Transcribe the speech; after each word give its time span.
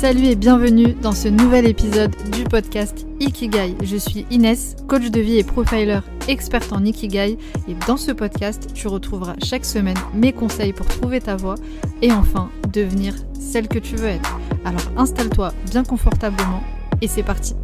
Salut 0.00 0.28
et 0.28 0.34
bienvenue 0.34 0.94
dans 0.94 1.12
ce 1.12 1.28
nouvel 1.28 1.66
épisode 1.66 2.16
du 2.32 2.44
podcast 2.44 3.06
Ikigai. 3.20 3.74
Je 3.82 3.98
suis 3.98 4.24
Inès, 4.30 4.74
coach 4.88 5.10
de 5.10 5.20
vie 5.20 5.36
et 5.36 5.44
profiler 5.44 6.00
experte 6.26 6.72
en 6.72 6.86
Ikigai 6.86 7.36
et 7.68 7.74
dans 7.86 7.98
ce 7.98 8.10
podcast, 8.10 8.72
tu 8.72 8.88
retrouveras 8.88 9.34
chaque 9.44 9.66
semaine 9.66 9.98
mes 10.14 10.32
conseils 10.32 10.72
pour 10.72 10.86
trouver 10.86 11.20
ta 11.20 11.36
voie 11.36 11.56
et 12.00 12.10
enfin 12.12 12.50
devenir 12.72 13.14
celle 13.38 13.68
que 13.68 13.78
tu 13.78 13.96
veux 13.96 14.08
être. 14.08 14.38
Alors 14.64 14.80
installe-toi 14.96 15.52
bien 15.70 15.84
confortablement 15.84 16.62
et 17.02 17.06
c'est 17.06 17.22
parti. 17.22 17.54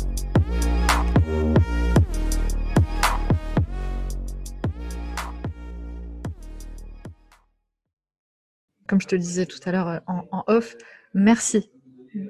Comme 8.86 9.00
je 9.00 9.06
te 9.06 9.16
disais 9.16 9.46
tout 9.46 9.58
à 9.64 9.72
l'heure 9.72 9.88
euh, 9.88 10.00
en 10.06 10.44
off, 10.48 10.76
merci 11.14 11.70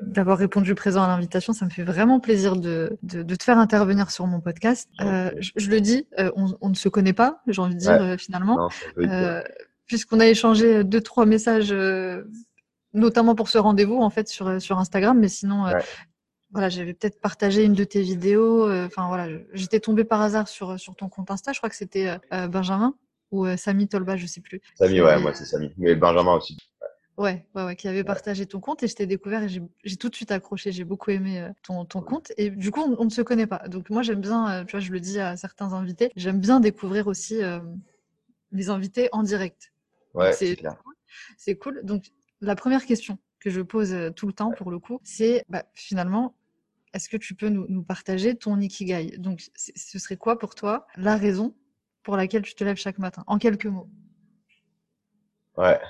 d'avoir 0.02 0.38
répondu 0.38 0.74
présent 0.74 1.02
à 1.02 1.08
l'invitation. 1.08 1.52
Ça 1.52 1.64
me 1.64 1.70
fait 1.70 1.82
vraiment 1.82 2.20
plaisir 2.20 2.56
de, 2.56 2.98
de, 3.02 3.22
de 3.22 3.34
te 3.34 3.44
faire 3.44 3.58
intervenir 3.58 4.10
sur 4.10 4.26
mon 4.26 4.40
podcast. 4.40 4.88
Euh, 5.00 5.30
je, 5.38 5.52
je, 5.56 5.70
le 5.70 5.80
dis, 5.80 6.06
euh, 6.18 6.30
on, 6.36 6.56
on, 6.60 6.68
ne 6.68 6.74
se 6.74 6.88
connaît 6.88 7.12
pas, 7.12 7.42
j'ai 7.46 7.60
envie 7.60 7.74
de 7.74 7.80
dire 7.80 7.92
ouais. 7.92 8.00
euh, 8.00 8.18
finalement, 8.18 8.68
puisqu'on 9.86 10.20
a 10.20 10.26
échangé 10.26 10.84
deux, 10.84 11.00
trois 11.00 11.26
messages, 11.26 11.74
notamment 12.92 13.34
pour 13.34 13.48
ce 13.48 13.58
rendez-vous 13.58 13.98
en 13.98 14.10
fait 14.10 14.28
sur, 14.28 14.60
sur 14.60 14.78
Instagram, 14.78 15.18
mais 15.18 15.28
sinon. 15.28 15.64
Ouais. 15.64 15.74
Voilà, 16.52 16.68
j'avais 16.68 16.94
peut-être 16.94 17.20
partagé 17.20 17.64
une 17.64 17.74
de 17.74 17.84
tes 17.84 18.00
vidéos. 18.02 18.70
Enfin 18.70 19.08
voilà, 19.08 19.26
j'étais 19.52 19.80
tombée 19.80 20.04
par 20.04 20.22
hasard 20.22 20.48
sur 20.48 20.78
sur 20.78 20.94
ton 20.94 21.08
compte 21.08 21.30
Insta. 21.30 21.52
Je 21.52 21.58
crois 21.58 21.68
que 21.68 21.76
c'était 21.76 22.18
Benjamin 22.48 22.94
ou 23.32 23.46
Samy 23.56 23.88
Tolba, 23.88 24.16
je 24.16 24.26
sais 24.26 24.40
plus. 24.40 24.60
Samy, 24.76 25.00
ouais, 25.02 25.18
moi 25.18 25.34
c'est 25.34 25.44
Samy. 25.44 25.72
Mais 25.76 25.96
Benjamin 25.96 26.34
aussi. 26.34 26.56
Ouais, 26.80 26.88
ouais, 27.16 27.46
ouais, 27.54 27.76
qui 27.76 27.88
avait 27.88 28.04
partagé 28.04 28.46
ton 28.46 28.60
compte 28.60 28.82
et 28.82 28.88
je 28.88 28.94
t'ai 28.94 29.06
découvert 29.06 29.42
et 29.42 29.48
j'ai 29.48 29.96
tout 29.96 30.08
de 30.08 30.14
suite 30.14 30.30
accroché. 30.30 30.72
J'ai 30.72 30.84
beaucoup 30.84 31.10
aimé 31.10 31.40
euh, 31.40 31.50
ton, 31.62 31.84
ton 31.84 32.00
compte 32.00 32.32
et 32.36 32.50
du 32.50 32.70
coup, 32.70 32.80
on, 32.80 32.96
on, 33.00 33.04
ne 33.04 33.10
se 33.10 33.22
connaît 33.22 33.46
pas. 33.46 33.68
Donc 33.68 33.90
moi, 33.90 34.02
j'aime 34.02 34.20
bien, 34.20 34.50
euh, 34.50 34.64
tu 34.64 34.72
vois, 34.72 34.80
je 34.80 34.92
le 34.92 35.00
dis 35.00 35.18
à 35.18 35.36
certains 35.36 35.72
invités, 35.72 36.12
j'aime 36.16 36.40
bien 36.40 36.60
découvrir 36.60 37.06
aussi 37.06 37.42
euh, 37.42 37.60
les 38.52 38.70
invités 38.70 39.08
en 39.12 39.22
direct. 39.22 39.72
Ouais, 40.14 40.32
c'est 40.32 41.56
cool. 41.56 41.80
Donc 41.84 42.12
la 42.40 42.54
première 42.54 42.84
question 42.84 43.18
que 43.40 43.50
je 43.50 43.60
pose 43.60 43.94
tout 44.14 44.26
le 44.26 44.32
temps 44.32 44.52
pour 44.52 44.70
le 44.70 44.78
coup, 44.78 45.00
c'est 45.02 45.44
bah, 45.48 45.64
finalement, 45.74 46.34
est-ce 46.92 47.08
que 47.08 47.16
tu 47.16 47.34
peux 47.34 47.48
nous, 47.48 47.66
nous 47.68 47.82
partager 47.82 48.34
ton 48.34 48.58
ikigai? 48.60 49.18
Donc 49.18 49.46
ce 49.54 49.98
serait 49.98 50.16
quoi 50.16 50.38
pour 50.38 50.54
toi 50.54 50.86
la 50.96 51.16
raison 51.16 51.54
pour 52.02 52.16
laquelle 52.16 52.42
tu 52.42 52.54
te 52.54 52.64
lèves 52.64 52.76
chaque 52.76 52.98
matin? 52.98 53.24
En 53.26 53.38
quelques 53.38 53.66
mots. 53.66 53.88
Ouais, 55.56 55.80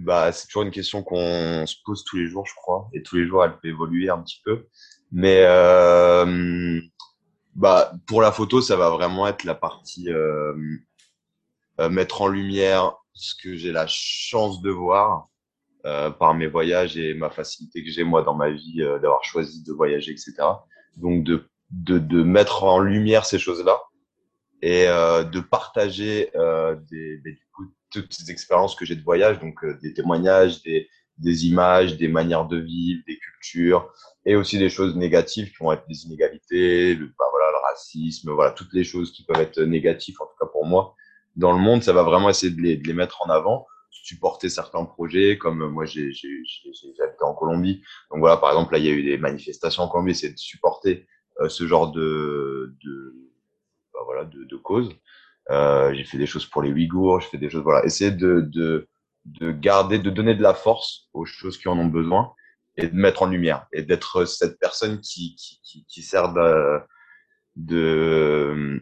bah, 0.00 0.32
c'est 0.32 0.46
toujours 0.46 0.62
une 0.62 0.70
question 0.70 1.02
qu'on 1.02 1.64
se 1.66 1.76
pose 1.84 2.04
tous 2.04 2.16
les 2.16 2.26
jours, 2.26 2.46
je 2.46 2.54
crois. 2.54 2.88
Et 2.92 3.02
tous 3.02 3.16
les 3.16 3.26
jours, 3.26 3.44
elle 3.44 3.58
peut 3.58 3.68
évoluer 3.68 4.10
un 4.10 4.20
petit 4.22 4.40
peu. 4.44 4.66
Mais 5.12 5.42
euh, 5.44 6.80
bah, 7.54 7.92
pour 8.06 8.22
la 8.22 8.32
photo, 8.32 8.60
ça 8.60 8.76
va 8.76 8.90
vraiment 8.90 9.26
être 9.26 9.44
la 9.44 9.54
partie 9.54 10.10
euh, 10.10 10.54
euh, 11.80 11.88
mettre 11.88 12.22
en 12.22 12.28
lumière 12.28 12.94
ce 13.12 13.34
que 13.34 13.56
j'ai 13.56 13.72
la 13.72 13.86
chance 13.86 14.62
de 14.62 14.70
voir 14.70 15.28
euh, 15.86 16.10
par 16.10 16.34
mes 16.34 16.46
voyages 16.46 16.96
et 16.96 17.14
ma 17.14 17.30
facilité 17.30 17.82
que 17.82 17.90
j'ai 17.90 18.04
moi 18.04 18.22
dans 18.22 18.34
ma 18.34 18.50
vie 18.50 18.82
euh, 18.82 18.98
d'avoir 18.98 19.24
choisi 19.24 19.62
de 19.64 19.72
voyager, 19.72 20.12
etc. 20.12 20.34
Donc 20.96 21.24
de, 21.24 21.48
de, 21.70 21.98
de 21.98 22.22
mettre 22.22 22.64
en 22.64 22.80
lumière 22.80 23.24
ces 23.24 23.38
choses-là 23.38 23.80
et 24.62 24.86
euh, 24.86 25.24
de 25.24 25.40
partager 25.40 26.30
des, 26.90 27.18
des, 27.18 27.32
du 27.32 27.46
coup, 27.54 27.64
toutes 27.90 28.12
ces 28.12 28.30
expériences 28.30 28.74
que 28.74 28.84
j'ai 28.84 28.96
de 28.96 29.02
voyage, 29.02 29.40
donc 29.40 29.62
euh, 29.64 29.78
des 29.82 29.92
témoignages, 29.92 30.62
des, 30.62 30.88
des, 31.18 31.46
images, 31.46 31.96
des 31.96 32.08
manières 32.08 32.46
de 32.46 32.56
vivre, 32.58 33.02
des 33.06 33.18
cultures, 33.18 33.92
et 34.24 34.36
aussi 34.36 34.58
des 34.58 34.70
choses 34.70 34.96
négatives 34.96 35.50
qui 35.50 35.56
vont 35.60 35.72
être 35.72 35.84
les 35.88 36.04
inégalités, 36.06 36.94
le, 36.94 37.06
bah, 37.06 37.24
voilà, 37.30 37.50
le 37.50 37.70
racisme, 37.70 38.30
voilà, 38.30 38.52
toutes 38.52 38.72
les 38.72 38.84
choses 38.84 39.12
qui 39.12 39.24
peuvent 39.24 39.40
être 39.40 39.60
négatives, 39.60 40.16
en 40.20 40.26
tout 40.26 40.36
cas 40.40 40.46
pour 40.46 40.64
moi. 40.64 40.94
Dans 41.36 41.52
le 41.52 41.58
monde, 41.58 41.82
ça 41.82 41.92
va 41.92 42.02
vraiment 42.02 42.30
essayer 42.30 42.52
de 42.52 42.60
les, 42.60 42.76
de 42.76 42.86
les 42.86 42.94
mettre 42.94 43.22
en 43.26 43.30
avant, 43.30 43.66
supporter 43.90 44.48
certains 44.48 44.84
projets, 44.84 45.36
comme 45.36 45.68
moi 45.68 45.84
j'ai 45.84 46.12
habité 47.02 47.22
en 47.22 47.34
Colombie, 47.34 47.82
donc 48.10 48.20
voilà, 48.20 48.36
par 48.36 48.50
exemple, 48.50 48.72
là, 48.72 48.78
il 48.78 48.84
y 48.84 48.88
a 48.88 48.92
eu 48.92 49.02
des 49.02 49.18
manifestations 49.18 49.82
en 49.82 49.88
Colombie, 49.88 50.14
c'est 50.14 50.30
de 50.30 50.38
supporter 50.38 51.06
euh, 51.40 51.48
ce 51.48 51.66
genre 51.66 51.90
de, 51.92 52.74
de, 52.84 53.29
bah, 54.00 54.04
voilà, 54.06 54.24
de, 54.24 54.44
de 54.44 54.56
causes. 54.56 54.90
Euh, 55.50 55.92
j'ai 55.94 56.04
fait 56.04 56.18
des 56.18 56.26
choses 56.26 56.46
pour 56.46 56.62
les 56.62 56.72
Ouïghours, 56.72 57.20
je 57.20 57.28
fais 57.28 57.38
des 57.38 57.50
choses, 57.50 57.62
voilà, 57.62 57.84
essayer 57.84 58.10
de, 58.10 58.40
de, 58.40 58.88
de 59.24 59.52
garder, 59.52 59.98
de 59.98 60.10
donner 60.10 60.34
de 60.34 60.42
la 60.42 60.54
force 60.54 61.08
aux 61.12 61.24
choses 61.24 61.58
qui 61.58 61.68
en 61.68 61.78
ont 61.78 61.86
besoin 61.86 62.32
et 62.76 62.86
de 62.86 62.94
mettre 62.94 63.22
en 63.22 63.26
lumière 63.26 63.66
et 63.72 63.82
d'être 63.82 64.24
cette 64.24 64.58
personne 64.58 65.00
qui, 65.00 65.34
qui, 65.36 65.60
qui, 65.62 65.84
qui 65.86 66.02
sert 66.02 66.32
de, 66.32 66.80
de, 67.56 68.80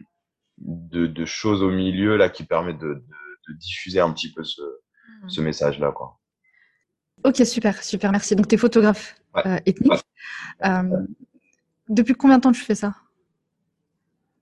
de, 0.59 1.07
de, 1.07 1.25
choses 1.25 1.63
au 1.63 1.71
milieu 1.71 2.15
là 2.17 2.29
qui 2.29 2.43
permet 2.43 2.73
de, 2.73 2.79
de, 2.79 2.93
de 2.93 3.53
diffuser 3.57 3.99
un 3.99 4.11
petit 4.13 4.31
peu 4.31 4.43
ce, 4.43 4.61
mmh. 4.61 5.29
ce 5.29 5.41
message 5.41 5.79
là 5.79 5.91
quoi. 5.91 6.19
Ok 7.25 7.37
super 7.45 7.81
super 7.83 8.11
merci 8.11 8.35
donc 8.35 8.47
tu 8.47 8.55
es 8.55 8.57
photographe 8.57 9.15
ouais. 9.35 9.47
euh, 9.47 9.59
ethnique. 9.65 9.91
Ouais. 9.91 10.69
Euh, 10.69 11.05
depuis 11.89 12.13
combien 12.13 12.37
de 12.37 12.43
temps 12.43 12.51
tu 12.51 12.61
fais 12.61 12.75
ça? 12.75 12.93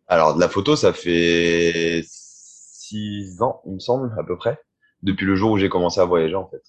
Alors, 0.07 0.35
de 0.35 0.39
la 0.39 0.49
photo, 0.49 0.75
ça 0.75 0.93
fait 0.93 2.03
six 2.07 3.41
ans, 3.41 3.61
il 3.65 3.73
me 3.73 3.79
semble, 3.79 4.13
à 4.19 4.23
peu 4.23 4.37
près, 4.37 4.59
depuis 5.03 5.25
le 5.25 5.35
jour 5.35 5.51
où 5.51 5.57
j'ai 5.57 5.69
commencé 5.69 5.99
à 5.99 6.05
voyager, 6.05 6.35
en 6.35 6.49
fait. 6.49 6.63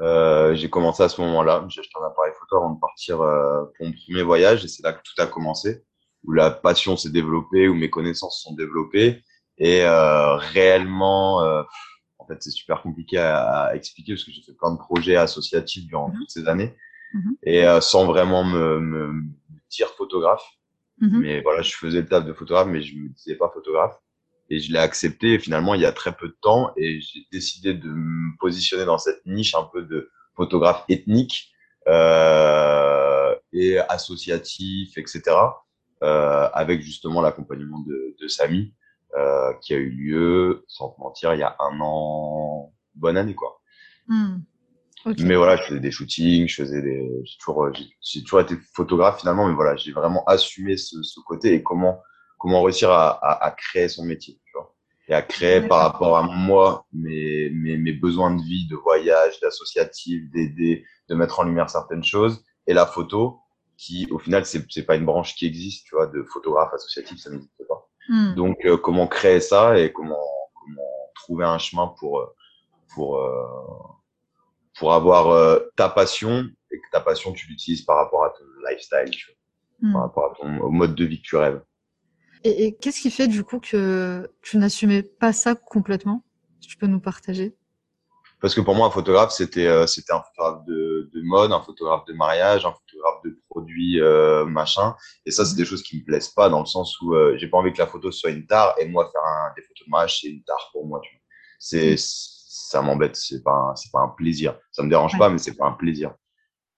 Euh, 0.00 0.54
j'ai 0.54 0.70
commencé 0.70 1.02
à 1.02 1.08
ce 1.08 1.20
moment-là. 1.20 1.66
J'ai 1.68 1.80
acheté 1.80 1.92
un 2.00 2.06
appareil 2.06 2.32
photo 2.38 2.56
avant 2.56 2.70
de 2.74 2.80
partir 2.80 3.20
euh, 3.20 3.64
pour 3.76 3.86
mon 3.86 3.92
premier 3.92 4.22
voyage 4.22 4.64
et 4.64 4.68
c'est 4.68 4.82
là 4.82 4.92
que 4.94 5.02
tout 5.02 5.20
a 5.20 5.26
commencé, 5.26 5.84
où 6.24 6.32
la 6.32 6.50
passion 6.50 6.96
s'est 6.96 7.10
développée, 7.10 7.68
où 7.68 7.74
mes 7.74 7.90
connaissances 7.90 8.40
sont 8.42 8.54
développées 8.54 9.22
et 9.60 9.82
euh, 9.82 10.36
réellement, 10.36 11.42
euh, 11.44 11.62
en 12.18 12.26
fait, 12.26 12.42
c'est 12.42 12.50
super 12.50 12.80
compliqué 12.82 13.18
à, 13.18 13.66
à, 13.66 13.74
expliquer 13.74 14.14
parce 14.14 14.24
que 14.24 14.32
j'ai 14.32 14.42
fait 14.42 14.54
plein 14.54 14.72
de 14.72 14.78
projets 14.78 15.16
associatifs 15.16 15.86
durant 15.86 16.08
-hmm. 16.08 16.16
toutes 16.16 16.30
ces 16.30 16.48
années 16.48 16.74
-hmm. 17.14 17.36
et 17.42 17.66
euh, 17.66 17.80
sans 17.82 18.06
vraiment 18.06 18.42
me, 18.42 18.80
me, 18.80 19.12
me 19.12 19.60
dire 19.70 19.88
photographe. 19.98 20.46
Mmh. 21.00 21.18
Mais 21.20 21.40
voilà, 21.40 21.62
je 21.62 21.74
faisais 21.74 22.00
le 22.00 22.06
taf 22.06 22.24
de 22.24 22.32
photographe, 22.32 22.68
mais 22.68 22.82
je 22.82 22.96
me 22.96 23.08
disais 23.08 23.36
pas 23.36 23.50
photographe. 23.52 23.98
Et 24.50 24.58
je 24.58 24.72
l'ai 24.72 24.78
accepté 24.78 25.38
finalement 25.38 25.74
il 25.74 25.80
y 25.80 25.86
a 25.86 25.92
très 25.92 26.12
peu 26.12 26.26
de 26.26 26.36
temps 26.42 26.72
et 26.76 27.00
j'ai 27.00 27.20
décidé 27.30 27.72
de 27.72 27.88
me 27.88 28.36
positionner 28.38 28.84
dans 28.84 28.98
cette 28.98 29.24
niche 29.24 29.54
un 29.54 29.62
peu 29.62 29.82
de 29.82 30.10
photographe 30.34 30.84
ethnique 30.88 31.52
euh, 31.86 33.34
et 33.52 33.78
associatif, 33.78 34.98
etc. 34.98 35.22
Euh, 36.02 36.48
avec 36.52 36.80
justement 36.80 37.20
l'accompagnement 37.20 37.80
de, 37.80 38.16
de 38.20 38.28
Samy 38.28 38.74
euh, 39.16 39.52
qui 39.60 39.74
a 39.74 39.76
eu 39.76 39.90
lieu, 39.90 40.64
sans 40.66 40.88
te 40.90 41.00
mentir, 41.00 41.34
il 41.34 41.40
y 41.40 41.42
a 41.42 41.56
un 41.60 41.78
an, 41.80 42.72
bonne 42.94 43.16
année 43.16 43.34
quoi. 43.34 43.60
Mmh. 44.08 44.38
Okay. 45.06 45.24
Mais 45.24 45.34
voilà, 45.34 45.56
je 45.56 45.62
faisais 45.62 45.80
des 45.80 45.90
shootings, 45.90 46.46
je 46.46 46.62
faisais 46.62 46.82
des, 46.82 47.10
j'ai 47.24 47.38
toujours, 47.38 47.70
j'ai 48.02 48.22
toujours 48.22 48.40
été 48.40 48.56
photographe 48.74 49.20
finalement, 49.20 49.48
mais 49.48 49.54
voilà, 49.54 49.74
j'ai 49.76 49.92
vraiment 49.92 50.24
assumé 50.26 50.76
ce, 50.76 51.02
ce, 51.02 51.20
côté 51.20 51.54
et 51.54 51.62
comment, 51.62 52.02
comment 52.38 52.62
réussir 52.62 52.90
à, 52.90 53.10
à, 53.10 53.46
à, 53.46 53.50
créer 53.50 53.88
son 53.88 54.04
métier, 54.04 54.38
tu 54.44 54.52
vois, 54.54 54.74
et 55.08 55.14
à 55.14 55.22
créer 55.22 55.62
par 55.62 55.78
rapport 55.80 56.18
à 56.18 56.22
moi 56.22 56.86
mes, 56.92 57.48
mes, 57.50 57.78
mes 57.78 57.92
besoins 57.92 58.34
de 58.34 58.42
vie, 58.42 58.66
de 58.68 58.76
voyage, 58.76 59.40
d'associatif, 59.40 60.30
d'aider, 60.30 60.84
de 61.08 61.14
mettre 61.14 61.40
en 61.40 61.44
lumière 61.44 61.70
certaines 61.70 62.04
choses, 62.04 62.44
et 62.66 62.74
la 62.74 62.84
photo, 62.84 63.40
qui 63.78 64.06
au 64.10 64.18
final 64.18 64.44
c'est 64.44 64.62
c'est 64.68 64.84
pas 64.84 64.96
une 64.96 65.06
branche 65.06 65.34
qui 65.34 65.46
existe, 65.46 65.86
tu 65.86 65.94
vois, 65.94 66.08
de 66.08 66.22
photographe 66.24 66.74
associatif, 66.74 67.18
ça 67.18 67.30
n'existe 67.30 67.66
pas. 67.66 67.88
Mm. 68.10 68.34
Donc 68.34 68.66
euh, 68.66 68.76
comment 68.76 69.06
créer 69.06 69.40
ça 69.40 69.78
et 69.78 69.90
comment 69.92 70.20
comment 70.54 71.10
trouver 71.14 71.46
un 71.46 71.56
chemin 71.56 71.86
pour 71.98 72.34
pour 72.94 73.16
euh, 73.16 73.99
pour 74.80 74.94
avoir 74.94 75.28
euh, 75.28 75.58
ta 75.76 75.90
passion 75.90 76.48
et 76.72 76.78
que 76.78 76.86
ta 76.90 77.02
passion, 77.02 77.32
tu 77.32 77.46
l'utilises 77.48 77.82
par 77.82 77.96
rapport 77.96 78.24
à 78.24 78.30
ton 78.30 78.44
lifestyle, 78.66 79.10
tu 79.10 79.26
vois, 79.26 79.88
mmh. 79.88 79.92
par 79.92 80.02
rapport 80.02 80.32
à 80.32 80.34
ton, 80.34 80.58
au 80.60 80.70
mode 80.70 80.94
de 80.94 81.04
vie 81.04 81.20
que 81.20 81.26
tu 81.28 81.36
rêves. 81.36 81.62
Et, 82.44 82.64
et 82.64 82.74
qu'est-ce 82.74 83.02
qui 83.02 83.10
fait 83.10 83.28
du 83.28 83.44
coup 83.44 83.60
que 83.60 84.26
tu 84.40 84.56
n'assumais 84.56 85.02
pas 85.02 85.34
ça 85.34 85.54
complètement? 85.54 86.24
Si 86.62 86.68
tu 86.68 86.76
peux 86.78 86.86
nous 86.86 86.98
partager 86.98 87.54
Parce 88.40 88.54
que 88.54 88.62
pour 88.62 88.74
moi, 88.74 88.86
un 88.86 88.90
photographe, 88.90 89.32
c'était 89.32 89.66
euh, 89.66 89.86
c'était 89.86 90.14
un 90.14 90.22
photographe 90.22 90.64
de, 90.64 91.10
de, 91.12 91.20
mode, 91.24 91.52
un 91.52 91.60
photographe 91.60 92.06
de 92.06 92.14
mariage, 92.14 92.64
un 92.64 92.72
photographe 92.72 93.22
de 93.22 93.38
produits, 93.50 94.00
euh, 94.00 94.46
machin. 94.46 94.96
Et 95.26 95.30
ça, 95.30 95.44
c'est 95.44 95.56
des 95.56 95.66
choses 95.66 95.82
qui 95.82 95.98
me 95.98 96.04
plaisent 96.06 96.30
pas 96.30 96.48
dans 96.48 96.60
le 96.60 96.66
sens 96.66 96.98
où 97.02 97.14
j'ai 97.36 97.48
pas 97.48 97.58
envie 97.58 97.74
que 97.74 97.78
la 97.78 97.86
photo 97.86 98.10
soit 98.10 98.30
une 98.30 98.46
tare 98.46 98.74
et 98.78 98.88
moi 98.88 99.10
faire 99.12 99.22
un, 99.22 99.52
des 99.56 99.62
photos 99.62 99.86
de 99.86 99.90
mariage, 99.90 100.20
c'est 100.22 100.28
une 100.28 100.42
tare 100.42 100.70
pour 100.72 100.86
moi. 100.86 101.02
C'est 101.58 101.96
mmh 101.96 102.39
ça 102.70 102.82
m'embête. 102.82 103.16
C'est 103.16 103.42
pas, 103.42 103.72
c'est 103.74 103.90
pas 103.90 104.00
un 104.00 104.08
plaisir. 104.08 104.56
Ça 104.70 104.82
me 104.82 104.88
dérange 104.88 105.14
ouais. 105.14 105.18
pas, 105.18 105.28
mais 105.28 105.38
c'est 105.38 105.56
pas 105.56 105.66
un 105.66 105.72
plaisir. 105.72 106.14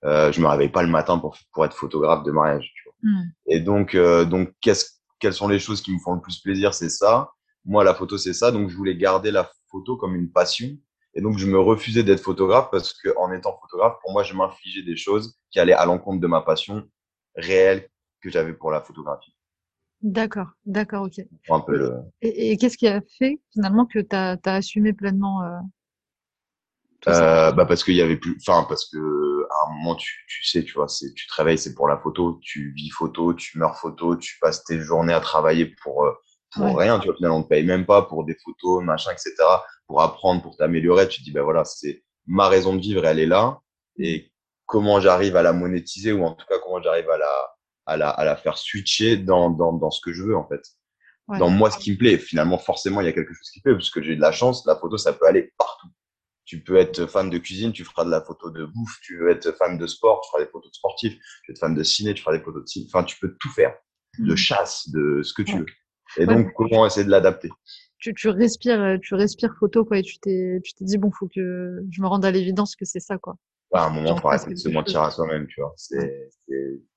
Euh, 0.04 0.32
je 0.32 0.40
me 0.40 0.46
réveille 0.48 0.70
pas 0.70 0.82
le 0.82 0.88
matin 0.88 1.18
pour 1.18 1.36
pour 1.52 1.64
être 1.64 1.76
photographe 1.76 2.24
de 2.24 2.32
mariage. 2.32 2.72
Tu 2.74 2.82
vois. 2.84 2.94
Mm. 3.02 3.32
Et 3.46 3.60
donc, 3.60 3.94
euh, 3.94 4.24
donc, 4.24 4.52
qu'est-ce, 4.60 4.86
quelles 5.20 5.34
sont 5.34 5.48
les 5.48 5.58
choses 5.58 5.82
qui 5.82 5.92
me 5.92 5.98
font 5.98 6.14
le 6.14 6.20
plus 6.20 6.40
plaisir? 6.40 6.72
C'est 6.72 6.88
ça. 6.88 7.30
Moi, 7.64 7.84
la 7.84 7.94
photo, 7.94 8.16
c'est 8.16 8.32
ça. 8.32 8.50
Donc, 8.50 8.70
je 8.70 8.76
voulais 8.76 8.96
garder 8.96 9.30
la 9.30 9.50
photo 9.70 9.96
comme 9.96 10.16
une 10.16 10.30
passion 10.30 10.68
Et 11.14 11.20
donc, 11.20 11.38
je 11.38 11.46
me 11.46 11.58
refusais 11.58 12.02
d'être 12.02 12.22
photographe 12.22 12.68
parce 12.70 12.94
que 12.94 13.10
en 13.18 13.30
étant 13.32 13.56
photographe, 13.60 13.96
pour 14.02 14.12
moi, 14.12 14.22
je 14.22 14.34
m'infligeais 14.34 14.82
des 14.82 14.96
choses 14.96 15.36
qui 15.50 15.60
allaient 15.60 15.74
à 15.74 15.84
l'encontre 15.84 16.20
de 16.20 16.26
ma 16.26 16.40
passion 16.40 16.84
réelle 17.36 17.88
que 18.22 18.30
j'avais 18.30 18.54
pour 18.54 18.70
la 18.70 18.80
photographie. 18.80 19.34
D'accord, 20.02 20.50
d'accord, 20.64 21.04
ok. 21.04 21.24
Un 21.48 21.60
peu 21.60 21.76
le... 21.76 21.94
Et, 22.22 22.50
et 22.50 22.56
qu'est-ce 22.56 22.76
qui 22.76 22.88
a 22.88 23.00
fait 23.18 23.40
finalement 23.52 23.86
que 23.86 24.00
tu 24.00 24.16
as, 24.16 24.38
assumé 24.44 24.92
pleinement 24.92 25.42
euh, 25.42 25.58
euh, 27.08 27.52
bah 27.52 27.66
parce 27.66 27.82
qu'il 27.82 27.94
y 27.94 28.02
avait 28.02 28.16
plus, 28.16 28.38
enfin 28.46 28.64
parce 28.68 28.88
que 28.88 28.98
à 29.50 29.68
un 29.68 29.74
moment 29.74 29.96
tu, 29.96 30.24
tu 30.28 30.44
sais, 30.44 30.62
tu 30.62 30.74
vois, 30.74 30.88
c'est 30.88 31.12
tu 31.14 31.26
te 31.26 31.34
réveilles, 31.34 31.58
c'est 31.58 31.74
pour 31.74 31.88
la 31.88 31.98
photo, 31.98 32.38
tu 32.42 32.72
vis 32.76 32.90
photo, 32.90 33.34
tu 33.34 33.58
meurs 33.58 33.76
photo, 33.76 34.16
tu 34.16 34.38
passes 34.40 34.64
tes 34.64 34.78
journées 34.80 35.12
à 35.12 35.20
travailler 35.20 35.66
pour 35.82 36.04
euh, 36.04 36.12
pour 36.54 36.78
rien, 36.78 36.98
tu 36.98 37.06
vois, 37.06 37.16
finalement 37.16 37.38
on 37.38 37.42
te 37.42 37.48
paye 37.48 37.64
même 37.64 37.86
pas 37.86 38.02
pour 38.02 38.24
des 38.24 38.36
photos, 38.44 38.84
machin, 38.84 39.10
etc. 39.10 39.34
Pour 39.86 40.02
apprendre, 40.02 40.42
pour 40.42 40.56
t'améliorer, 40.56 41.08
tu 41.08 41.20
te 41.20 41.24
dis 41.24 41.32
ben 41.32 41.42
voilà, 41.42 41.64
c'est 41.64 42.04
ma 42.26 42.48
raison 42.48 42.76
de 42.76 42.80
vivre, 42.80 43.04
elle 43.04 43.18
est 43.18 43.26
là, 43.26 43.58
et 43.98 44.30
comment 44.66 45.00
j'arrive 45.00 45.36
à 45.36 45.42
la 45.42 45.52
monétiser 45.52 46.12
ou 46.12 46.24
en 46.24 46.34
tout 46.34 46.46
cas 46.46 46.58
comment 46.62 46.80
j'arrive 46.80 47.10
à 47.10 47.18
la 47.18 47.50
à 47.86 47.96
la 47.96 48.10
à 48.10 48.24
la 48.24 48.36
faire 48.36 48.58
switcher 48.58 49.16
dans 49.16 49.50
dans 49.50 49.72
dans 49.72 49.90
ce 49.90 50.00
que 50.00 50.12
je 50.12 50.22
veux 50.22 50.36
en 50.36 50.46
fait. 50.46 50.62
Dans 51.38 51.48
moi, 51.48 51.70
ce 51.70 51.78
qui 51.78 51.92
me 51.92 51.96
plaît, 51.96 52.18
finalement, 52.18 52.58
forcément, 52.58 53.00
il 53.00 53.06
y 53.06 53.08
a 53.08 53.12
quelque 53.12 53.32
chose 53.32 53.48
qui 53.50 53.60
me 53.60 53.62
plaît, 53.62 53.74
parce 53.74 53.88
que 53.88 54.02
j'ai 54.02 54.16
de 54.16 54.20
la 54.20 54.32
chance, 54.32 54.66
la 54.66 54.76
photo, 54.76 54.98
ça 54.98 55.14
peut 55.14 55.26
aller 55.26 55.50
partout 55.56 55.88
tu 56.44 56.62
peux 56.62 56.76
être 56.76 57.06
fan 57.06 57.30
de 57.30 57.38
cuisine, 57.38 57.72
tu 57.72 57.84
feras 57.84 58.04
de 58.04 58.10
la 58.10 58.20
photo 58.20 58.50
de 58.50 58.64
bouffe. 58.64 58.98
Tu 59.02 59.18
veux 59.18 59.30
être 59.30 59.52
fan 59.52 59.78
de 59.78 59.86
sport, 59.86 60.20
tu 60.22 60.30
feras 60.30 60.44
des 60.44 60.50
photos 60.50 60.70
de 60.70 60.74
sportifs. 60.74 61.14
Tu 61.14 61.50
veux 61.50 61.52
être 61.52 61.60
fan 61.60 61.74
de 61.74 61.82
ciné, 61.82 62.14
tu 62.14 62.22
feras 62.22 62.36
des 62.36 62.42
photos 62.42 62.62
de 62.62 62.68
ciné. 62.68 62.86
Enfin, 62.92 63.04
tu 63.04 63.16
peux 63.20 63.36
tout 63.40 63.50
faire. 63.50 63.74
De 64.18 64.32
mm. 64.32 64.36
chasse, 64.36 64.88
de 64.90 65.22
ce 65.22 65.32
que 65.32 65.42
tu 65.42 65.58
veux. 65.58 65.66
Et 66.18 66.26
donc, 66.26 66.52
comment 66.54 66.84
essayer 66.84 67.06
de 67.06 67.10
l'adapter? 67.10 67.48
Tu, 67.98 68.12
tu, 68.14 68.28
respires, 68.28 68.98
tu 69.00 69.14
respires 69.14 69.54
photo, 69.58 69.84
quoi, 69.84 69.98
et 69.98 70.02
tu 70.02 70.18
t'es, 70.18 70.60
tu 70.62 70.74
t'es 70.74 70.84
dit, 70.84 70.98
bon, 70.98 71.10
faut 71.10 71.28
que 71.28 71.80
je 71.90 72.02
me 72.02 72.06
rende 72.06 72.24
à 72.24 72.30
l'évidence 72.30 72.76
que 72.76 72.84
c'est 72.84 73.00
ça, 73.00 73.16
quoi. 73.16 73.36
à 73.72 73.86
un 73.86 73.90
moment, 73.90 74.16
faut 74.16 74.28
arrêter 74.28 74.50
de 74.50 74.56
se 74.56 74.68
mentir 74.68 75.00
à 75.00 75.10
soi-même, 75.10 75.46
tu 75.46 75.60
vois. 75.60 75.72
C'est, 75.76 76.28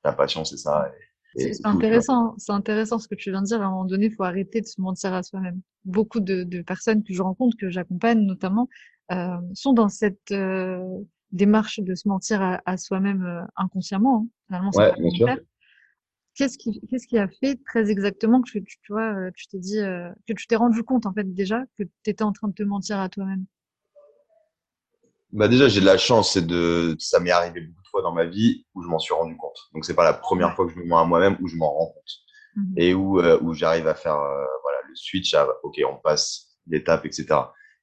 ta 0.03 0.11
passion, 0.11 0.43
c'est 0.43 0.57
ça. 0.57 0.91
C'est 1.37 1.65
intéressant, 1.65 2.33
c'est 2.37 2.53
intéressant 2.53 2.97
ce 2.97 3.07
que 3.07 3.15
tu 3.15 3.29
viens 3.29 3.41
de 3.41 3.47
dire. 3.47 3.61
À 3.61 3.65
un 3.65 3.69
moment 3.69 3.85
donné, 3.85 4.07
il 4.07 4.13
faut 4.13 4.23
arrêter 4.23 4.61
de 4.61 4.65
se 4.65 4.81
mentir 4.81 5.13
à 5.13 5.21
soi-même. 5.21 5.61
Beaucoup 5.83 6.21
de, 6.21 6.43
de, 6.43 6.61
personnes 6.61 7.03
que 7.03 7.13
je 7.13 7.21
rencontre, 7.21 7.57
que 7.59 7.69
j'accompagne 7.69 8.19
notamment, 8.19 8.69
euh, 9.11 9.37
sont 9.53 9.73
dans 9.73 9.89
cette 9.89 10.31
euh, 10.31 10.83
démarche 11.31 11.79
de 11.79 11.95
se 11.95 12.07
mentir 12.07 12.41
à, 12.41 12.61
à 12.65 12.77
soi-même 12.77 13.23
euh, 13.23 13.45
inconsciemment. 13.55 14.25
Hein. 14.25 14.29
Finalement, 14.47 14.71
ouais. 14.75 15.37
Qu'est-ce 16.35 16.57
qui, 16.57 16.81
qu'est-ce 16.89 17.07
qui 17.07 17.17
a 17.17 17.29
fait 17.29 17.57
très 17.65 17.89
exactement 17.89 18.41
que 18.41 18.49
tu, 18.49 18.61
tu, 18.61 18.91
vois, 18.91 19.31
tu 19.33 19.47
t'es 19.47 19.57
dit, 19.57 19.77
que 19.77 20.33
tu 20.33 20.47
t'es 20.47 20.57
rendu 20.57 20.83
compte 20.83 21.05
en 21.05 21.13
fait 21.13 21.33
déjà 21.33 21.61
que 21.77 21.83
tu 21.83 22.09
étais 22.09 22.25
en 22.25 22.33
train 22.33 22.49
de 22.49 22.53
te 22.53 22.63
mentir 22.63 22.99
à 22.99 23.07
toi-même? 23.07 23.45
Bah 25.31 25.47
déjà, 25.47 25.67
j'ai 25.67 25.81
de 25.81 25.85
la 25.85 25.97
chance, 25.97 26.33
c'est 26.33 26.45
de, 26.45 26.95
ça 26.99 27.19
m'est 27.19 27.31
arrivé 27.31 27.61
beaucoup 27.61 27.81
de 27.81 27.87
fois 27.87 28.01
dans 28.01 28.13
ma 28.13 28.25
vie 28.25 28.65
où 28.73 28.81
je 28.81 28.87
m'en 28.87 28.99
suis 28.99 29.13
rendu 29.13 29.35
compte. 29.37 29.57
Donc 29.73 29.85
c'est 29.85 29.93
pas 29.93 30.03
la 30.03 30.13
première 30.13 30.55
fois 30.55 30.65
que 30.65 30.73
je 30.73 30.77
me 30.77 30.85
mens 30.85 30.99
à 30.99 31.05
moi-même 31.05 31.37
où 31.41 31.47
je 31.47 31.55
m'en 31.55 31.71
rends 31.71 31.87
compte 31.87 32.11
mmh 32.55 32.73
et 32.77 32.93
où 32.93 33.19
euh, 33.19 33.37
où 33.41 33.53
j'arrive 33.53 33.87
à 33.87 33.95
faire 33.95 34.15
euh, 34.15 34.45
voilà 34.63 34.77
le 34.87 34.95
switch 34.95 35.33
à 35.33 35.45
ok 35.63 35.81
on 35.89 35.97
passe 35.97 36.57
l'étape 36.67 37.05
etc. 37.05 37.25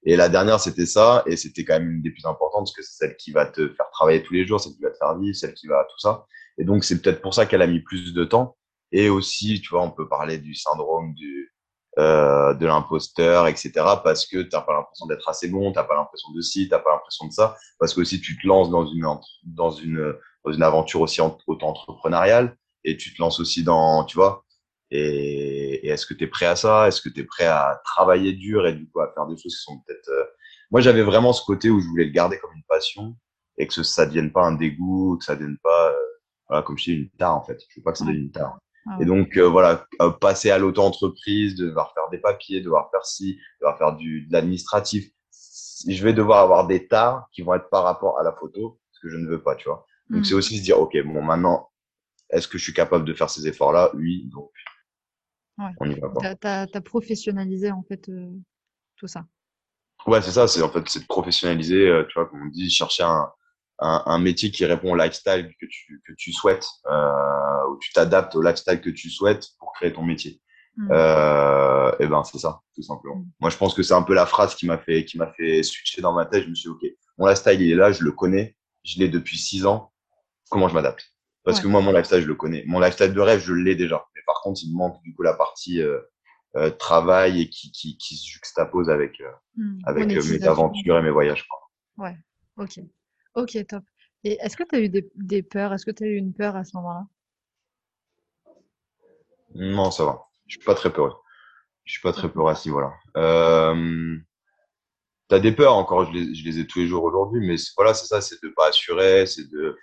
Et 0.05 0.17
la 0.17 0.29
dernière 0.29 0.61
c'était 0.61 0.87
ça 0.87 1.23
et 1.27 1.37
c'était 1.37 1.65
quand 1.65 1.75
même 1.75 1.91
une 1.91 2.03
des 2.03 2.11
plus 2.11 2.27
importantes 2.27 2.65
parce 2.65 2.75
que 2.75 2.83
c'est 2.83 3.07
celle 3.07 3.17
qui 3.17 3.31
va 3.31 3.47
te 3.47 3.69
faire 3.75 3.87
travailler 3.93 4.23
tous 4.23 4.35
les 4.35 4.47
jours, 4.47 4.61
celle 4.61 4.75
qui 4.75 4.83
va 4.83 4.91
te 4.91 4.97
faire 4.97 5.17
vivre, 5.19 5.37
celle 5.37 5.55
qui 5.55 5.67
va 5.69 5.87
tout 5.89 5.99
ça. 5.99 6.27
Et 6.59 6.65
donc 6.65 6.85
c'est 6.85 7.01
peut-être 7.01 7.23
pour 7.23 7.35
ça 7.35 7.47
qu'elle 7.47 7.63
a 7.63 7.67
mis 7.67 7.81
plus 7.81 8.13
de 8.13 8.25
temps. 8.25 8.57
Et 8.91 9.09
aussi, 9.09 9.61
tu 9.63 9.71
vois, 9.71 9.83
on 9.83 9.91
peut 9.91 10.09
parler 10.09 10.39
du 10.39 10.55
syndrome 10.55 11.15
du 11.15 11.53
euh, 11.99 12.55
de 12.55 12.67
l'imposteur, 12.67 13.47
etc. 13.47 13.71
Parce 14.03 14.27
que 14.27 14.43
t'as 14.43 14.63
pas 14.63 14.73
l'impression 14.73 15.07
d'être 15.07 15.29
assez 15.29 15.49
bon, 15.49 15.73
t'as 15.73 15.85
pas 15.85 15.95
l'impression 15.95 16.31
de 16.33 16.41
ci, 16.41 16.69
t'as 16.69 16.79
pas 16.79 16.91
l'impression 16.91 17.27
de 17.27 17.33
ça, 17.33 17.57
parce 17.79 17.93
que 17.95 18.01
aussi 18.01 18.21
tu 18.21 18.39
te 18.39 18.47
lances 18.47 18.71
dans 18.71 18.87
une 18.87 19.07
dans 19.45 19.71
une 19.71 20.15
dans 20.45 20.53
une 20.53 20.63
aventure 20.63 21.03
aussi 21.03 21.21
autant 21.21 21.69
entrepreneuriale 21.69 22.57
et 22.85 22.97
tu 22.97 23.15
te 23.15 23.21
lances 23.21 23.41
aussi 23.41 23.63
dans, 23.63 24.05
tu 24.05 24.17
vois. 24.17 24.45
Et, 24.95 25.87
et 25.87 25.89
est-ce 25.89 26.05
que 26.05 26.13
tu 26.13 26.25
es 26.25 26.27
prêt 26.27 26.45
à 26.45 26.55
ça? 26.55 26.87
Est-ce 26.87 27.01
que 27.01 27.09
tu 27.09 27.21
es 27.21 27.25
prêt 27.25 27.47
à 27.47 27.81
travailler 27.83 28.35
dur 28.35 28.67
et 28.67 28.75
du 28.75 28.87
coup 28.91 29.01
à 29.01 29.11
faire 29.15 29.27
des 29.27 29.37
choses 29.37 29.57
qui 29.57 29.63
sont 29.63 29.81
peut-être. 29.87 30.09
Euh, 30.11 30.25
moi, 30.71 30.81
j'avais 30.81 31.03
vraiment 31.03 31.33
ce 31.33 31.45
côté 31.45 31.71
où 31.71 31.81
je 31.81 31.87
voulais 31.87 32.05
le 32.05 32.13
garder 32.13 32.39
comme 32.39 32.53
une 32.55 32.65
passion 32.69 33.17
et 33.57 33.67
que 33.67 33.83
ça 33.83 34.07
devienne 34.07 34.33
pas 34.33 34.45
un 34.45 34.53
dégoût, 34.53 35.17
que 35.19 35.25
ça 35.25 35.35
devienne 35.35 35.59
pas, 35.63 35.91
euh, 35.91 35.95
voilà, 36.49 36.63
comme 36.63 36.77
je 36.77 36.85
dis, 36.85 36.93
une 36.93 37.11
tare 37.11 37.37
en 37.37 37.43
fait. 37.43 37.59
Je 37.69 37.81
veux 37.81 37.85
pas 37.85 37.93
que 37.93 37.99
ça 37.99 38.05
devienne 38.05 38.25
une 38.25 38.31
tare. 38.31 38.59
Ah 38.87 38.99
et 39.01 39.05
donc, 39.05 39.37
euh, 39.37 39.49
voilà, 39.49 39.87
euh, 40.01 40.11
passer 40.11 40.51
à 40.51 40.59
l'auto-entreprise, 40.59 41.55
devoir 41.55 41.95
faire 41.95 42.09
des 42.11 42.19
papiers, 42.19 42.61
devoir 42.61 42.91
faire 42.91 43.07
ci, 43.07 43.39
devoir 43.61 43.79
faire 43.79 43.97
du, 43.97 44.27
de 44.27 44.33
l'administratif. 44.33 45.09
Je 45.89 46.03
vais 46.03 46.13
devoir 46.13 46.41
avoir 46.41 46.67
des 46.67 46.87
tares 46.89 47.29
qui 47.33 47.43
vont 47.43 47.55
être 47.55 47.69
par 47.71 47.85
rapport 47.85 48.19
à 48.19 48.23
la 48.23 48.33
photo, 48.33 48.81
ce 48.93 49.01
que 49.01 49.09
je 49.09 49.17
ne 49.17 49.29
veux 49.29 49.43
pas, 49.43 49.55
tu 49.55 49.69
vois. 49.69 49.87
Donc, 50.11 50.21
mm. 50.21 50.25
c'est 50.25 50.35
aussi 50.35 50.59
se 50.59 50.63
dire, 50.63 50.81
OK, 50.81 50.97
bon, 51.05 51.23
maintenant, 51.23 51.71
est-ce 52.31 52.49
que 52.49 52.59
je 52.59 52.65
suis 52.65 52.75
capable 52.75 53.05
de 53.05 53.15
faire 53.15 53.31
ces 53.31 53.47
efforts-là? 53.47 53.91
Oui, 53.95 54.29
donc, 54.33 54.51
ouais. 55.59 55.71
on 55.81 55.91
y 55.91 55.99
va. 55.99 56.11
Tu 56.69 56.77
as, 56.77 56.81
professionnalisé, 56.81 57.71
en 57.71 57.83
fait, 57.83 58.09
euh, 58.09 58.31
tout 58.97 59.07
ça. 59.07 59.25
Ouais, 60.07 60.21
c'est 60.21 60.33
ça, 60.33 60.49
c'est 60.49 60.63
en 60.63 60.69
fait, 60.69 60.89
c'est 60.89 61.01
de 61.01 61.07
professionnaliser, 61.07 62.05
tu 62.09 62.15
vois, 62.15 62.27
comme 62.27 62.43
on 62.43 62.49
dit, 62.49 62.69
chercher 62.71 63.05
un, 63.05 63.31
un, 63.83 64.03
un, 64.07 64.19
métier 64.19 64.51
qui 64.51 64.65
répond 64.65 64.93
au 64.93 64.97
lifestyle 64.97 65.53
que 65.61 65.67
tu, 65.67 66.03
que 66.07 66.13
tu 66.17 66.33
souhaites, 66.33 66.67
euh, 66.87 67.69
où 67.71 67.79
tu 67.79 67.93
t'adaptes 67.93 68.35
au 68.37 68.43
lifestyle 68.43 68.81
que 68.81 68.91
tu 68.91 69.11
souhaites 69.11 69.49
pour 69.59 69.73
créer 69.73 69.93
ton 69.93 70.03
métier. 70.03 70.41
Mm. 70.77 70.89
Euh, 70.91 71.93
et 71.99 72.07
ben 72.07 72.23
c'est 72.25 72.39
ça, 72.39 72.61
tout 72.75 72.83
simplement. 72.83 73.17
Mm. 73.17 73.27
Moi, 73.41 73.51
je 73.51 73.57
pense 73.57 73.75
que 73.75 73.83
c'est 73.83 73.95
un 73.95 74.03
peu 74.03 74.15
la 74.15 74.27
phrase 74.27 74.55
qui 74.55 74.67
m'a 74.67 74.79
fait, 74.79 75.05
qui 75.05 75.19
m'a 75.19 75.33
fait 75.33 75.63
switcher 75.63 76.01
dans 76.01 76.13
ma 76.13 76.27
tête. 76.27 76.45
Je 76.45 76.49
me 76.49 76.55
suis 76.55 76.71
dit, 76.71 76.75
ok, 76.75 76.93
mon 77.19 77.27
lifestyle 77.27 77.61
il 77.61 77.73
est 77.73 77.77
là, 77.77 77.93
je 77.93 78.05
le 78.05 78.13
connais, 78.13 78.57
je 78.85 78.99
l'ai 79.01 79.09
depuis 79.09 79.39
six 79.39 79.67
ans. 79.67 79.93
Comment 80.51 80.69
je 80.69 80.75
m'adapte? 80.75 81.05
Parce 81.45 81.61
que 81.61 81.67
moi, 81.67 81.81
mon 81.81 81.93
lifestyle, 81.93 82.21
je 82.21 82.29
le 82.29 82.35
connais. 82.35 82.65
Mon 82.67 82.79
lifestyle 82.79 83.13
de 83.13 83.21
rêve, 83.21 83.41
je 83.41 83.53
l'ai 83.53 83.75
déjà. 83.75 84.07
Mais 84.15 84.23
par 84.27 84.41
contre, 84.43 84.61
il 84.63 84.73
me 84.73 84.79
manque 84.79 85.03
du 85.03 85.13
coup 85.15 85.23
la 85.23 85.35
partie 85.35 85.83
euh, 85.83 86.01
euh 86.57 86.71
travail 86.71 87.43
et 87.43 87.49
qui, 87.49 87.73
qui, 87.73 87.97
qui 87.99 88.17
se 88.17 88.29
juxtapose 88.29 88.91
avec, 88.91 89.21
euh, 89.21 89.31
mm. 89.57 89.81
avec 89.85 90.07
mes 90.07 90.47
aventures 90.47 90.99
et 90.99 91.03
mes 91.03 91.11
voyages. 91.11 91.47
Quoi. 91.49 92.05
Ouais, 92.05 92.17
ok. 92.57 92.81
Ok, 93.35 93.67
top. 93.67 93.83
Et 94.25 94.39
est-ce 94.41 94.57
que 94.57 94.63
tu 94.63 94.77
as 94.77 94.81
eu 94.81 94.89
des, 94.89 95.11
des 95.17 95.43
peurs? 95.43 95.73
Est-ce 95.73 95.85
que 95.85 95.91
tu 95.91 96.05
as 96.05 96.07
eu 96.07 96.17
une 96.17 96.33
peur 96.33 96.55
à 96.55 96.65
ce 96.65 96.77
moment-là? 96.77 97.07
Non, 99.55 99.91
ça 99.91 100.05
va. 100.05 100.27
Je 100.47 100.57
suis 100.57 100.65
pas 100.65 100.75
très 100.75 100.93
peureux. 100.93 101.15
Je 101.85 101.93
suis 101.93 102.03
pas 102.03 102.13
très 102.13 102.31
peureux 102.31 102.53
à 102.53 102.55
ce 102.55 102.69
niveau-là. 102.69 102.93
Euh, 103.17 104.17
t'as 105.29 105.41
des 105.41 105.53
peurs 105.53 105.75
encore, 105.75 106.07
je 106.07 106.13
les, 106.13 106.35
je 106.35 106.45
les 106.45 106.61
ai 106.61 106.67
tous 106.67 106.79
les 106.79 106.87
jours 106.87 107.03
aujourd'hui, 107.03 107.45
mais 107.45 107.57
voilà, 107.77 107.95
c'est 107.95 108.07
ça, 108.07 108.21
c'est 108.21 108.41
de 108.43 108.49
pas 108.51 108.69
assurer, 108.69 109.27
c'est 109.27 109.51
de, 109.51 109.77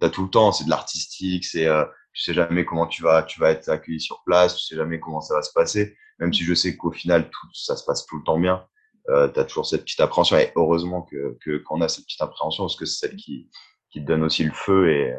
t'as 0.00 0.10
tout 0.10 0.24
le 0.24 0.30
temps, 0.30 0.52
c'est 0.52 0.64
de 0.64 0.70
l'artistique, 0.70 1.44
c'est, 1.44 1.66
euh, 1.66 1.84
tu 2.12 2.22
sais 2.22 2.34
jamais 2.34 2.64
comment 2.64 2.86
tu 2.86 3.02
vas, 3.02 3.22
tu 3.22 3.40
vas 3.40 3.50
être 3.50 3.68
accueilli 3.68 4.00
sur 4.00 4.22
place, 4.24 4.56
tu 4.56 4.66
sais 4.66 4.76
jamais 4.76 4.98
comment 5.00 5.20
ça 5.20 5.34
va 5.34 5.42
se 5.42 5.52
passer, 5.52 5.96
même 6.18 6.32
si 6.32 6.44
je 6.44 6.54
sais 6.54 6.76
qu'au 6.76 6.90
final 6.90 7.30
tout 7.30 7.48
ça 7.54 7.76
se 7.76 7.84
passe 7.84 8.06
tout 8.06 8.16
le 8.16 8.24
temps 8.24 8.38
bien 8.38 8.64
euh, 9.08 9.28
tu 9.28 9.40
as 9.40 9.44
toujours 9.44 9.66
cette 9.66 9.82
petite 9.82 10.00
appréhension. 10.00 10.36
Et 10.36 10.52
heureusement 10.56 11.02
que 11.02 11.58
qu'on 11.58 11.80
a 11.80 11.88
cette 11.88 12.04
petite 12.04 12.20
appréhension 12.20 12.64
parce 12.64 12.76
que 12.76 12.84
c'est 12.84 13.06
celle 13.06 13.16
qui, 13.16 13.50
qui 13.90 14.00
te 14.00 14.06
donne 14.06 14.22
aussi 14.22 14.44
le 14.44 14.52
feu 14.52 14.90
et, 14.90 15.14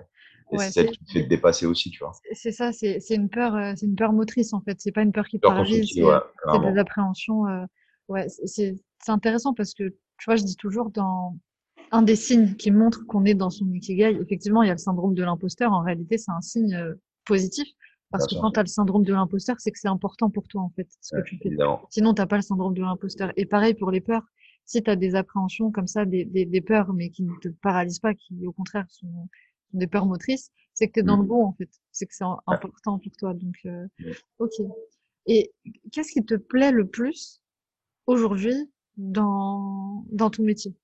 c'est 0.57 0.71
celle 0.71 0.91
qui 0.91 1.05
te 1.05 1.11
fait 1.13 1.23
te 1.23 1.29
dépasser 1.29 1.65
aussi, 1.65 1.91
tu 1.91 1.99
vois. 1.99 2.11
C'est 2.33 2.51
ça, 2.51 2.73
c'est 2.73 2.99
une 3.09 3.29
peur, 3.29 3.55
euh, 3.55 3.71
c'est 3.77 3.85
une 3.85 3.95
peur 3.95 4.11
motrice 4.11 4.51
en 4.51 4.59
fait. 4.61 4.77
C'est 4.81 4.91
pas 4.91 5.01
une 5.01 5.13
peur 5.13 5.25
qui 5.25 5.39
te 5.39 5.47
paralyse, 5.47 5.91
c'est 5.93 6.01
de 6.01 6.75
l'appréhension. 6.75 7.47
Euh, 7.47 7.63
ouais, 8.09 8.27
c'est 8.27 8.75
intéressant 9.07 9.53
parce 9.53 9.73
que 9.73 9.83
tu 9.89 10.25
vois, 10.25 10.35
je 10.35 10.43
dis 10.43 10.57
toujours 10.57 10.91
dans 10.91 11.37
un 11.91 12.01
des 12.01 12.15
signes 12.15 12.55
qui 12.55 12.71
montre 12.71 13.05
qu'on 13.05 13.25
est 13.25 13.33
dans 13.33 13.49
son 13.49 13.69
ikigai. 13.71 14.17
Effectivement, 14.21 14.63
il 14.63 14.67
y 14.67 14.69
a 14.69 14.73
le 14.73 14.79
syndrome 14.79 15.13
de 15.13 15.23
l'imposteur. 15.23 15.73
En 15.73 15.83
réalité, 15.83 16.17
c'est 16.17 16.31
un 16.31 16.41
signe 16.41 16.73
euh, 16.73 16.93
positif 17.25 17.67
parce 18.11 18.27
que 18.27 18.35
quand 18.39 18.51
tu 18.51 18.59
as 18.59 18.63
le 18.63 18.67
syndrome 18.67 19.03
de 19.03 19.13
l'imposteur, 19.13 19.55
c'est 19.59 19.71
que 19.71 19.79
c'est 19.79 19.87
important 19.87 20.29
pour 20.29 20.47
toi, 20.47 20.61
en 20.61 20.69
fait, 20.75 20.87
ce 20.99 21.15
que 21.15 21.21
tu 21.21 21.37
fais. 21.37 21.49
Sinon, 21.89 22.13
tu 22.13 22.25
pas 22.25 22.35
le 22.35 22.41
syndrome 22.41 22.73
de 22.73 22.81
l'imposteur. 22.81 23.31
Et 23.37 23.45
pareil 23.45 23.73
pour 23.73 23.89
les 23.89 24.01
peurs. 24.01 24.23
Si 24.65 24.83
tu 24.83 24.89
as 24.89 24.95
des 24.95 25.15
appréhensions 25.15 25.71
comme 25.71 25.87
ça, 25.87 26.05
des, 26.05 26.25
des, 26.25 26.45
des, 26.45 26.61
peurs, 26.61 26.93
mais 26.93 27.09
qui 27.09 27.23
ne 27.23 27.33
te 27.41 27.47
paralysent 27.47 27.99
pas, 27.99 28.13
qui 28.13 28.45
au 28.45 28.51
contraire 28.51 28.85
sont, 28.89 29.29
des 29.73 29.87
peurs 29.87 30.05
motrices, 30.05 30.51
c'est 30.73 30.87
que 30.87 30.93
tu 30.93 30.99
es 30.99 31.03
dans 31.03 31.17
le 31.17 31.23
mmh. 31.23 31.27
bon, 31.27 31.45
en 31.45 31.53
fait. 31.53 31.69
C'est 31.91 32.05
que 32.05 32.13
c'est 32.13 32.25
important 32.47 32.99
pour 32.99 33.11
toi. 33.17 33.33
Donc, 33.33 33.55
euh, 33.65 33.87
ok. 34.39 34.53
Et 35.27 35.53
qu'est-ce 35.91 36.11
qui 36.11 36.25
te 36.25 36.35
plaît 36.35 36.71
le 36.71 36.87
plus 36.87 37.41
aujourd'hui 38.07 38.71
dans, 38.97 40.05
dans 40.11 40.29
ton 40.29 40.43
métier? 40.43 40.75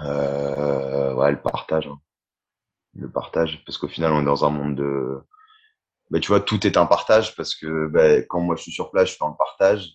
Euh, 0.00 1.14
Ouais, 1.14 1.30
le 1.30 1.40
partage. 1.40 1.86
Hein 1.86 1.98
le 2.98 3.10
partage, 3.10 3.62
parce 3.64 3.78
qu'au 3.78 3.88
final, 3.88 4.12
on 4.12 4.22
est 4.22 4.24
dans 4.24 4.44
un 4.44 4.50
monde 4.50 4.76
de... 4.76 5.20
Bah, 6.10 6.20
tu 6.20 6.28
vois, 6.28 6.40
tout 6.40 6.66
est 6.66 6.76
un 6.76 6.86
partage, 6.86 7.34
parce 7.36 7.54
que 7.54 7.88
bah, 7.88 8.22
quand 8.22 8.40
moi 8.40 8.56
je 8.56 8.62
suis 8.62 8.72
sur 8.72 8.90
place, 8.90 9.10
je 9.10 9.16
fais 9.16 9.24
un 9.24 9.32
partage. 9.32 9.88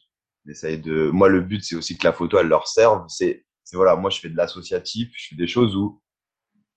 de... 0.46 1.10
Moi, 1.12 1.30
le 1.30 1.42
but, 1.42 1.64
c'est 1.64 1.76
aussi 1.76 1.98
que 1.98 2.06
la 2.06 2.14
photo, 2.14 2.40
elle 2.40 2.48
leur 2.48 2.68
serve. 2.68 3.06
C'est, 3.08 3.46
voilà, 3.74 3.96
moi, 3.96 4.10
je 4.10 4.20
fais 4.20 4.30
de 4.30 4.36
l'associatif, 4.38 5.12
je 5.16 5.30
fais 5.30 5.36
des 5.36 5.48
choses 5.48 5.76
où 5.76 6.02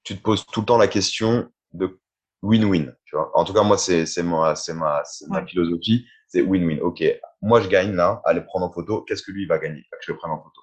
tu 0.04 0.16
te 0.16 0.22
poses 0.22 0.44
tout 0.46 0.60
le 0.60 0.66
temps 0.66 0.78
la 0.78 0.88
question 0.88 1.50
de 1.72 1.98
win-win. 2.42 2.94
Tu 3.06 3.16
vois 3.16 3.30
en 3.34 3.44
tout 3.44 3.52
cas, 3.52 3.62
moi, 3.62 3.78
c'est 3.78 4.06
ma, 4.22 4.54
ma, 4.74 5.02
ma 5.28 5.46
philosophie. 5.46 6.06
c'est 6.28 6.42
win-win. 6.42 6.80
Ok, 6.80 7.02
moi 7.42 7.60
je 7.60 7.68
gagne 7.68 7.94
là, 7.94 8.20
aller 8.24 8.42
prendre 8.42 8.66
en 8.66 8.72
photo. 8.72 9.02
Qu'est-ce 9.02 9.22
que 9.22 9.32
lui 9.32 9.42
il 9.42 9.48
va 9.48 9.58
gagner? 9.58 9.82
Que 9.90 9.98
je 10.06 10.12
le 10.12 10.18
prenne 10.18 10.30
en 10.30 10.42
photo. 10.42 10.60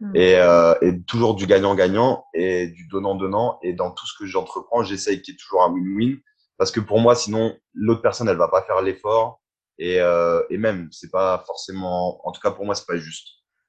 Hmm. 0.00 0.14
Et, 0.14 0.36
euh, 0.36 0.74
et, 0.80 1.02
toujours 1.02 1.34
du 1.34 1.46
gagnant-gagnant 1.46 2.24
et 2.34 2.68
du 2.68 2.86
donnant-donnant. 2.86 3.58
Et 3.62 3.72
dans 3.72 3.90
tout 3.90 4.06
ce 4.06 4.16
que 4.18 4.26
j'entreprends, 4.26 4.82
j'essaye 4.82 5.22
qu'il 5.22 5.34
y 5.34 5.36
ait 5.36 5.40
toujours 5.40 5.62
un 5.62 5.72
win-win. 5.72 6.18
Parce 6.56 6.70
que 6.70 6.80
pour 6.80 7.00
moi, 7.00 7.14
sinon, 7.14 7.56
l'autre 7.74 8.02
personne, 8.02 8.28
elle 8.28 8.36
va 8.36 8.48
pas 8.48 8.62
faire 8.62 8.82
l'effort. 8.82 9.40
Et, 9.78 10.00
euh, 10.00 10.42
et 10.50 10.58
même, 10.58 10.88
c'est 10.90 11.10
pas 11.10 11.42
forcément, 11.46 12.26
en 12.26 12.32
tout 12.32 12.40
cas 12.40 12.50
pour 12.50 12.64
moi, 12.64 12.74
c'est 12.74 12.86
pas 12.86 12.96
juste. 12.96 13.28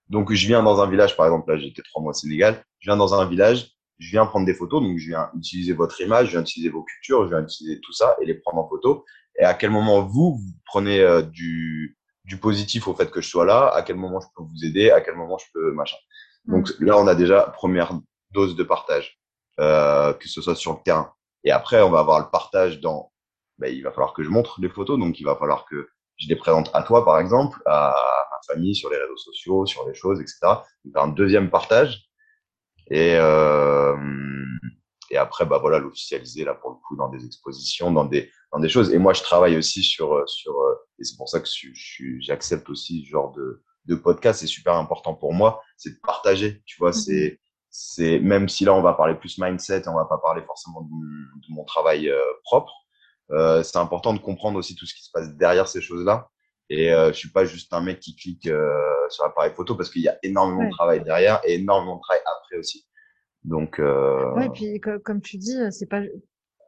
Donc, 0.09 0.33
je 0.33 0.47
viens 0.47 0.63
dans 0.63 0.81
un 0.81 0.89
village, 0.89 1.15
par 1.15 1.27
exemple, 1.27 1.51
là, 1.51 1.59
j'étais 1.59 1.83
trois 1.83 2.01
mois 2.01 2.11
au 2.11 2.13
Sénégal. 2.13 2.63
Je 2.79 2.89
viens 2.89 2.97
dans 2.97 3.13
un 3.13 3.27
village, 3.27 3.71
je 3.99 4.09
viens 4.09 4.25
prendre 4.25 4.45
des 4.45 4.55
photos. 4.55 4.81
Donc, 4.81 4.97
je 4.97 5.09
viens 5.09 5.29
utiliser 5.37 5.73
votre 5.73 5.99
image, 6.01 6.27
je 6.27 6.31
viens 6.31 6.41
utiliser 6.41 6.69
vos 6.69 6.83
cultures, 6.83 7.25
je 7.25 7.29
viens 7.29 7.43
utiliser 7.43 7.79
tout 7.79 7.93
ça 7.93 8.15
et 8.21 8.25
les 8.25 8.35
prendre 8.35 8.59
en 8.59 8.67
photo. 8.67 9.05
Et 9.39 9.43
à 9.43 9.53
quel 9.53 9.69
moment 9.69 10.01
vous, 10.01 10.37
vous 10.37 10.53
prenez 10.65 10.99
euh, 10.99 11.21
du, 11.21 11.97
du 12.25 12.37
positif 12.37 12.87
au 12.87 12.95
fait 12.95 13.09
que 13.11 13.21
je 13.21 13.29
sois 13.29 13.45
là, 13.45 13.69
à 13.73 13.83
quel 13.83 13.95
moment 13.95 14.19
je 14.19 14.27
peux 14.35 14.43
vous 14.43 14.65
aider, 14.65 14.91
à 14.91 15.01
quel 15.01 15.15
moment 15.15 15.37
je 15.37 15.45
peux 15.53 15.71
machin? 15.73 15.97
Donc 16.45 16.69
mm. 16.79 16.85
là, 16.85 16.97
on 16.97 17.07
a 17.07 17.15
déjà 17.15 17.41
première 17.41 17.93
dose 18.31 18.55
de 18.55 18.63
partage, 18.63 19.19
euh, 19.59 20.13
que 20.13 20.27
ce 20.27 20.41
soit 20.41 20.55
sur 20.55 20.73
le 20.73 20.79
terrain. 20.83 21.13
Et 21.43 21.51
après, 21.51 21.81
on 21.81 21.89
va 21.89 21.99
avoir 21.99 22.19
le 22.19 22.29
partage 22.29 22.79
dans, 22.79 23.11
ben, 23.57 23.73
il 23.73 23.83
va 23.83 23.91
falloir 23.91 24.13
que 24.13 24.23
je 24.23 24.29
montre 24.29 24.59
les 24.61 24.69
photos, 24.69 24.99
donc 24.99 25.19
il 25.19 25.23
va 25.23 25.35
falloir 25.35 25.65
que 25.65 25.89
je 26.17 26.27
les 26.27 26.35
présente 26.35 26.69
à 26.73 26.83
toi, 26.83 27.05
par 27.05 27.19
exemple, 27.19 27.61
à 27.65 27.95
ma 28.31 28.53
famille, 28.53 28.75
sur 28.75 28.89
les 28.89 28.97
réseaux 28.97 29.17
sociaux, 29.17 29.65
sur 29.65 29.87
les 29.87 29.93
choses, 29.93 30.19
etc. 30.19 30.39
Donc, 30.83 30.97
un 30.97 31.07
deuxième 31.07 31.49
partage. 31.49 32.03
Et, 32.91 33.15
euh, 33.15 33.95
et 35.11 35.17
après, 35.17 35.45
bah 35.45 35.59
voilà, 35.59 35.79
l'officialiser 35.79 36.43
là 36.43 36.55
pour 36.55 36.71
le 36.71 36.75
coup 36.75 36.95
dans 36.95 37.09
des 37.09 37.25
expositions, 37.25 37.91
dans 37.91 38.05
des 38.05 38.29
dans 38.51 38.59
des 38.59 38.69
choses. 38.69 38.91
Et 38.91 38.97
moi, 38.97 39.13
je 39.13 39.21
travaille 39.21 39.57
aussi 39.57 39.83
sur 39.83 40.27
sur 40.27 40.53
et 40.99 41.03
c'est 41.03 41.17
pour 41.17 41.29
ça 41.29 41.39
que 41.39 41.47
j'accepte 42.19 42.69
aussi 42.69 43.03
ce 43.05 43.09
genre 43.09 43.31
de 43.31 43.63
de 43.85 43.95
podcast. 43.95 44.41
C'est 44.41 44.47
super 44.47 44.75
important 44.75 45.13
pour 45.13 45.33
moi, 45.33 45.61
c'est 45.77 45.91
de 45.91 45.99
partager. 46.03 46.61
Tu 46.65 46.77
vois, 46.77 46.93
c'est 46.93 47.33
mmh 47.33 47.37
c'est 47.69 48.19
même 48.19 48.49
si 48.49 48.65
là 48.65 48.73
on 48.73 48.81
va 48.81 48.93
parler 48.93 49.15
plus 49.15 49.37
mindset, 49.37 49.87
on 49.87 49.95
va 49.95 50.05
pas 50.05 50.17
parler 50.17 50.41
forcément 50.41 50.81
de, 50.81 50.87
de 50.89 51.53
mon 51.53 51.63
travail 51.63 52.09
euh, 52.09 52.19
propre. 52.43 52.73
Euh, 53.31 53.61
c'est 53.61 53.77
important 53.77 54.13
de 54.13 54.19
comprendre 54.19 54.57
aussi 54.57 54.75
tout 54.75 54.85
ce 54.85 54.95
qui 54.95 55.03
se 55.03 55.11
passe 55.11 55.35
derrière 55.35 55.67
ces 55.67 55.81
choses-là. 55.81 56.29
Et 56.71 56.91
euh, 56.91 57.07
je 57.11 57.17
suis 57.17 57.31
pas 57.31 57.45
juste 57.45 57.73
un 57.73 57.81
mec 57.81 57.99
qui 57.99 58.15
clique 58.15 58.47
euh, 58.47 58.69
sur 59.09 59.23
l'appareil 59.23 59.51
photo 59.55 59.75
parce 59.75 59.89
qu'il 59.89 60.01
y 60.01 60.07
a 60.07 60.17
énormément 60.23 60.65
de 60.65 60.71
travail 60.71 61.03
derrière 61.03 61.41
et 61.45 61.55
énormément 61.55 61.97
de 61.97 62.01
travail 62.01 62.21
après 62.25 62.57
aussi. 62.57 62.85
Donc. 63.43 63.79
Ouais, 63.79 64.45
et 64.45 64.49
puis 64.49 64.81
comme 65.03 65.21
tu 65.21 65.37
dis, 65.37 65.55
c'est 65.71 65.87
pas 65.87 66.01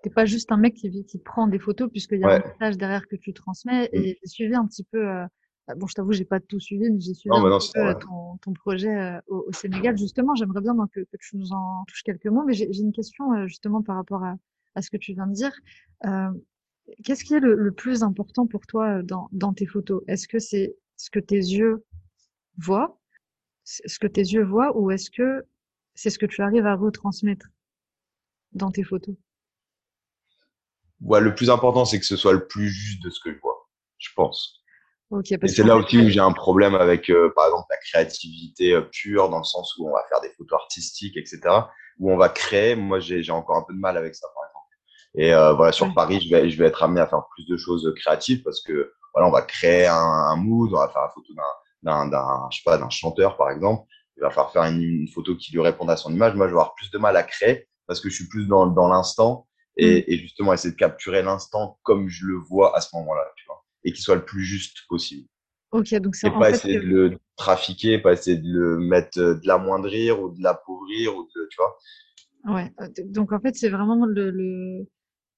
t'es 0.03 0.10
pas 0.10 0.25
juste 0.25 0.51
un 0.51 0.58
mec 0.58 0.74
qui, 0.74 1.06
qui 1.06 1.20
prend 1.20 1.46
des 1.46 1.60
photos 1.60 1.89
puisqu'il 1.91 2.20
y 2.20 2.24
a 2.24 2.30
un 2.30 2.39
message 2.39 2.77
derrière 2.77 3.08
que 3.08 3.15
tu 3.15 3.34
transmets. 3.34 3.89
Mm. 3.94 3.96
Et 3.96 4.20
j'ai 4.22 4.27
suivi 4.27 4.56
un 4.56 4.65
petit 4.65 4.84
peu. 4.84 5.08
Euh... 5.72 5.75
Bon, 5.75 5.88
je 5.88 5.94
t'avoue, 5.96 6.12
j'ai 6.12 6.25
pas 6.25 6.40
tout 6.40 6.60
suivi, 6.60 6.90
mais 6.90 7.00
j'ai 7.00 7.13
suivi 7.13 7.36
un 7.36 7.42
peu 7.42 7.80
euh, 7.80 7.94
ton, 7.96 8.38
ton, 8.38 8.54
projet 8.54 8.96
euh, 8.96 9.20
au, 9.28 9.46
au, 9.48 9.51
Sénégal. 9.54 9.98
Justement, 9.98 10.36
j'aimerais 10.36 10.62
bien 10.62 10.75
que, 10.92 11.01
que, 11.01 11.18
tu 11.20 11.38
nous 11.38 11.51
en 11.51 11.84
touches 11.88 12.04
quelques 12.04 12.28
mots. 12.28 12.44
Mais 12.46 12.54
j'ai 12.54 12.66
une 12.66 12.94
question 12.94 13.34
euh, 13.34 13.48
justement 13.48 13.82
par 13.82 13.96
rapport 13.96 14.24
à, 14.24 14.36
à, 14.75 14.82
ce 14.82 14.90
que 14.90 14.98
tu 14.98 15.13
viens 15.13 15.28
de 15.28 15.34
dire. 15.34 15.54
Qu'est-ce 17.04 17.24
qui 17.24 17.36
est 17.36 17.40
le, 17.40 17.56
le, 17.56 17.72
plus 17.72 18.04
important 18.04 18.48
pour 18.48 18.66
toi 18.66 19.01
dans, 19.04 19.30
dans 19.32 19.54
tes 19.54 19.66
photos? 19.66 20.04
Est-ce 20.08 20.28
que 20.28 20.40
c'est 20.40 20.75
ce 20.98 21.10
que 21.10 21.20
tes 21.20 21.36
yeux 21.36 21.86
voient, 22.58 23.00
ce 23.63 23.98
que 24.00 24.08
tes 24.08 24.22
yeux 24.22 24.44
voient, 24.44 24.78
ou 24.78 24.92
est-ce 24.92 25.10
que 25.10 25.46
c'est 25.96 26.10
ce 26.10 26.20
que 26.20 26.25
tu 26.25 26.42
arrives 26.42 26.66
à 26.66 26.75
retransmettre 26.75 27.48
dans 28.54 28.72
tes 28.72 28.84
photos? 28.84 29.16
Ouais, 31.01 31.22
le 31.22 31.34
plus 31.34 31.50
important, 31.50 31.86
c'est 31.86 32.00
que 32.00 32.06
ce 32.06 32.16
soit 32.16 32.34
le 32.34 32.48
plus 32.48 32.70
juste 32.70 33.04
de 33.04 33.10
ce 33.10 33.20
que 33.20 33.34
je 33.34 33.40
vois, 33.40 33.70
je 33.98 34.10
pense. 34.16 34.61
Okay, 35.12 35.38
et 35.41 35.48
c'est 35.50 35.63
là 35.63 35.75
aussi 35.75 35.98
où 35.98 36.10
j'ai 36.10 36.22
un 36.22 36.32
problème 36.32 36.74
avec, 36.74 37.10
euh, 37.10 37.34
par 37.36 37.48
exemple, 37.48 37.65
la 37.70 37.77
créativité 37.77 38.74
euh, 38.74 38.82
pure, 38.82 39.30
dans 39.30 39.39
le 39.39 39.44
sens 39.44 39.75
où 39.77 39.89
on 39.89 39.94
va 39.94 40.03
faire 40.08 40.22
des 40.22 40.30
photos 40.38 40.60
artistiques, 40.62 41.18
etc., 41.18 41.41
où 42.00 42.12
on 42.12 42.18
va 42.18 42.30
créer. 42.30 42.75
Moi, 42.75 43.00
j'ai 43.00 43.30
encore 43.32 43.58
un 43.58 43.63
peu 43.63 43.74
de 43.74 43.80
mal 43.80 43.98
avec 43.98 44.15
ça, 44.15 44.27
par 44.34 44.44
exemple. 44.46 44.62
Et 45.15 45.34
euh, 45.34 45.53
voilà, 45.53 45.74
sur 45.74 45.94
Paris, 45.94 46.22
je 46.22 46.34
vais, 46.34 46.50
je 46.50 46.58
vais 46.58 46.68
être 46.68 46.82
amené 46.82 47.01
à 47.01 47.08
faire 47.08 47.24
plus 47.36 47.46
de 47.46 47.58
choses 47.58 47.94
créatives 47.98 48.41
parce 48.44 48.62
que 48.62 48.94
voilà, 49.13 49.27
on 49.27 49.32
va 49.32 49.41
créer 49.41 49.86
un, 49.86 49.96
un 49.96 50.38
mood, 50.38 50.72
on 50.74 50.77
va 50.77 50.88
faire 50.88 51.01
la 51.01 51.10
photo 51.10 51.34
d'un, 51.84 52.08
d'un, 52.08 52.48
je 52.50 52.58
sais 52.58 52.63
pas, 52.63 52.77
d'un 52.77 52.89
chanteur, 52.89 53.36
par 53.36 53.51
exemple. 53.51 53.86
Il 54.15 54.22
va 54.22 54.30
falloir 54.30 54.53
faire 54.53 54.63
une, 54.63 54.82
une, 54.82 55.08
photo 55.10 55.36
qui 55.36 55.51
lui 55.51 55.60
réponde 55.60 55.89
à 55.89 55.98
son 55.98 56.13
image. 56.13 56.36
Moi, 56.36 56.48
je 56.48 56.53
vais 56.53 56.60
avoir 56.60 56.74
plus 56.75 56.89
de 56.89 56.98
mal 56.98 57.18
à 57.18 57.24
créer 57.24 57.68
parce 57.86 58.00
que 58.00 58.10
je 58.10 58.15
suis 58.15 58.27
plus 58.30 58.48
dans, 58.48 58.68
dans 58.68 58.88
l'instant 58.88 59.48
et, 59.75 60.01
mm. 60.01 60.03
et, 60.08 60.18
justement 60.20 60.53
essayer 60.53 60.72
de 60.72 60.77
capturer 60.77 61.22
l'instant 61.24 61.80
comme 61.84 62.08
je 62.08 62.25
le 62.25 62.38
vois 62.38 62.75
à 62.77 62.82
ce 62.82 62.96
moment-là, 62.96 63.25
tu 63.36 63.46
vois, 63.48 63.50
et 63.84 63.92
qu'il 63.92 64.02
soit 64.02 64.16
le 64.16 64.26
plus 64.26 64.44
juste 64.44 64.80
possible. 64.88 65.28
Ok, 65.72 65.94
donc 65.96 66.16
c'est 66.16 66.28
et 66.28 66.32
pas 66.32 66.50
essayer 66.50 66.80
de 66.80 66.86
le 66.86 67.18
trafiquer, 67.38 67.98
pas 67.98 68.14
essayer 68.14 68.38
de 68.38 68.52
le 68.52 68.78
mettre 68.78 69.20
euh, 69.20 69.36
de 69.36 69.48
l'amoindrir 69.48 70.22
ou 70.22 70.30
de 70.30 70.42
l'appauvrir 70.44 71.16
ou 71.16 71.24
de, 71.24 71.48
tu 71.50 71.58
vois. 71.58 72.56
Ouais, 72.56 72.72
euh, 72.82 72.90
donc 73.06 73.32
en 73.32 73.40
fait 73.40 73.56
c'est 73.56 73.70
vraiment 73.70 74.06
le, 74.06 74.32
le 74.32 74.88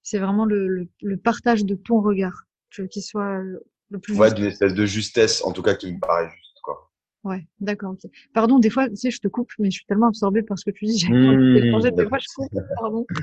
c'est 0.02 0.18
vraiment 0.18 0.46
le, 0.46 0.68
le, 0.68 0.90
le, 1.02 1.18
partage 1.18 1.66
de 1.66 1.76
ton 1.76 2.02
regard, 2.02 2.46
tu 2.72 2.82
veux 2.82 2.88
qu'il 2.88 3.04
soit 3.04 3.42
le 3.90 4.00
plus. 4.00 4.18
Ouais, 4.18 4.34
d'une 4.34 4.46
espèce 4.46 4.74
de 4.74 4.86
justesse, 4.86 5.44
en 5.44 5.54
tout 5.54 5.62
cas 5.62 5.76
qui 5.76 5.94
me 5.94 6.00
paraît 6.00 6.30
juste, 6.30 6.60
quoi. 6.64 6.92
Ouais, 7.24 7.48
d'accord. 7.62 7.96
Pardon, 8.34 8.60
des 8.60 8.70
fois, 8.70 8.90
tu 8.90 8.98
sais, 8.98 9.12
je 9.12 9.20
te 9.20 9.28
coupe, 9.28 9.52
mais 9.60 9.72
je 9.72 9.78
suis 9.78 9.86
tellement 9.86 10.08
absorbée 10.08 10.44
par 10.44 10.60
ce 10.60 10.66
que 10.66 10.72
tu 10.72 10.86
dis. 10.86 10.98
J'ai 11.00 11.10
mmh, 11.10 11.92
des 11.96 12.08
fois, 12.08 12.18
je 12.20 12.28
coupe. 12.36 12.52
Pardon. 12.80 13.06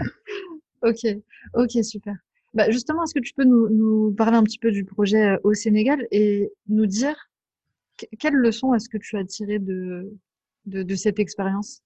Ok, 0.82 1.06
ok, 1.52 1.84
super. 1.84 2.16
Bah, 2.52 2.70
justement, 2.70 3.04
est-ce 3.04 3.14
que 3.14 3.20
tu 3.20 3.32
peux 3.32 3.44
nous, 3.44 4.12
parler 4.16 4.36
un 4.36 4.42
petit 4.42 4.58
peu 4.58 4.72
du 4.72 4.84
projet 4.84 5.30
euh, 5.30 5.38
au 5.44 5.54
Sénégal 5.54 6.06
et 6.10 6.52
nous 6.68 6.86
dire 6.86 7.14
quelles 8.18 8.34
leçons 8.34 8.74
est-ce 8.74 8.88
que 8.88 8.98
tu 8.98 9.18
as 9.18 9.24
tirées 9.24 9.58
de, 9.58 10.10
cette 10.96 11.18
expérience, 11.18 11.82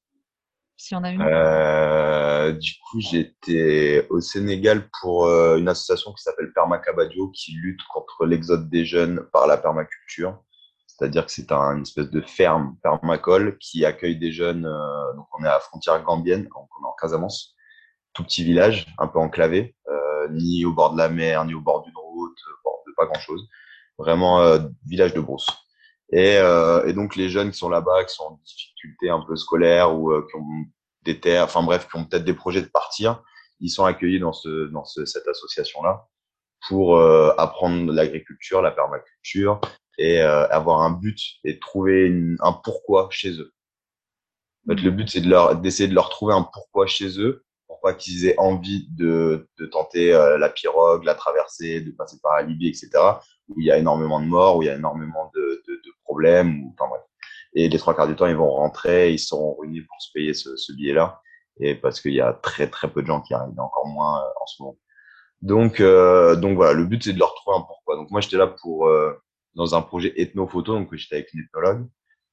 s'il 0.76 0.94
y 0.97 0.99
en 0.99 1.04
a 1.04 1.11
une? 1.11 1.21
Euh, 1.21 2.52
Du 2.52 2.73
coup, 2.80 3.00
j'étais 3.00 4.06
au 4.11 4.21
Sénégal 4.21 4.88
pour 5.00 5.26
euh, 5.26 5.59
une 5.59 5.68
association 5.68 6.12
qui 6.12 6.23
s'appelle 6.23 6.52
Permacabadio, 6.54 7.30
qui 7.30 7.52
lutte 7.52 7.80
contre 7.92 8.25
l'exode 8.26 8.71
des 8.71 8.85
jeunes 8.85 9.26
par 9.33 9.47
la 9.47 9.56
permaculture. 9.56 10.40
C'est-à-dire 10.87 11.26
que 11.26 11.33
c'est 11.33 11.50
un, 11.50 11.76
une 11.76 11.83
espèce 11.83 12.11
de 12.11 12.21
ferme 12.21 12.76
permacole 12.80 13.59
qui 13.59 13.85
accueille 13.85 14.16
des 14.16 14.30
jeunes. 14.30 14.62
Donc, 15.16 15.26
on 15.37 15.42
est 15.44 15.49
à 15.49 15.54
la 15.54 15.61
frontière 15.61 16.00
gambienne, 16.04 16.44
donc 16.44 16.68
on 16.80 16.85
est 16.85 16.88
en 16.88 16.94
Casamance 16.99 17.56
tout 18.12 18.23
petit 18.23 18.44
village, 18.44 18.87
un 18.99 19.09
peu 19.09 19.18
enclavé, 19.18 19.75
ni 20.31 20.64
au 20.64 20.73
bord 20.73 20.93
de 20.93 20.99
la 20.99 21.09
mer, 21.09 21.45
ni 21.45 21.54
au 21.54 21.61
bord 21.61 21.83
d'une 21.83 21.97
route, 21.97 22.38
bord 22.64 22.83
de 22.87 22.93
pas 22.97 23.07
grand-chose. 23.07 23.49
Vraiment 23.99 24.40
euh, 24.40 24.59
village 24.87 25.14
de 25.14 25.21
brousse. 25.21 25.49
Et, 26.11 26.37
euh, 26.37 26.85
et, 26.87 26.93
donc 26.93 27.16
les 27.16 27.28
jeunes 27.28 27.50
qui 27.50 27.59
sont 27.59 27.69
là-bas, 27.69 28.04
qui 28.04 28.14
sont 28.14 28.25
en 28.25 28.40
difficulté 28.45 29.11
un 29.11 29.21
peu 29.26 29.37
scolaire 29.37 29.95
ou 29.95 30.11
qui 30.23 30.37
ont 30.37 30.64
des 31.02 31.21
terres, 31.21 31.45
enfin 31.45 31.62
bref, 31.62 31.88
qui 31.88 31.97
ont 31.97 32.04
peut-être 32.04 32.25
des 32.25 32.35
projets 32.35 32.62
de 32.62 32.69
partir, 32.69 33.23
ils 33.61 33.71
sont 33.71 33.85
accueillis 33.85 34.21
dans 34.21 34.33
ce 34.33 34.69
dans 34.69 34.85
ce, 34.85 35.04
cette 35.07 35.26
association-là 35.26 36.09
pour 36.69 36.99
apprendre 37.38 37.93
l'agriculture, 37.93 38.62
la 38.62 38.71
permaculture 38.71 39.61
et 39.99 40.21
avoir 40.21 40.81
un 40.83 40.90
but 40.90 41.19
et 41.45 41.59
trouver 41.59 42.07
une, 42.07 42.37
un 42.40 42.52
pourquoi 42.52 43.09
chez 43.11 43.38
eux. 43.40 43.52
En 44.66 44.75
fait, 44.75 44.83
le 44.83 44.90
but 44.90 45.09
c'est 45.09 45.21
de 45.21 45.28
leur 45.28 45.57
d'essayer 45.57 45.88
de 45.88 45.95
leur 45.95 46.09
trouver 46.11 46.35
un 46.35 46.43
pourquoi 46.43 46.87
chez 46.87 47.21
eux 47.21 47.45
qu'ils 47.99 48.26
aient 48.26 48.38
envie 48.38 48.88
de, 48.92 49.47
de 49.59 49.66
tenter 49.66 50.14
euh, 50.14 50.38
la 50.38 50.49
pirogue, 50.49 51.04
la 51.04 51.14
traversée, 51.14 51.80
de 51.80 51.90
passer 51.90 52.16
par 52.23 52.37
la 52.37 52.42
Libye, 52.42 52.68
etc., 52.68 52.90
où 53.49 53.61
il 53.61 53.66
y 53.66 53.71
a 53.71 53.78
énormément 53.78 54.21
de 54.21 54.26
morts, 54.26 54.56
où 54.56 54.62
il 54.62 54.66
y 54.66 54.71
a 54.71 54.75
énormément 54.75 55.30
de, 55.35 55.62
de, 55.68 55.75
de 55.75 55.92
problèmes, 56.02 56.62
ou, 56.62 56.75
enfin 56.78 56.88
bref. 56.88 57.02
Et 57.54 57.68
les 57.68 57.78
trois 57.78 57.94
quarts 57.94 58.09
du 58.09 58.16
temps, 58.16 58.26
ils 58.26 58.37
vont 58.37 58.50
rentrer, 58.50 59.12
ils 59.12 59.18
seront 59.18 59.54
ruinés 59.54 59.83
pour 59.83 60.00
se 60.00 60.11
payer 60.12 60.35
ce, 60.35 60.56
ce 60.56 60.73
billet-là, 60.73 61.21
et 61.61 61.75
parce 61.75 62.00
qu'il 62.00 62.14
y 62.14 62.21
a 62.21 62.33
très 62.33 62.68
très 62.68 62.90
peu 62.90 63.02
de 63.02 63.06
gens 63.06 63.21
qui 63.21 63.35
arrivent, 63.35 63.59
encore 63.59 63.87
moins 63.87 64.21
euh, 64.21 64.28
en 64.40 64.47
ce 64.47 64.62
moment. 64.62 64.78
Donc, 65.42 65.80
euh, 65.80 66.37
donc 66.37 66.56
voilà, 66.56 66.73
le 66.73 66.85
but 66.87 67.04
c'est 67.04 67.12
de 67.12 67.18
leur 67.18 67.35
trouver 67.35 67.59
un 67.59 67.62
pourquoi. 67.62 67.97
Donc 67.97 68.11
moi 68.11 68.21
j'étais 68.21 68.38
là 68.38 68.47
pour 68.47 68.88
euh, 68.88 69.12
dans 69.54 69.75
un 69.75 69.83
projet 69.83 70.12
ethno-photo, 70.16 70.73
donc 70.73 70.94
j'étais 70.94 71.16
avec 71.16 71.33
une 71.35 71.40
ethnologue, 71.40 71.87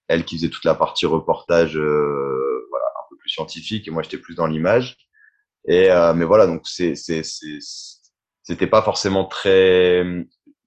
elle 0.07 0.23
qui 0.23 0.37
faisait 0.37 0.49
toute 0.49 0.63
la 0.65 0.75
partie 0.75 1.05
reportage, 1.05 1.77
euh, 1.77 2.67
voilà, 2.69 2.85
un 2.85 3.03
peu 3.09 3.17
plus 3.17 3.29
scientifique, 3.29 3.87
et 3.87 3.91
moi 3.91 4.01
j'étais 4.01 4.17
plus 4.17 4.35
dans 4.35 4.47
l'image. 4.47 4.97
Et 5.67 5.91
euh, 5.91 6.13
mais 6.13 6.25
voilà, 6.25 6.47
donc 6.47 6.61
c'est 6.65 6.95
c'est 6.95 7.21
c'était 8.43 8.67
pas 8.67 8.81
forcément 8.81 9.25
très, 9.25 10.03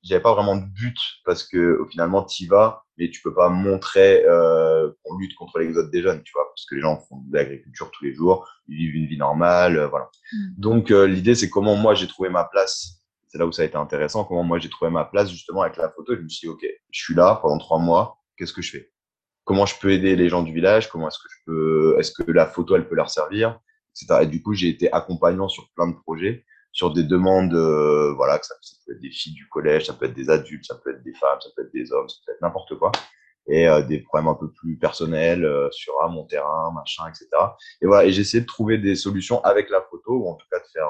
j'avais 0.03 0.23
pas 0.23 0.35
vraiment 0.35 0.57
de 0.57 0.65
but 0.65 0.97
parce 1.25 1.45
que 1.45 1.79
au 1.81 1.87
finalement 1.87 2.23
t'y 2.23 2.47
vas, 2.47 2.85
mais 2.97 3.11
tu 3.11 3.21
peux 3.23 3.35
pas 3.35 3.49
montrer 3.49 4.25
euh, 4.25 4.91
qu'on 5.03 5.17
lutte 5.19 5.35
contre 5.35 5.59
l'exode 5.59 5.91
des 5.91 6.03
jeunes, 6.03 6.23
tu 6.23 6.33
vois, 6.33 6.47
parce 6.49 6.67
que 6.67 6.75
les 6.75 6.83
gens 6.83 6.99
font 6.99 7.19
de 7.27 7.37
l'agriculture 7.37 7.91
tous 7.91 8.05
les 8.05 8.15
jours, 8.15 8.49
ils 8.69 8.77
vivent 8.77 8.97
une 8.97 9.07
vie 9.07 9.17
normale, 9.17 9.79
euh, 9.79 9.89
voilà. 9.89 10.11
Mm. 10.33 10.39
Donc 10.59 10.91
euh, 10.91 11.07
l'idée 11.07 11.35
c'est 11.35 11.51
comment 11.51 11.75
moi 11.77 11.95
j'ai 11.95 12.07
trouvé 12.07 12.29
ma 12.29 12.45
place. 12.45 13.01
C'est 13.29 13.39
là 13.39 13.47
où 13.47 13.53
ça 13.53 13.63
a 13.63 13.65
été 13.65 13.77
intéressant, 13.77 14.25
comment 14.25 14.45
moi 14.45 14.59
j'ai 14.59 14.69
trouvé 14.69 14.91
ma 14.91 15.05
place 15.05 15.31
justement 15.31 15.63
avec 15.63 15.77
la 15.77 15.91
photo. 15.91 16.15
Je 16.15 16.21
me 16.21 16.29
suis 16.29 16.47
dit 16.47 16.53
ok, 16.53 16.65
je 16.91 17.03
suis 17.03 17.15
là 17.15 17.39
pendant 17.43 17.59
trois 17.59 17.79
mois, 17.79 18.19
qu'est-ce 18.37 18.53
que 18.53 18.63
je 18.63 18.71
fais? 18.71 18.93
Comment 19.45 19.67
je 19.67 19.79
peux 19.79 19.91
aider 19.91 20.17
les 20.17 20.29
gens 20.29 20.43
du 20.43 20.55
village? 20.55 20.89
Comment 20.89 21.09
est-ce 21.09 21.19
que 21.19 21.29
je 21.29 21.45
peux 21.47 21.97
Est-ce 21.99 22.13
que 22.13 22.31
la 22.31 22.47
photo 22.47 22.77
elle 22.77 22.89
peut 22.89 22.95
leur 22.95 23.11
servir? 23.11 23.59
Et 24.23 24.27
du 24.27 24.43
coup, 24.43 24.55
j'ai 24.55 24.69
été 24.69 24.93
accompagnant 24.93 25.49
sur 25.49 25.71
plein 25.75 25.89
de 25.89 25.95
projets, 25.95 26.45
sur 26.73 26.93
des 26.93 27.05
demandes, 27.05 27.55
euh, 27.55 28.13
voilà, 28.15 28.39
que 28.39 28.47
ça, 28.47 28.55
peut 28.87 28.93
être 28.93 29.01
des 29.01 29.11
filles 29.11 29.35
du 29.35 29.49
collège, 29.49 29.87
ça 29.87 29.95
peut 29.95 30.07
être 30.07 30.15
des 30.15 30.29
adultes, 30.29 30.65
ça 30.67 30.75
peut 30.75 30.91
être 30.91 31.03
des 31.05 31.15
femmes, 31.15 31.41
ça 31.41 31.49
peut 31.57 31.63
être 31.63 31.73
des 31.73 31.93
hommes, 31.93 32.09
ça 32.09 32.17
peut 32.27 32.33
être 32.33 32.41
n'importe 32.43 32.77
quoi. 32.77 32.91
Et 33.47 33.69
euh, 33.69 33.83
des 33.83 33.99
problèmes 33.99 34.29
un 34.29 34.35
peu 34.35 34.51
plus 34.51 34.77
personnels 34.77 35.45
euh, 35.45 35.71
sur 35.71 35.95
ah, 36.03 36.09
mon 36.09 36.25
terrain, 36.25 36.73
machin, 36.75 37.05
etc. 37.09 37.29
Et 37.81 37.87
voilà, 37.87 38.09
et 38.09 38.19
essayé 38.19 38.41
de 38.41 38.47
trouver 38.47 38.79
des 38.79 38.97
solutions 38.97 39.43
avec 39.45 39.71
la 39.71 39.83
photo, 39.83 40.17
ou 40.17 40.29
en 40.29 40.35
tout 40.35 40.47
cas 40.51 40.59
de 40.59 40.67
faire, 40.73 40.89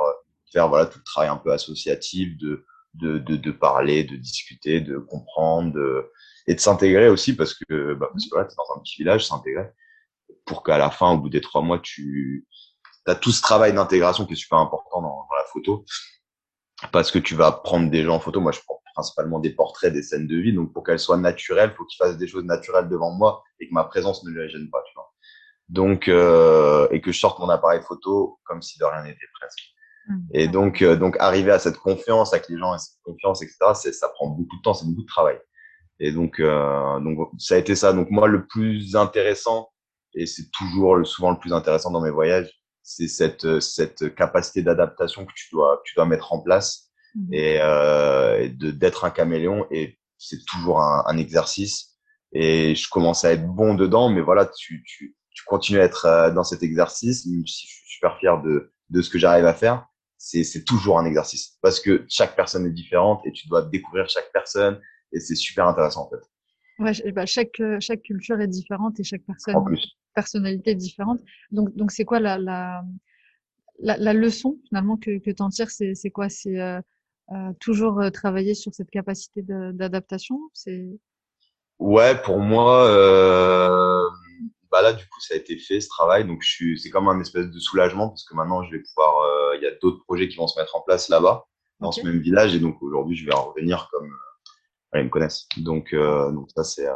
faire 0.52 0.68
voilà, 0.68 0.86
tout 0.86 0.98
le 0.98 1.04
travail 1.04 1.28
un 1.28 1.36
peu 1.36 1.52
associatif, 1.52 2.38
de, 2.38 2.64
de, 2.94 3.18
de, 3.18 3.50
parler, 3.50 4.04
de 4.04 4.16
discuter, 4.16 4.80
de 4.80 4.98
comprendre, 4.98 5.72
de, 5.74 6.10
et 6.46 6.54
de 6.54 6.60
s'intégrer 6.60 7.08
aussi, 7.08 7.36
parce 7.36 7.54
que, 7.54 7.94
bah, 7.94 8.08
parce 8.10 8.24
que 8.24 8.30
voilà, 8.30 8.46
t'es 8.46 8.54
dans 8.56 8.76
un 8.76 8.80
petit 8.80 8.96
village, 8.96 9.26
s'intégrer, 9.26 9.68
pour 10.46 10.62
qu'à 10.62 10.78
la 10.78 10.90
fin, 10.90 11.12
au 11.12 11.18
bout 11.18 11.28
des 11.28 11.40
trois 11.40 11.62
mois, 11.62 11.78
tu 11.78 12.46
as 13.06 13.14
tout 13.14 13.32
ce 13.32 13.42
travail 13.42 13.72
d'intégration 13.72 14.26
qui 14.26 14.32
est 14.32 14.36
super 14.36 14.58
important 14.58 15.02
dans, 15.02 15.26
dans 15.28 15.36
la 15.36 15.44
photo 15.52 15.84
parce 16.92 17.10
que 17.10 17.18
tu 17.18 17.34
vas 17.34 17.52
prendre 17.52 17.90
des 17.90 18.02
gens 18.02 18.16
en 18.16 18.20
photo. 18.20 18.40
Moi, 18.40 18.52
je 18.52 18.60
prends 18.66 18.80
principalement 18.94 19.40
des 19.40 19.50
portraits, 19.50 19.92
des 19.92 20.02
scènes 20.02 20.26
de 20.26 20.36
vie. 20.36 20.52
Donc, 20.52 20.72
pour 20.72 20.84
qu'elles 20.84 20.98
soient 20.98 21.16
naturelles, 21.16 21.70
il 21.72 21.76
faut 21.76 21.84
qu'ils 21.84 21.98
fassent 21.98 22.16
des 22.16 22.28
choses 22.28 22.44
naturelles 22.44 22.88
devant 22.88 23.10
moi 23.10 23.42
et 23.60 23.68
que 23.68 23.74
ma 23.74 23.84
présence 23.84 24.24
ne 24.24 24.30
les 24.30 24.48
gêne 24.48 24.70
pas, 24.70 24.82
tu 24.86 24.94
vois. 24.94 25.12
Donc, 25.68 26.08
euh, 26.08 26.86
et 26.90 27.00
que 27.00 27.10
je 27.10 27.18
sorte 27.18 27.38
mon 27.40 27.48
appareil 27.48 27.80
photo 27.82 28.38
comme 28.44 28.62
si 28.62 28.78
de 28.78 28.84
rien 28.84 29.02
n'était 29.02 29.26
presque. 29.38 29.60
Mmh. 30.06 30.18
Et 30.32 30.48
donc, 30.48 30.82
euh, 30.82 30.96
donc, 30.96 31.16
arriver 31.18 31.50
à 31.50 31.58
cette 31.58 31.78
confiance 31.78 32.32
avec 32.32 32.48
les 32.48 32.58
gens, 32.58 32.74
et 32.74 32.78
cette 32.78 33.00
confiance, 33.02 33.42
etc., 33.42 33.58
ça 33.92 34.08
prend 34.10 34.28
beaucoup 34.28 34.56
de 34.56 34.62
temps, 34.62 34.74
c'est 34.74 34.86
beaucoup 34.86 35.02
de 35.02 35.06
travail. 35.06 35.38
Et 36.00 36.12
donc, 36.12 36.38
euh, 36.40 37.00
donc, 37.00 37.30
ça 37.38 37.54
a 37.54 37.58
été 37.58 37.74
ça. 37.74 37.92
Donc, 37.92 38.10
moi, 38.10 38.28
le 38.28 38.46
plus 38.46 38.94
intéressant, 38.94 39.70
et 40.14 40.26
c'est 40.26 40.50
toujours 40.50 41.04
souvent 41.06 41.30
le 41.32 41.38
plus 41.38 41.52
intéressant 41.52 41.90
dans 41.90 42.00
mes 42.00 42.10
voyages, 42.10 42.50
c'est 42.84 43.08
cette, 43.08 43.60
cette 43.60 44.14
capacité 44.14 44.62
d'adaptation 44.62 45.24
que 45.24 45.32
tu 45.34 45.48
dois, 45.50 45.80
tu 45.84 45.94
dois 45.96 46.04
mettre 46.04 46.32
en 46.32 46.40
place 46.40 46.90
mmh. 47.14 47.34
et, 47.34 47.58
euh, 47.60 48.48
de 48.48 48.70
d'être 48.70 49.04
un 49.04 49.10
caméléon. 49.10 49.66
Et 49.70 49.98
c'est 50.18 50.44
toujours 50.44 50.80
un, 50.80 51.02
un, 51.06 51.16
exercice. 51.16 51.96
Et 52.32 52.74
je 52.74 52.88
commence 52.88 53.24
à 53.24 53.32
être 53.32 53.46
bon 53.46 53.74
dedans, 53.74 54.08
mais 54.10 54.20
voilà, 54.20 54.46
tu, 54.46 54.84
tu, 54.86 55.16
tu 55.30 55.44
continues 55.44 55.80
à 55.80 55.84
être 55.84 56.04
euh, 56.04 56.30
dans 56.30 56.44
cet 56.44 56.62
exercice. 56.62 57.26
Même 57.26 57.46
si 57.46 57.66
je 57.66 57.72
suis 57.72 57.94
super 57.94 58.18
fier 58.18 58.40
de, 58.42 58.72
de 58.90 59.02
ce 59.02 59.08
que 59.08 59.18
j'arrive 59.18 59.46
à 59.46 59.54
faire, 59.54 59.86
c'est 60.18 60.64
toujours 60.64 60.98
un 60.98 61.04
exercice 61.04 61.58
parce 61.60 61.80
que 61.80 62.06
chaque 62.08 62.34
personne 62.34 62.66
est 62.66 62.72
différente 62.72 63.20
et 63.26 63.32
tu 63.32 63.48
dois 63.48 63.62
découvrir 63.62 64.08
chaque 64.08 64.30
personne 64.32 64.80
et 65.12 65.20
c'est 65.20 65.34
super 65.34 65.66
intéressant 65.66 66.06
en 66.06 66.10
fait. 66.10 66.24
Ouais, 66.78 66.92
bah 67.12 67.26
chaque, 67.26 67.60
chaque 67.80 68.02
culture 68.02 68.40
est 68.40 68.48
différente 68.48 68.98
et 68.98 69.04
chaque 69.04 69.22
personne. 69.22 69.56
En 69.56 69.64
plus. 69.64 69.96
personnalité 70.14 70.74
différente. 70.74 71.20
Donc, 71.50 71.74
donc 71.76 71.90
c'est 71.90 72.04
quoi 72.04 72.20
la, 72.20 72.38
la, 72.38 72.82
la, 73.78 74.12
leçon 74.12 74.58
finalement 74.68 74.96
que, 74.96 75.18
que 75.18 75.30
tu 75.30 75.42
en 75.42 75.50
tires? 75.50 75.70
C'est, 75.70 75.94
c'est 75.94 76.10
quoi? 76.10 76.28
C'est 76.28 76.60
euh, 76.60 76.80
euh, 77.32 77.52
toujours 77.60 78.00
euh, 78.00 78.10
travailler 78.10 78.54
sur 78.54 78.74
cette 78.74 78.90
capacité 78.90 79.42
d'adaptation? 79.42 80.38
C'est 80.52 80.88
Ouais, 81.78 82.20
pour 82.22 82.38
moi, 82.38 82.86
euh, 82.86 84.08
bah 84.70 84.80
là 84.82 84.92
du 84.92 85.04
coup 85.04 85.20
ça 85.20 85.34
a 85.34 85.36
été 85.36 85.58
fait 85.58 85.80
ce 85.80 85.88
travail, 85.88 86.24
donc 86.24 86.42
je 86.42 86.48
suis, 86.48 86.78
c'est 86.78 86.90
comme 86.90 87.08
un 87.08 87.20
espèce 87.20 87.50
de 87.50 87.58
soulagement 87.58 88.08
parce 88.10 88.24
que 88.24 88.34
maintenant 88.36 88.62
je 88.62 88.70
vais 88.70 88.80
pouvoir, 88.80 89.56
il 89.56 89.62
y 89.62 89.66
a 89.66 89.72
d'autres 89.82 90.02
projets 90.04 90.28
qui 90.28 90.36
vont 90.36 90.46
se 90.46 90.58
mettre 90.58 90.76
en 90.76 90.82
place 90.82 91.08
là-bas 91.08 91.46
dans 91.80 91.90
ce 91.90 92.02
même 92.02 92.20
village. 92.20 92.54
Et 92.54 92.60
donc 92.60 92.80
aujourd'hui 92.80 93.16
je 93.16 93.26
vais 93.26 93.34
en 93.34 93.50
revenir 93.50 93.88
comme 93.90 94.08
ils 95.00 95.04
me 95.04 95.10
connaissent. 95.10 95.46
Donc, 95.56 95.94
donc 95.94 96.48
ça 96.54 96.64
c'est 96.64 96.86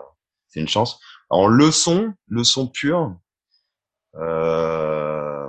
c'est 0.49 0.61
une 0.61 0.69
chance. 0.69 0.99
En 1.31 1.47
leçon, 1.47 2.15
leçon 2.27 2.69
pure, 2.69 3.15
euh, 4.17 5.49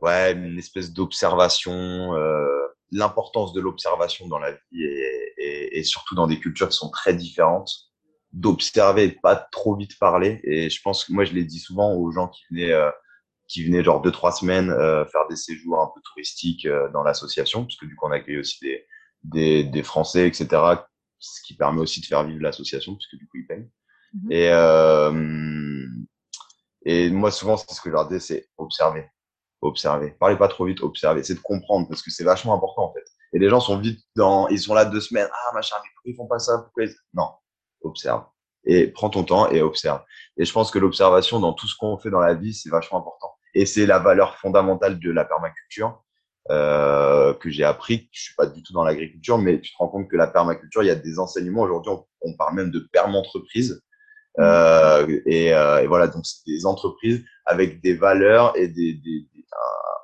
ouais, 0.00 0.32
une 0.32 0.58
espèce 0.58 0.92
d'observation, 0.92 2.14
euh, 2.14 2.66
l'importance 2.90 3.52
de 3.52 3.60
l'observation 3.60 4.28
dans 4.28 4.38
la 4.38 4.52
vie 4.52 4.82
et, 4.82 5.78
et, 5.78 5.84
surtout 5.84 6.14
dans 6.14 6.26
des 6.26 6.40
cultures 6.40 6.68
qui 6.68 6.76
sont 6.76 6.90
très 6.90 7.14
différentes, 7.14 7.70
d'observer 8.32 9.04
et 9.04 9.12
pas 9.12 9.36
trop 9.36 9.76
vite 9.76 9.98
parler. 9.98 10.40
Et 10.44 10.70
je 10.70 10.80
pense 10.82 11.04
que 11.04 11.12
moi, 11.12 11.24
je 11.24 11.34
l'ai 11.34 11.44
dit 11.44 11.58
souvent 11.58 11.94
aux 11.94 12.10
gens 12.10 12.28
qui 12.28 12.44
venaient, 12.50 12.72
euh, 12.72 12.90
qui 13.46 13.64
venaient 13.64 13.84
genre 13.84 14.00
deux 14.00 14.12
trois 14.12 14.32
semaines 14.32 14.70
euh, 14.70 15.04
faire 15.06 15.26
des 15.28 15.36
séjours 15.36 15.80
un 15.80 15.90
peu 15.94 16.00
touristiques 16.02 16.66
euh, 16.66 16.88
dans 16.92 17.02
l'association, 17.02 17.64
parce 17.64 17.76
que 17.76 17.86
du 17.86 17.94
coup, 17.94 18.06
on 18.06 18.12
accueille 18.12 18.38
aussi 18.38 18.58
des, 18.60 18.86
des, 19.22 19.64
des 19.64 19.82
Français, 19.82 20.26
etc., 20.26 20.48
ce 21.18 21.42
qui 21.42 21.54
permet 21.54 21.80
aussi 21.80 22.00
de 22.00 22.06
faire 22.06 22.24
vivre 22.24 22.42
l'association, 22.42 22.94
puisque 22.94 23.16
du 23.16 23.26
coup, 23.28 23.38
ils 23.38 23.46
payent. 23.46 23.70
Mhm. 24.14 24.32
Et, 24.32 24.48
euh, 24.50 25.86
et 26.84 27.10
moi, 27.10 27.30
souvent, 27.30 27.56
c'est 27.56 27.72
ce 27.72 27.80
que 27.80 27.90
je 27.90 27.94
leur 27.94 28.08
dis, 28.08 28.20
c'est 28.20 28.48
observer. 28.56 29.08
Observer. 29.60 30.16
Parlez 30.18 30.36
pas 30.36 30.48
trop 30.48 30.64
vite, 30.64 30.80
observer. 30.80 31.22
C'est 31.22 31.34
de 31.34 31.40
comprendre, 31.40 31.88
parce 31.88 32.02
que 32.02 32.10
c'est 32.10 32.24
vachement 32.24 32.54
important, 32.54 32.84
en 32.84 32.92
fait. 32.92 33.04
Et 33.32 33.38
les 33.38 33.48
gens 33.48 33.60
sont 33.60 33.78
vite 33.78 34.00
dans, 34.16 34.48
ils 34.48 34.58
sont 34.58 34.74
là 34.74 34.84
deux 34.84 35.00
semaines. 35.00 35.28
Ah, 35.30 35.54
machin, 35.54 35.76
mais 35.82 35.88
pourquoi 35.94 36.10
ils 36.10 36.16
font 36.16 36.26
pas 36.26 36.38
ça? 36.38 36.58
Pourquoi 36.58 36.84
Non. 37.14 37.28
Observe. 37.82 38.24
Et 38.64 38.88
prends 38.88 39.10
ton 39.10 39.24
temps 39.24 39.48
et 39.50 39.62
observe. 39.62 40.02
Et 40.36 40.44
je 40.44 40.52
pense 40.52 40.70
que 40.70 40.78
l'observation 40.78 41.40
dans 41.40 41.52
tout 41.52 41.66
ce 41.66 41.76
qu'on 41.76 41.98
fait 41.98 42.10
dans 42.10 42.20
la 42.20 42.34
vie, 42.34 42.52
c'est 42.52 42.70
vachement 42.70 42.98
important. 42.98 43.34
Et 43.54 43.66
c'est 43.66 43.86
la 43.86 43.98
valeur 43.98 44.36
fondamentale 44.36 44.98
de 44.98 45.10
la 45.10 45.24
permaculture 45.24 46.02
euh, 46.48 47.34
que 47.34 47.50
j'ai 47.50 47.64
appris. 47.64 48.08
Je 48.12 48.22
suis 48.22 48.34
pas 48.34 48.46
du 48.46 48.62
tout 48.62 48.72
dans 48.72 48.82
l'agriculture, 48.82 49.38
mais 49.38 49.60
tu 49.60 49.72
te 49.72 49.76
rends 49.76 49.88
compte 49.88 50.08
que 50.08 50.16
la 50.16 50.26
permaculture, 50.26 50.82
il 50.82 50.86
y 50.86 50.90
a 50.90 50.96
des 50.96 51.18
enseignements. 51.18 51.62
Aujourd'hui, 51.62 51.92
on, 52.22 52.34
parle 52.36 52.54
même 52.54 52.70
de 52.70 52.80
permentreprise. 52.92 53.82
Mmh. 54.38 54.42
Euh, 54.42 55.20
et, 55.26 55.52
euh, 55.52 55.82
et, 55.82 55.86
voilà, 55.86 56.06
donc 56.06 56.24
c'est 56.24 56.46
des 56.46 56.64
entreprises 56.64 57.24
avec 57.46 57.82
des 57.82 57.94
valeurs 57.94 58.56
et 58.56 58.68
des, 58.68 58.94
des, 58.94 59.26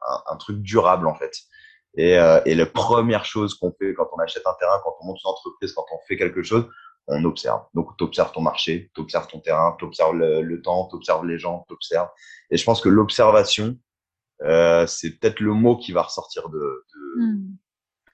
un, 0.08 0.32
un, 0.32 0.36
truc 0.36 0.60
durable 0.60 1.06
en 1.06 1.14
fait. 1.14 1.32
Et, 1.96 2.18
euh, 2.18 2.40
et 2.44 2.54
la 2.54 2.66
première 2.66 3.24
chose 3.24 3.54
qu'on 3.54 3.72
fait 3.78 3.94
quand 3.94 4.08
on 4.12 4.18
achète 4.18 4.46
un 4.46 4.54
terrain, 4.58 4.78
quand 4.84 4.94
on 5.00 5.06
monte 5.06 5.18
une 5.24 5.30
entreprise, 5.30 5.72
quand 5.72 5.86
on 5.92 5.98
fait 6.06 6.16
quelque 6.16 6.42
chose, 6.42 6.68
on 7.08 7.24
observe. 7.24 7.62
Donc, 7.74 7.96
tu 7.96 8.04
observes 8.04 8.32
ton 8.32 8.40
marché, 8.40 8.90
tu 8.94 9.00
observes 9.00 9.28
ton 9.28 9.40
terrain, 9.40 9.76
tu 9.78 9.84
observes 9.84 10.14
le, 10.14 10.42
le 10.42 10.62
temps, 10.62 10.88
tu 10.88 10.96
observes 10.96 11.24
les 11.24 11.38
gens, 11.38 11.64
tu 11.68 11.74
observes. 11.74 12.08
Et 12.50 12.56
je 12.56 12.64
pense 12.64 12.80
que 12.80 12.88
l'observation, 12.88 13.76
euh, 14.42 14.86
c'est 14.86 15.18
peut-être 15.18 15.40
le 15.40 15.52
mot 15.52 15.76
qui 15.76 15.92
va 15.92 16.02
ressortir 16.02 16.48
de, 16.48 16.84
de, 16.94 17.36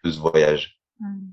de 0.05 0.11
ce 0.11 0.19
voyage. 0.19 0.81
Mmh. 1.01 1.31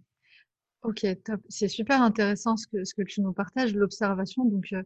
Ok, 0.83 1.05
top. 1.25 1.41
C'est 1.49 1.67
super 1.67 2.01
intéressant 2.01 2.57
ce 2.57 2.67
que, 2.67 2.83
ce 2.83 2.93
que 2.93 3.01
tu 3.01 3.21
nous 3.21 3.33
partages, 3.33 3.73
l'observation. 3.75 4.45
Donc, 4.45 4.65
euh, 4.73 4.81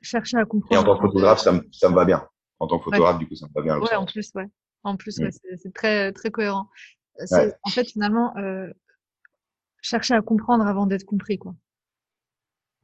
chercher 0.00 0.36
à 0.38 0.44
comprendre. 0.44 0.74
Et 0.74 0.76
en 0.76 0.84
tant 0.84 0.96
que 0.96 1.06
photographe, 1.06 1.40
ça 1.40 1.52
me, 1.52 1.62
ça 1.72 1.88
me 1.88 1.94
va 1.94 2.04
bien. 2.04 2.26
En 2.58 2.66
tant 2.68 2.78
que 2.78 2.84
photographe, 2.84 3.18
du 3.18 3.26
coup, 3.26 3.34
ça 3.34 3.46
me 3.48 3.52
va 3.52 3.62
bien. 3.62 3.78
Ouais, 3.78 3.94
en 3.96 4.06
plus, 4.06 4.30
ouais. 4.34 4.46
En 4.84 4.96
plus, 4.96 5.18
ouais, 5.18 5.28
mmh. 5.28 5.56
c'est 5.62 5.74
très, 5.74 6.12
très 6.12 6.30
cohérent. 6.30 6.68
En 7.64 7.70
fait, 7.70 7.84
finalement, 7.84 8.36
euh, 8.36 8.70
chercher 9.80 10.14
à 10.14 10.22
comprendre 10.22 10.66
avant 10.66 10.86
d'être 10.86 11.04
compris, 11.04 11.38
quoi. 11.38 11.54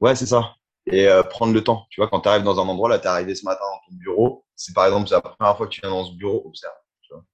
Ouais, 0.00 0.14
c'est 0.14 0.26
ça 0.26 0.54
et 0.90 1.08
euh, 1.08 1.22
prendre 1.22 1.52
le 1.52 1.62
temps. 1.62 1.86
Tu 1.90 2.00
vois, 2.00 2.08
quand 2.08 2.20
tu 2.20 2.28
arrives 2.28 2.44
dans 2.44 2.60
un 2.60 2.68
endroit, 2.68 2.88
là, 2.88 2.98
tu 2.98 3.04
es 3.04 3.08
arrivé 3.08 3.34
ce 3.34 3.44
matin 3.44 3.60
dans 3.60 3.90
ton 3.90 3.96
bureau, 3.96 4.44
c'est 4.56 4.74
par 4.74 4.86
exemple, 4.86 5.08
c'est 5.08 5.14
la 5.14 5.20
première 5.20 5.56
fois 5.56 5.66
que 5.66 5.72
tu 5.72 5.80
viens 5.80 5.90
dans 5.90 6.04
ce 6.04 6.12
bureau, 6.12 6.42
observe. 6.44 6.74
Tu 7.02 7.12
vois. 7.12 7.24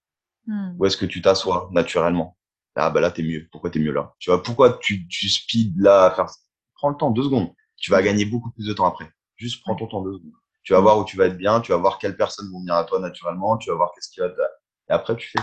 Hmm. 0.47 0.77
Où 0.79 0.87
est-ce 0.87 0.97
que 0.97 1.07
tu 1.07 1.23
t'assois 1.23 1.69
naturellement? 1.73 2.37
Ah, 2.77 2.90
bah 2.90 3.01
là, 3.01 3.11
tu 3.11 3.23
es 3.23 3.25
mieux. 3.25 3.49
Pourquoi 3.53 3.71
tu 3.71 3.81
es 3.81 3.83
mieux 3.83 3.93
là? 3.93 4.14
Tu 4.19 4.31
vois, 4.31 4.43
pourquoi 4.43 4.79
tu, 4.79 5.07
tu 5.09 5.29
speed 5.29 5.81
là 5.81 6.07
à 6.07 6.11
faire 6.11 6.27
Prends 6.75 6.90
le 6.90 6.97
temps, 6.97 7.11
deux 7.11 7.23
secondes. 7.23 7.51
Tu 7.77 7.90
vas 7.90 8.03
gagner 8.03 8.25
beaucoup 8.25 8.51
plus 8.51 8.67
de 8.67 8.73
temps 8.73 8.87
après. 8.87 9.09
Juste 9.37 9.62
prends 9.62 9.77
ton 9.77 9.87
temps, 9.87 10.03
deux 10.03 10.14
secondes. 10.14 10.33
Tu 10.62 10.73
vas 10.73 10.81
hmm. 10.81 10.83
voir 10.83 10.99
où 10.99 11.05
tu 11.05 11.17
vas 11.17 11.27
être 11.27 11.37
bien, 11.37 11.61
tu 11.61 11.73
vas 11.73 11.79
voir 11.79 11.99
quelles 11.99 12.17
personnes 12.17 12.51
vont 12.51 12.61
venir 12.61 12.75
à 12.75 12.85
toi 12.85 12.99
naturellement, 12.99 13.57
tu 13.59 13.71
vas 13.71 13.77
voir 13.77 13.93
qu'est-ce 13.95 14.11
qui 14.11 14.21
va 14.21 14.29
te... 14.29 14.40
Et 14.40 14.93
après, 14.93 15.17
tu 15.17 15.29
fais. 15.29 15.38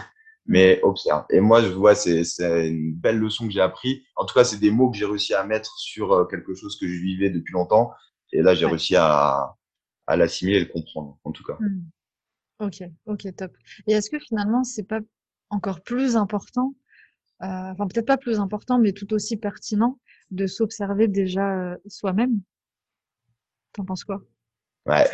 Mais 0.47 0.81
observe. 0.81 1.25
Et 1.29 1.39
moi, 1.39 1.61
je 1.61 1.69
vois, 1.69 1.95
c'est, 1.95 2.23
une 2.67 2.93
belle 2.93 3.19
leçon 3.19 3.47
que 3.47 3.53
j'ai 3.53 3.61
appris. 3.61 4.03
En 4.15 4.25
tout 4.25 4.33
cas, 4.33 4.43
c'est 4.43 4.59
des 4.59 4.71
mots 4.71 4.89
que 4.89 4.97
j'ai 4.97 5.05
réussi 5.05 5.33
à 5.33 5.43
mettre 5.43 5.77
sur 5.77 6.11
euh, 6.11 6.25
quelque 6.25 6.55
chose 6.55 6.77
que 6.79 6.87
je 6.87 6.99
vivais 6.99 7.29
depuis 7.29 7.53
longtemps. 7.53 7.91
Et 8.33 8.41
là, 8.41 8.55
j'ai 8.55 8.65
réussi 8.65 8.95
à, 8.95 9.55
à 10.07 10.15
l'assimiler 10.17 10.57
et 10.57 10.61
le 10.61 10.71
comprendre, 10.71 11.17
en 11.23 11.31
tout 11.31 11.43
cas. 11.43 11.57
Mmh. 11.59 11.81
Ok, 12.61 12.83
ok, 13.05 13.35
top. 13.35 13.57
Et 13.87 13.93
est-ce 13.93 14.09
que 14.09 14.19
finalement, 14.19 14.63
c'est 14.63 14.83
pas 14.83 14.99
encore 15.49 15.81
plus 15.81 16.15
important, 16.15 16.75
euh, 17.41 17.45
enfin 17.45 17.87
peut-être 17.87 18.05
pas 18.05 18.17
plus 18.17 18.39
important, 18.39 18.77
mais 18.77 18.93
tout 18.93 19.11
aussi 19.13 19.35
pertinent 19.35 19.99
de 20.29 20.45
s'observer 20.45 21.07
déjà 21.07 21.71
euh, 21.71 21.77
soi-même? 21.87 22.39
T'en 23.73 23.83
penses 23.83 24.03
quoi? 24.03 24.21
Ouais, 24.85 25.09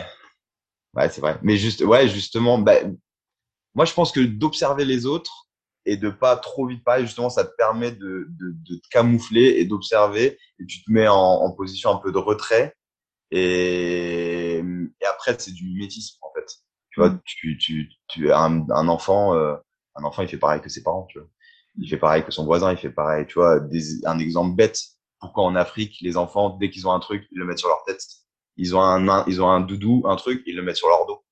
ouais, 0.93 1.09
c'est 1.09 1.21
vrai. 1.21 1.39
Mais 1.41 1.55
juste, 1.55 1.81
ouais, 1.81 2.09
justement, 2.09 2.59
bah, 2.59 2.79
moi, 3.77 3.85
je 3.85 3.93
pense 3.93 4.11
que 4.11 4.19
d'observer 4.21 4.85
les 4.85 5.05
autres 5.05 5.47
et 5.85 5.97
de 5.97 6.09
pas 6.09 6.35
trop 6.35 6.65
vite 6.65 6.83
parler, 6.83 7.05
justement, 7.05 7.29
ça 7.29 7.45
te 7.45 7.55
permet 7.55 7.91
de, 7.91 8.25
de, 8.27 8.55
de 8.67 8.75
te 8.77 8.87
camoufler 8.89 9.57
et 9.59 9.65
d'observer 9.65 10.39
et 10.59 10.65
tu 10.65 10.83
te 10.83 10.91
mets 10.91 11.07
en, 11.07 11.15
en, 11.15 11.51
position 11.51 11.91
un 11.91 11.97
peu 11.97 12.11
de 12.11 12.17
retrait. 12.17 12.73
Et, 13.29 14.57
et 14.57 15.05
après, 15.05 15.35
c'est 15.37 15.51
du 15.51 15.63
mimétisme, 15.65 16.17
en 16.23 16.31
fait. 16.33 16.47
Tu 16.89 16.99
vois, 16.99 17.11
mm. 17.11 17.21
tu, 17.23 17.57
tu, 17.59 17.89
tu 18.07 18.33
un, 18.33 18.65
un 18.71 18.87
enfant, 18.87 19.35
euh, 19.35 19.55
un 19.93 20.03
enfant, 20.03 20.23
il 20.23 20.27
fait 20.27 20.37
pareil 20.37 20.59
que 20.59 20.69
ses 20.69 20.81
parents, 20.81 21.05
tu 21.07 21.19
vois. 21.19 21.27
Il 21.77 21.87
fait 21.87 21.97
pareil 21.97 22.25
que 22.25 22.31
son 22.31 22.45
voisin, 22.45 22.71
il 22.71 22.79
fait 22.79 22.89
pareil, 22.89 23.27
tu 23.27 23.35
vois. 23.35 23.59
Des, 23.59 24.03
un 24.07 24.17
exemple 24.17 24.55
bête. 24.55 24.81
Pourquoi 25.19 25.43
en 25.43 25.55
Afrique, 25.55 25.97
les 26.01 26.17
enfants, 26.17 26.49
dès 26.49 26.71
qu'ils 26.71 26.87
ont 26.87 26.93
un 26.93 26.99
truc, 26.99 27.27
ils 27.31 27.37
le 27.37 27.45
mettent 27.45 27.59
sur 27.59 27.69
leur 27.69 27.83
tête. 27.85 28.01
Ils 28.55 28.75
ont 28.75 28.81
un, 28.81 29.23
ils 29.27 29.39
ont 29.39 29.51
un 29.51 29.61
doudou, 29.61 30.01
un 30.07 30.15
truc, 30.15 30.41
ils 30.47 30.55
le 30.55 30.63
mettent 30.63 30.77
sur 30.77 30.87
leur 30.87 31.05
dos 31.05 31.23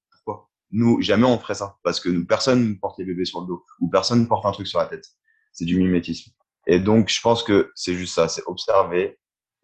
nous, 0.76 1.02
jamais 1.02 1.24
on 1.24 1.40
ferait 1.40 1.56
ça 1.56 1.78
parce 1.84 2.02
que 2.02 2.10
nous, 2.10 2.26
personne 2.26 2.70
ne 2.70 2.74
porte 2.76 3.00
les 3.00 3.06
bébés 3.06 3.24
sur 3.24 3.40
le 3.40 3.48
dos 3.48 3.66
ou 3.80 3.90
personne 3.90 4.20
ne 4.20 4.26
porte 4.26 4.46
un 4.46 4.52
truc 4.52 4.68
sur 4.68 4.78
la 4.78 4.88
tête. 4.88 5.06
C'est 5.54 5.64
du 5.64 5.78
mimétisme. 5.78 6.32
Et 6.68 6.80
donc, 6.80 7.10
je 7.10 7.22
pense 7.22 7.44
que 7.44 7.72
c'est 7.76 7.94
juste 7.96 8.14
ça, 8.14 8.28
c'est 8.28 8.44
observer 8.46 9.18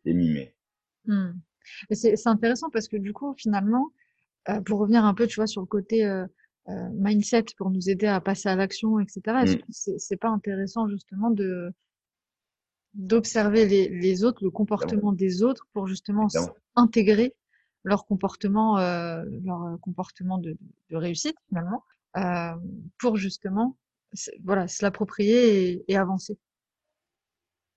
et 0.06 0.13
mimer. 0.13 0.56
Hmm. 1.06 1.32
C'est 1.91 2.28
intéressant 2.28 2.69
parce 2.69 2.88
que 2.88 2.95
du 2.95 3.12
coup, 3.12 3.34
finalement, 3.38 3.91
euh, 4.50 4.62
pour 4.62 4.80
revenir 4.80 5.04
un 5.04 5.13
peu, 5.13 5.28
tu 5.28 5.36
vois, 5.36 5.47
sur 5.47 5.62
le 5.62 5.67
côté 5.67 6.06
euh, 6.06 6.26
euh, 6.69 6.89
mindset 6.93 7.45
pour 7.58 7.71
nous 7.71 7.89
aider 7.89 8.08
à 8.08 8.21
passer 8.21 8.47
à 8.47 8.56
l'action, 8.56 9.00
etc. 9.02 9.21
Est-ce 9.43 9.56
hmm. 9.56 9.60
que 9.60 9.97
c'est 9.97 10.17
pas 10.17 10.30
intéressant 10.30 10.88
justement 10.88 11.30
de 11.30 11.74
d'observer 12.93 13.65
les, 13.65 13.88
les, 13.88 14.26
autres, 14.26 14.43
le 14.43 14.52
comportement 14.52 15.13
des 15.13 15.43
autres 15.43 15.65
pour 15.71 15.88
justement 15.88 16.28
intégrer 16.76 17.34
leur 17.84 18.06
comportement, 18.06 18.78
euh, 18.78 19.24
leur 19.44 19.78
comportement 19.82 20.38
de, 20.38 20.58
de 20.89 20.96
réussite 20.96 21.36
finalement, 21.50 21.84
euh, 22.17 22.56
pour 23.00 23.17
justement 23.17 23.78
voilà 24.44 24.67
se 24.67 24.84
l'approprier 24.84 25.70
et, 25.70 25.86
et 25.88 25.98
avancer. 25.98 26.38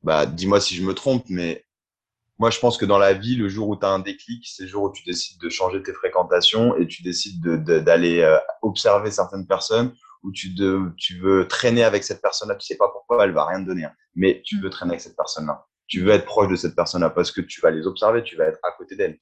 Bah, 0.03 0.27
dis-moi 0.27 0.61
si 0.61 0.75
je 0.75 0.83
me 0.83 0.95
trompe, 0.95 1.25
mais 1.29 1.65
moi, 2.39 2.51
je 2.51 2.59
pense 2.59 2.77
que 2.77 2.85
dans 2.85 2.99
la 2.99 3.13
vie, 3.13 3.37
le 3.37 3.49
jour 3.49 3.69
où 3.69 3.77
tu 3.77 3.87
as 3.87 3.91
un 3.91 4.01
déclic, 4.01 4.45
c'est 4.49 4.65
le 4.65 4.69
jour 4.69 4.85
où 4.85 4.93
tu 4.93 5.05
décides 5.05 5.41
de 5.41 5.49
changer 5.49 5.83
tes 5.83 5.93
fréquentations 5.93 6.77
et 6.77 6.89
tu 6.89 7.03
décides 7.03 7.41
d'aller 7.43 8.19
de, 8.19 8.23
euh, 8.23 8.39
observer 8.63 9.13
certaines 9.13 9.47
personnes 9.47 9.95
où 10.25 10.33
tu, 10.33 10.53
de, 10.53 10.93
tu 10.97 11.19
veux 11.19 11.47
traîner 11.47 11.85
avec 11.85 12.03
cette 12.03 12.21
personne-là. 12.21 12.57
Tu 12.57 12.67
sais 12.67 12.77
pas 12.77 12.89
pourquoi, 12.89 13.25
elle 13.25 13.33
va 13.33 13.47
rien 13.47 13.63
te 13.63 13.67
donner, 13.69 13.85
hein. 13.85 13.93
mais 14.17 14.43
tu 14.45 14.61
veux 14.61 14.71
traîner 14.71 14.93
avec 14.93 15.01
cette 15.01 15.17
personne-là. 15.17 15.65
Tu 15.87 16.01
veux 16.01 16.11
être 16.11 16.25
proche 16.25 16.49
de 16.49 16.57
cette 16.57 16.75
personne-là 16.75 17.11
parce 17.11 17.31
que 17.31 17.41
tu 17.41 17.61
vas 17.61 17.71
les 17.71 17.87
observer, 17.87 18.25
tu 18.25 18.37
vas 18.37 18.47
être 18.47 18.59
à 18.65 18.73
côté 18.73 18.97
d'elle. 18.97 19.19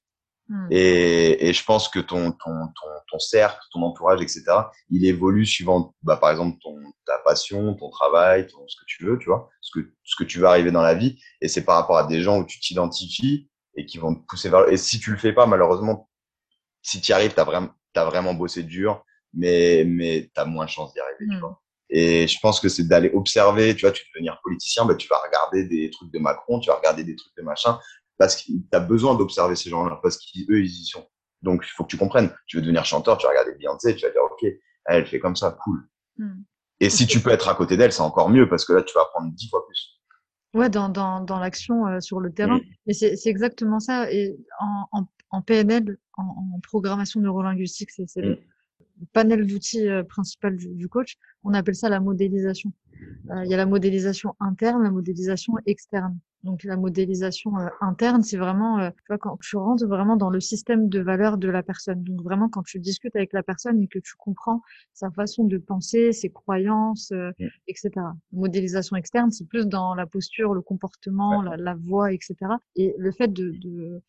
Hmm. 0.49 0.67
Et, 0.71 1.49
et, 1.49 1.53
je 1.53 1.65
pense 1.65 1.89
que 1.89 2.01
ton, 2.01 2.33
ton, 2.33 2.67
ton, 2.67 2.89
ton, 3.11 3.19
cercle, 3.19 3.61
ton 3.73 3.83
entourage, 3.83 4.21
etc., 4.21 4.45
il 4.91 5.07
évolue 5.07 5.47
suivant, 5.47 5.95
bah, 6.03 6.17
par 6.17 6.31
exemple, 6.31 6.59
ton, 6.63 6.77
ta 7.07 7.19
passion, 7.25 7.75
ton 7.75 7.91
travail, 7.91 8.47
ton, 8.49 8.67
ce 8.67 8.77
que 8.77 8.85
tu 8.87 9.05
veux, 9.05 9.19
tu 9.19 9.27
vois, 9.27 9.49
ce 9.61 9.79
que, 9.79 9.93
ce 10.05 10.17
que 10.17 10.25
tu 10.25 10.41
veux 10.41 10.47
arriver 10.47 10.73
dans 10.73 10.83
la 10.83 10.95
vie. 10.95 11.19
Et 11.41 11.49
c'est 11.49 11.65
par 11.65 11.77
rapport 11.77 11.97
à 11.97 12.07
des 12.07 12.23
gens 12.23 12.39
où 12.39 12.45
tu 12.45 12.59
t'identifies 12.59 13.49
et 13.77 13.87
qui 13.87 13.99
vont 13.99 14.15
te 14.15 14.27
pousser 14.27 14.51
vers. 14.51 14.69
Et 14.69 14.77
si 14.77 14.99
tu 14.99 15.13
le 15.13 15.17
fais 15.17 15.33
pas, 15.33 15.47
malheureusement, 15.47 16.09
si 16.83 17.01
tu 17.01 17.13
y 17.13 17.15
arrives, 17.15 17.35
t'as 17.35 17.45
vraiment, 17.45 17.71
as 17.95 18.05
vraiment 18.05 18.35
bossé 18.35 18.65
dur, 18.65 19.05
mais, 19.33 19.85
mais 19.87 20.31
t'as 20.35 20.45
moins 20.45 20.65
de 20.65 20.71
chance 20.71 20.93
d'y 20.93 21.01
arriver, 21.01 21.27
tu 21.31 21.37
hmm. 21.37 21.41
vois. 21.41 21.63
Et 21.95 22.27
je 22.27 22.39
pense 22.41 22.59
que 22.59 22.71
c'est 22.71 22.89
d'aller 22.89 23.11
observer, 23.13 23.77
tu 23.77 23.83
vois, 23.83 23.93
tu 23.93 24.03
veux 24.03 24.11
devenir 24.15 24.41
politicien, 24.43 24.87
bah, 24.87 24.95
tu 24.95 25.07
vas 25.09 25.19
regarder 25.19 25.65
des 25.65 25.91
trucs 25.91 26.11
de 26.11 26.19
Macron, 26.19 26.59
tu 26.59 26.69
vas 26.69 26.77
regarder 26.77 27.05
des 27.05 27.15
trucs 27.15 27.37
de 27.37 27.43
machin, 27.43 27.79
parce 28.23 28.37
que 28.37 28.53
tu 28.53 28.63
as 28.71 28.79
besoin 28.79 29.17
d'observer 29.17 29.57
ces 29.57 29.69
gens-là, 29.69 29.99
parce 30.01 30.17
qu'eux, 30.17 30.61
ils 30.61 30.71
y 30.71 30.85
sont. 30.85 31.05
Donc, 31.43 31.65
il 31.67 31.71
faut 31.71 31.83
que 31.83 31.89
tu 31.89 31.97
comprennes. 31.97 32.31
Tu 32.47 32.57
veux 32.57 32.63
devenir 32.63 32.85
chanteur, 32.85 33.19
tu 33.19 33.27
vas 33.27 33.31
regarder 33.31 33.53
Beyoncé, 33.59 33.97
tu 33.97 34.07
vas 34.07 34.13
dire, 34.13 34.23
OK, 34.23 34.49
elle 34.85 35.07
fait 35.07 35.19
comme 35.19 35.35
ça, 35.35 35.59
cool. 35.65 35.89
Hmm. 36.19 36.43
Et 36.79 36.89
si 36.89 37.09
tu 37.09 37.19
peux 37.19 37.31
être 37.31 37.49
à 37.49 37.57
côté 37.57 37.77
d'elle, 37.77 37.93
c'est 37.93 38.03
encore 38.03 38.31
mieux, 38.31 38.49
parce 38.49 38.65
que 38.65 38.75
là, 38.75 38.85
tu 38.85 38.95
vas 38.95 39.03
apprendre 39.03 39.33
dix 39.33 39.49
fois 39.49 39.67
plus. 39.67 40.01
Ouais, 40.55 40.71
dans, 40.71 40.89
dans, 40.89 41.21
dans 41.21 41.41
l'action 41.41 41.85
euh, 41.89 41.99
sur 41.99 42.21
le 42.21 42.33
terrain. 42.33 42.61
Et 42.87 42.93
c'est 42.93 43.27
exactement 43.27 43.81
ça. 43.81 44.09
Et 44.13 44.37
en, 44.61 44.87
en, 44.93 45.09
en 45.31 45.43
PNL, 45.43 45.99
en, 46.17 46.23
en, 46.23 46.61
programmation 46.61 47.21
neurolinguistique, 47.21 47.91
c'est 47.91 48.07
mm. 48.15 48.21
le 48.21 48.39
panel 49.13 49.49
d'outils 49.49 49.89
euh, 49.89 50.05
principal 50.05 50.57
du, 50.57 50.69
du, 50.69 50.89
coach. 50.89 51.17
On 51.43 51.55
appelle 51.55 51.75
ça 51.75 51.89
la 51.89 51.99
modélisation. 51.99 52.73
Euh, 53.31 53.45
il 53.45 53.51
y 53.51 53.55
a 53.55 53.57
la 53.57 53.67
modélisation 53.67 54.35
interne, 54.41 54.83
la 54.83 54.91
modélisation 54.91 55.55
externe. 55.67 56.19
Donc 56.43 56.65
la 56.65 56.77
modélisation 56.77 57.57
euh, 57.59 57.69
interne, 57.81 58.23
c'est 58.23 58.37
vraiment, 58.37 58.81
euh, 58.81 58.91
tu 58.91 59.05
vois, 59.09 59.19
quand 59.19 59.39
tu 59.41 59.57
rentres 59.57 59.87
vraiment 59.87 60.17
dans 60.17 60.31
le 60.31 60.41
système 60.41 60.89
de 60.89 61.01
valeurs 61.01 61.39
de 61.39 61.49
la 61.49 61.63
personne. 61.63 62.03
Donc 62.03 62.21
vraiment 62.23 62.49
quand 62.49 62.65
tu 62.65 62.81
discutes 62.81 63.15
avec 63.15 63.33
la 63.33 63.45
personne 63.45 63.81
et 63.81 63.87
que 63.87 64.01
tu 64.01 64.15
comprends 64.19 64.61
sa 64.93 65.11
façon 65.13 65.45
de 65.45 65.59
penser, 65.59 66.13
ses 66.13 66.31
croyances, 66.31 67.13
euh, 67.13 67.31
mm. 67.39 67.47
etc. 67.69 67.91
Modélisation 68.33 68.97
externe, 68.97 69.31
c'est 69.31 69.47
plus 69.47 69.67
dans 69.67 69.95
la 69.95 70.07
posture, 70.07 70.53
le 70.53 70.63
comportement, 70.63 71.43
la, 71.43 71.57
la, 71.57 71.75
voix, 71.75 72.13
etc. 72.13 72.35
Et 72.75 72.95
le 72.99 73.13
fait 73.13 73.33
de, 73.33 73.53
de, 73.53 74.03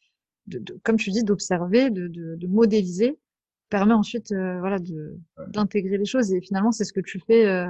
de, 0.47 0.59
de 0.59 0.79
comme 0.83 0.97
tu 0.97 1.11
dis, 1.11 1.23
d'observer, 1.23 1.91
de, 1.91 2.07
de, 2.07 2.35
de, 2.35 2.47
modéliser, 2.47 3.19
permet 3.69 3.93
ensuite, 3.93 4.33
voilà, 4.33 4.79
de 4.79 5.19
d'intégrer 5.49 5.97
les 5.97 6.05
choses. 6.05 6.31
Et 6.33 6.41
finalement, 6.41 6.71
c'est 6.71 6.83
ce 6.83 6.93
que 6.93 7.01
tu 7.01 7.19
fais 7.19 7.65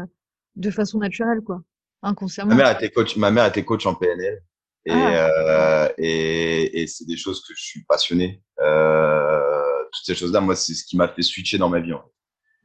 de 0.56 0.72
façon 0.72 1.00
naturelle, 1.00 1.42
quoi. 1.42 1.62
Inconsciemment. 2.02 2.50
Ma 2.50 2.64
mère 2.64 2.72
était 2.76 2.90
coach, 2.90 3.16
ma 3.16 3.32
mère 3.32 3.46
était 3.46 3.64
coach 3.64 3.86
en 3.86 3.96
PNL. 3.96 4.44
Et, 4.86 4.92
ah. 4.92 5.30
euh, 5.30 5.90
et, 5.98 6.82
et 6.82 6.88
c'est 6.88 7.06
des 7.06 7.16
choses 7.16 7.42
que 7.42 7.54
je 7.56 7.64
suis 7.64 7.84
passionné. 7.86 8.44
Euh, 8.60 9.84
toutes 9.94 10.06
ces 10.06 10.16
choses-là, 10.16 10.42
moi, 10.42 10.56
c'est 10.56 10.74
ce 10.74 10.84
qui 10.84 10.98
m'a 10.98 11.08
fait 11.08 11.22
switcher 11.22 11.58
dans 11.58 11.70
ma 11.70 11.80
vie. 11.80 11.94
En 11.94 12.04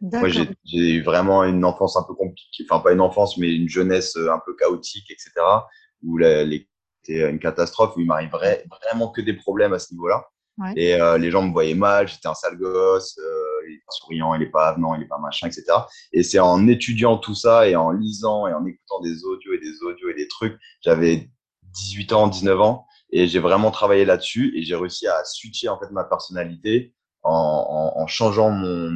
Moi, 0.01 0.29
j'ai 0.29 0.48
eu 0.64 1.03
vraiment 1.03 1.44
une 1.44 1.64
enfance 1.64 1.96
un 1.96 2.03
peu 2.03 2.14
compliquée, 2.14 2.64
enfin 2.68 2.81
pas 2.81 2.92
une 2.92 3.01
enfance, 3.01 3.37
mais 3.37 3.55
une 3.55 3.68
jeunesse 3.68 4.16
euh, 4.16 4.33
un 4.33 4.40
peu 4.44 4.55
chaotique, 4.57 5.11
etc. 5.11 5.31
Où 6.03 6.18
c'était 6.20 7.31
une 7.31 7.38
catastrophe, 7.38 7.96
où 7.96 8.01
il 8.01 8.07
m'arriverait 8.07 8.64
vraiment 8.83 9.11
que 9.11 9.20
des 9.20 9.35
problèmes 9.35 9.72
à 9.72 9.79
ce 9.79 9.92
niveau-là. 9.92 10.24
Ouais. 10.59 10.72
Et 10.77 10.94
euh, 10.94 11.18
les 11.18 11.31
gens 11.31 11.42
me 11.42 11.53
voyaient 11.53 11.74
mal, 11.74 12.09
j'étais 12.09 12.29
un 12.29 12.35
sale 12.35 12.57
gosse, 12.57 13.18
euh, 13.18 13.47
il 13.68 13.76
est 13.76 13.85
pas 13.87 13.92
souriant, 13.92 14.35
il 14.35 14.42
est 14.42 14.50
pas 14.50 14.68
avenant, 14.68 14.94
il 14.94 15.02
est 15.02 15.09
pas 15.09 15.18
machin, 15.18 15.46
etc. 15.46 15.64
Et 16.12 16.22
c'est 16.22 16.38
en 16.38 16.66
étudiant 16.66 17.18
tout 17.18 17.35
ça 17.35 17.68
et 17.68 17.76
en 17.76 17.90
lisant 17.90 18.46
et 18.46 18.54
en 18.54 18.64
écoutant 18.64 19.00
des 19.00 19.24
audios 19.24 19.54
et 19.54 19.59
des 19.59 19.83
audios 19.83 20.11
et 20.11 20.14
des 20.14 20.28
trucs, 20.28 20.59
j'avais 20.83 21.31
18 21.74 22.12
ans, 22.12 22.28
19 22.28 22.61
ans, 22.61 22.87
et 23.11 23.26
j'ai 23.26 23.38
vraiment 23.38 23.70
travaillé 23.70 24.04
là-dessus 24.04 24.52
et 24.57 24.62
j'ai 24.62 24.74
réussi 24.74 25.07
à 25.07 25.24
switcher 25.24 25.68
en 25.68 25.78
fait 25.78 25.90
ma 25.90 26.04
personnalité 26.04 26.94
en, 27.22 27.92
en, 27.96 28.00
en 28.00 28.07
changeant 28.07 28.50
mon, 28.50 28.90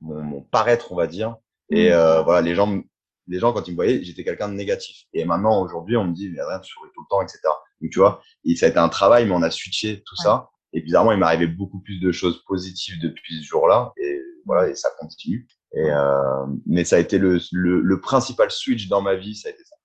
mon, 0.00 0.22
mon, 0.22 0.42
paraître, 0.42 0.92
on 0.92 0.96
va 0.96 1.06
dire. 1.06 1.36
Et 1.70 1.90
mmh. 1.90 1.92
euh, 1.92 2.22
voilà, 2.22 2.42
les 2.42 2.54
gens, 2.54 2.80
les 3.28 3.38
gens 3.38 3.52
quand 3.52 3.66
ils 3.68 3.72
me 3.72 3.76
voyaient, 3.76 4.02
j'étais 4.02 4.24
quelqu'un 4.24 4.48
de 4.48 4.54
négatif. 4.54 5.04
Et 5.12 5.24
maintenant, 5.24 5.62
aujourd'hui, 5.62 5.96
on 5.96 6.04
me 6.04 6.12
dit, 6.12 6.30
mais 6.30 6.42
rien, 6.42 6.58
tu 6.60 6.72
souris 6.72 6.90
tout 6.94 7.02
le 7.02 7.08
temps, 7.08 7.22
etc. 7.22 7.38
Donc 7.80 7.90
tu 7.90 7.98
vois, 7.98 8.20
et 8.44 8.56
ça 8.56 8.66
a 8.66 8.68
été 8.68 8.78
un 8.78 8.88
travail, 8.88 9.26
mais 9.26 9.32
on 9.32 9.42
a 9.42 9.50
switché 9.50 10.02
tout 10.04 10.16
ça. 10.16 10.50
Et 10.72 10.80
bizarrement, 10.82 11.12
il 11.12 11.18
m'est 11.18 11.26
arrivé 11.26 11.46
beaucoup 11.46 11.80
plus 11.80 11.98
de 12.00 12.12
choses 12.12 12.44
positives 12.46 13.00
depuis 13.00 13.40
ce 13.42 13.46
jour-là. 13.46 13.92
Et 13.96 14.20
voilà, 14.46 14.68
et 14.68 14.74
ça 14.74 14.90
continue. 14.98 15.46
Et 15.72 15.90
euh, 15.90 16.46
mais 16.66 16.84
ça 16.84 16.96
a 16.96 16.98
été 16.98 17.18
le, 17.18 17.38
le, 17.52 17.80
le 17.80 18.00
principal 18.00 18.50
switch 18.50 18.88
dans 18.88 19.02
ma 19.02 19.14
vie, 19.14 19.34
ça 19.36 19.48
a 19.48 19.52
été 19.52 19.62
ça. 19.64 19.76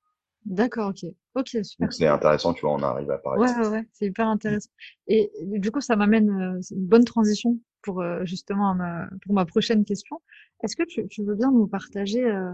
D'accord, 0.46 0.90
ok. 0.90 1.12
Ok, 1.36 1.50
super. 1.64 1.92
C'est 1.92 2.08
intéressant, 2.08 2.54
tu 2.54 2.62
vois, 2.62 2.74
on 2.74 2.84
arrive 2.84 3.10
à 3.10 3.18
parler. 3.18 3.42
Ouais, 3.42 3.58
ouais, 3.60 3.68
ouais, 3.68 3.88
c'est 3.92 4.06
hyper 4.06 4.28
intéressant. 4.28 4.70
Et 5.08 5.32
du 5.42 5.72
coup, 5.72 5.82
ça 5.82 5.96
m'amène 5.96 6.30
euh, 6.30 6.62
une 6.72 6.86
bonne 6.86 7.04
transition 7.04 7.60
pour 7.82 8.02
euh, 8.02 8.24
justement 8.26 8.76
ma, 8.76 9.10
pour 9.24 9.34
ma 9.34 9.46
prochaine 9.46 9.86
question. 9.86 10.22
Est-ce 10.64 10.76
que 10.76 10.84
tu, 10.84 11.08
tu, 11.08 11.24
veux 11.24 11.36
bien 11.36 11.52
nous 11.52 11.68
partager 11.68 12.24
euh, 12.24 12.52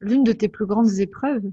l'une 0.00 0.24
de 0.24 0.32
tes 0.32 0.48
plus 0.48 0.66
grandes 0.66 0.98
épreuves 0.98 1.44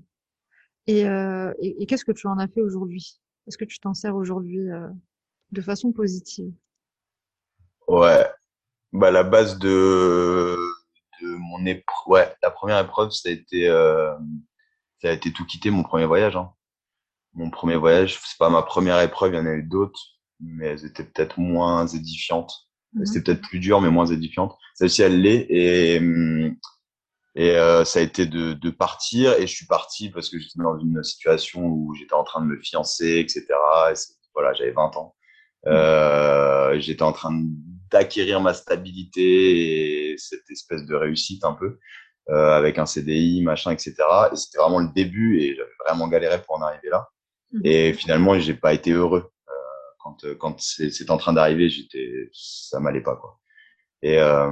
et, 0.86 1.08
euh, 1.08 1.54
et, 1.60 1.82
et 1.82 1.86
qu'est-ce 1.86 2.06
que 2.06 2.12
tu 2.12 2.28
en 2.28 2.38
as 2.38 2.48
fait 2.48 2.62
aujourd'hui? 2.62 3.20
Est-ce 3.48 3.58
que 3.58 3.66
tu 3.66 3.80
t'en 3.80 3.94
sers 3.94 4.16
aujourd'hui 4.16 4.70
euh, 4.70 4.88
de 5.52 5.62
façon 5.62 5.92
positive 5.92 6.52
Ouais, 7.88 8.30
bah 8.92 9.12
la 9.12 9.24
base 9.24 9.60
de, 9.60 10.58
de 11.22 11.28
mon 11.28 11.66
épreuve, 11.66 12.08
ouais, 12.08 12.36
la 12.44 12.52
première 12.52 12.80
épreuve, 12.80 13.12
ça 13.12 13.30
a 13.30 13.32
été 13.32 13.70
ça 15.02 15.10
a 15.10 15.12
été 15.12 15.32
tout 15.32 15.46
quitter 15.46 15.70
mon 15.70 15.84
premier 15.84 16.06
voyage. 16.06 16.36
Hein. 16.36 16.52
Mon 17.34 17.50
premier 17.50 17.76
voyage, 17.76 18.20
c'est 18.26 18.38
pas 18.38 18.50
ma 18.50 18.64
première 18.64 19.00
épreuve, 19.02 19.34
il 19.34 19.38
y 19.38 19.40
en 19.40 19.46
a 19.46 19.54
eu 19.54 19.64
d'autres, 19.64 20.02
mais 20.40 20.68
elles 20.68 20.86
étaient 20.86 21.04
peut-être 21.04 21.40
moins 21.40 21.86
édifiantes. 21.88 22.54
Mhm. 22.94 23.06
C'était 23.06 23.22
peut-être 23.22 23.48
plus 23.48 23.60
dur, 23.60 23.80
mais 23.82 23.90
moins 23.90 24.08
édifiantes. 24.08 24.58
Celle-ci, 24.74 25.04
elle 25.04 25.22
l'est. 25.22 25.46
Et, 25.50 26.02
et 27.36 27.52
euh, 27.52 27.86
ça 27.86 28.00
a 28.00 28.02
été 28.02 28.26
de, 28.26 28.54
de, 28.54 28.70
partir. 28.72 29.34
Et 29.34 29.46
je 29.46 29.56
suis 29.56 29.68
parti 29.68 30.10
parce 30.10 30.30
que 30.30 30.40
j'étais 30.40 30.60
dans 30.60 30.80
une 30.80 31.04
situation 31.04 31.66
où 31.68 31.94
j'étais 31.94 32.16
en 32.16 32.24
train 32.24 32.42
de 32.42 32.48
me 32.48 32.60
fiancer, 32.60 33.20
etc. 33.20 33.46
Et 33.92 33.94
voilà, 34.34 34.54
j'avais 34.54 34.72
20 34.72 34.98
ans. 34.98 35.16
Euh, 35.68 36.80
j'étais 36.80 37.04
en 37.04 37.12
train 37.12 37.38
d'acquérir 37.92 38.42
ma 38.42 38.54
stabilité 38.54 40.12
et 40.12 40.18
cette 40.18 40.50
espèce 40.50 40.86
de 40.86 40.96
réussite 40.96 41.44
un 41.44 41.54
peu 41.54 41.78
euh, 42.30 42.58
avec 42.58 42.78
un 42.78 42.86
CDI, 42.86 43.42
machin, 43.42 43.72
etc. 43.72 43.96
Et 44.32 44.36
c'était 44.36 44.58
vraiment 44.58 44.80
le 44.80 44.90
début 44.94 45.40
et 45.40 45.56
j'avais 45.56 45.70
vraiment 45.86 46.08
galéré 46.08 46.42
pour 46.42 46.56
en 46.56 46.62
arriver 46.62 46.90
là. 46.90 47.10
Mhm. 47.52 47.62
Et 47.64 47.94
finalement, 47.94 48.38
j'ai 48.40 48.54
pas 48.54 48.74
été 48.74 48.92
heureux 48.92 49.32
euh, 49.50 49.54
quand 50.00 50.18
quand 50.38 50.60
c'est 50.60 51.10
en 51.10 51.18
train 51.18 51.34
d'arriver. 51.34 51.70
J'étais, 51.70 52.30
ça 52.34 52.80
m'allait 52.80 53.02
pas 53.02 53.16
quoi. 53.16 53.40
Et, 54.04 54.20
euh, 54.20 54.52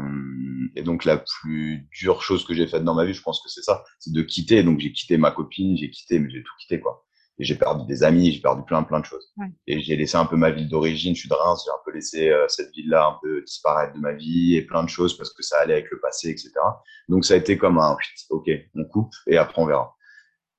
et 0.75 0.82
donc 0.82 1.06
la 1.06 1.17
plus 1.17 1.88
dure 1.91 2.21
chose 2.23 2.45
que 2.45 2.54
j'ai 2.54 2.67
faite 2.67 2.84
dans 2.84 2.95
ma 2.95 3.06
vie, 3.06 3.13
je 3.13 3.21
pense 3.21 3.41
que 3.43 3.49
c'est 3.49 3.62
ça, 3.62 3.84
c'est 3.99 4.12
de 4.12 4.21
quitter. 4.21 4.63
Donc 4.63 4.80
j'ai 4.80 4.91
quitté 4.91 5.17
ma 5.17 5.32
copine, 5.32 5.78
j'ai 5.78 5.91
quitté, 5.91 6.19
mais 6.19 6.30
j'ai 6.30 6.43
tout 6.43 6.54
quitté 6.60 6.80
quoi 6.80 7.05
et 7.38 7.43
j'ai 7.43 7.56
perdu 7.56 7.86
des 7.86 8.04
amis, 8.04 8.32
j'ai 8.32 8.41
perdu 8.41 8.63
plein 8.63 8.84
plein 8.84 9.00
de 9.00 9.06
choses. 9.06 9.34
Ouais. 9.38 9.48
Et 9.67 9.82
j'ai 9.82 9.95
laissé 9.95 10.17
un 10.17 10.26
peu 10.26 10.36
ma 10.38 10.52
ville 10.52 10.69
d'origine, 10.69 11.15
je 11.15 11.21
suis 11.21 11.30
de 11.30 11.34
Reims, 11.34 11.63
j'ai 11.65 11.71
un 11.71 11.82
peu 11.84 11.91
laissé 11.91 12.30
euh, 12.30 12.48
cette 12.48 12.71
ville-là 12.74 13.08
un 13.08 13.19
peu 13.21 13.41
disparaître 13.41 13.93
de 13.93 14.00
ma 14.00 14.13
vie 14.13 14.56
et 14.56 14.62
plein 14.62 14.84
de 14.84 14.89
choses 14.89 15.17
parce 15.17 15.34
que 15.34 15.43
ça 15.43 15.60
allait 15.60 15.74
avec 15.74 15.91
le 15.91 16.00
passé, 16.00 16.30
etc. 16.30 16.52
Donc 17.10 17.26
ça 17.26 17.34
a 17.34 17.38
été 17.38 17.58
comme 17.58 17.78
un, 17.78 17.98
ok, 18.30 18.50
on 18.76 18.86
coupe 18.86 19.13
et 19.28 19.38
après 19.38 19.62
on 19.62 19.65
verra. 19.65 19.95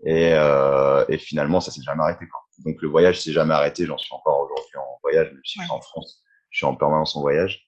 Et, 0.04 0.32
euh, 0.34 1.04
et 1.08 1.16
finalement 1.16 1.60
ça 1.60 1.70
s'est 1.70 1.82
jamais 1.82 2.02
arrêté. 2.02 2.26
Quoi. 2.28 2.40
Donc 2.64 2.80
le 2.82 2.88
voyage 2.88 3.20
s'est 3.20 3.32
jamais 3.32 3.54
arrêté, 3.54 3.86
j'en 3.86 3.98
suis 3.98 4.14
encore 4.14 4.40
aujourd'hui 4.40 4.76
en 4.76 4.98
voyage, 5.02 5.32
même 5.32 5.42
si 5.44 5.58
je 5.58 5.64
suis 5.64 5.72
en 5.72 5.80
France, 5.80 6.22
je 6.50 6.58
suis 6.58 6.66
en 6.66 6.74
permanence 6.74 7.16
en 7.16 7.22
voyage. 7.22 7.66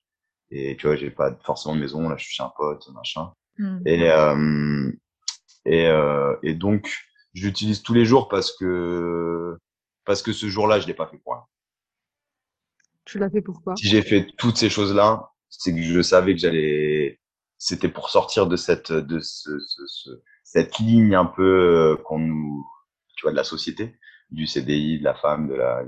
Et 0.51 0.77
tu 0.77 0.87
vois, 0.87 0.97
j'ai 0.97 1.11
pas 1.11 1.37
forcément 1.45 1.75
de 1.75 1.81
maison. 1.81 2.09
Là, 2.09 2.17
je 2.17 2.25
suis 2.25 2.35
chez 2.35 2.43
un 2.43 2.53
pote, 2.57 2.89
machin. 2.95 3.33
Hmm. 3.59 3.81
Et, 3.87 4.11
euh, 4.11 4.91
et, 5.65 5.87
euh, 5.87 6.37
et 6.43 6.55
donc, 6.55 6.91
je 7.39 7.47
l'utilise 7.47 7.83
tous 7.83 7.95
les 7.95 8.05
jours 8.05 8.29
parce 8.29 8.53
que, 8.57 9.57
parce 10.05 10.23
que 10.23 10.33
ce 10.33 10.49
jour-là, 10.49 10.81
je 10.81 10.87
l'ai 10.87 10.95
pas 10.95 11.07
fait 11.07 11.19
pour 11.19 11.35
rien. 11.35 11.43
Tu 13.05 13.19
l'as 13.19 13.31
fait 13.31 13.41
pourquoi? 13.43 13.75
Si 13.77 13.89
j'ai 13.89 14.03
fait 14.03 14.27
toutes 14.37 14.57
ces 14.57 14.69
choses-là, 14.69 15.31
c'est 15.49 15.75
que 15.75 15.81
je 15.83 16.03
savais 16.03 16.35
que 16.35 16.41
j'allais, 16.41 17.21
c'était 17.57 17.89
pour 17.89 18.11
sortir 18.11 18.47
de 18.47 18.57
cette, 18.57 18.93
de 18.93 19.19
ce, 19.21 19.59
ce, 19.59 19.83
ce 19.87 20.11
cette 20.45 20.79
ligne 20.79 21.15
un 21.15 21.27
peu 21.27 21.43
euh, 21.43 21.97
qu'on 22.05 22.19
nous, 22.19 22.67
tu 23.17 23.23
vois, 23.23 23.33
de 23.33 23.37
la 23.37 23.45
société, 23.45 23.99
du 24.31 24.47
CDI, 24.47 24.99
de 24.99 25.05
la 25.05 25.15
femme, 25.15 25.49
de 25.49 25.55
la, 25.55 25.83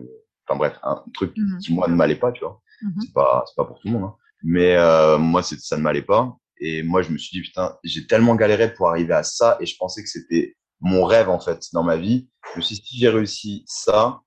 enfin 0.47 0.59
bref, 0.59 0.79
un 0.83 1.03
truc 1.15 1.33
Mhm. 1.37 1.59
qui 1.59 1.73
moi 1.75 1.89
ne 1.89 1.95
m'allait 1.95 2.17
pas, 2.17 2.33
tu 2.33 2.41
vois. 2.41 2.61
Mhm. 2.83 2.93
C'est 3.01 3.13
pas, 3.13 3.45
c'est 3.47 3.57
pas 3.57 3.65
pour 3.65 3.79
tout 3.81 3.89
le 3.89 3.95
monde, 3.95 4.05
hein. 4.05 4.17
mais 4.43 4.77
euh, 4.77 5.19
moi 5.19 5.43
ça 5.43 5.77
ne 5.77 5.83
m'allait 5.83 6.03
pas. 6.03 6.37
Et 6.59 6.83
moi 6.83 7.01
je 7.03 7.11
me 7.11 7.19
suis 7.19 7.37
dit 7.39 7.43
putain, 7.43 7.77
j'ai 7.85 8.07
tellement 8.07 8.35
galéré 8.35 8.73
pour 8.75 8.89
arriver 8.89 9.15
à 9.15 9.23
ça, 9.23 9.57
et 9.61 9.67
je 9.67 9.77
pensais 9.79 10.03
que 10.03 10.09
c'était 10.09 10.57
mon 10.81 11.05
rêve 11.05 11.29
en 11.29 11.41
fait 11.41 11.67
dans 11.73 11.83
ma 11.83 11.97
vie. 11.97 12.29
Je 12.53 12.59
me 12.59 12.63
suis 12.63 12.77
dit 12.77 12.83
si 12.87 12.99
j'ai 12.99 13.09
réussi 13.09 13.65
ça, 13.67 14.21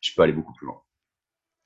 je 0.00 0.12
peux 0.14 0.22
aller 0.22 0.32
beaucoup 0.32 0.52
plus 0.54 0.66
loin. 0.66 0.80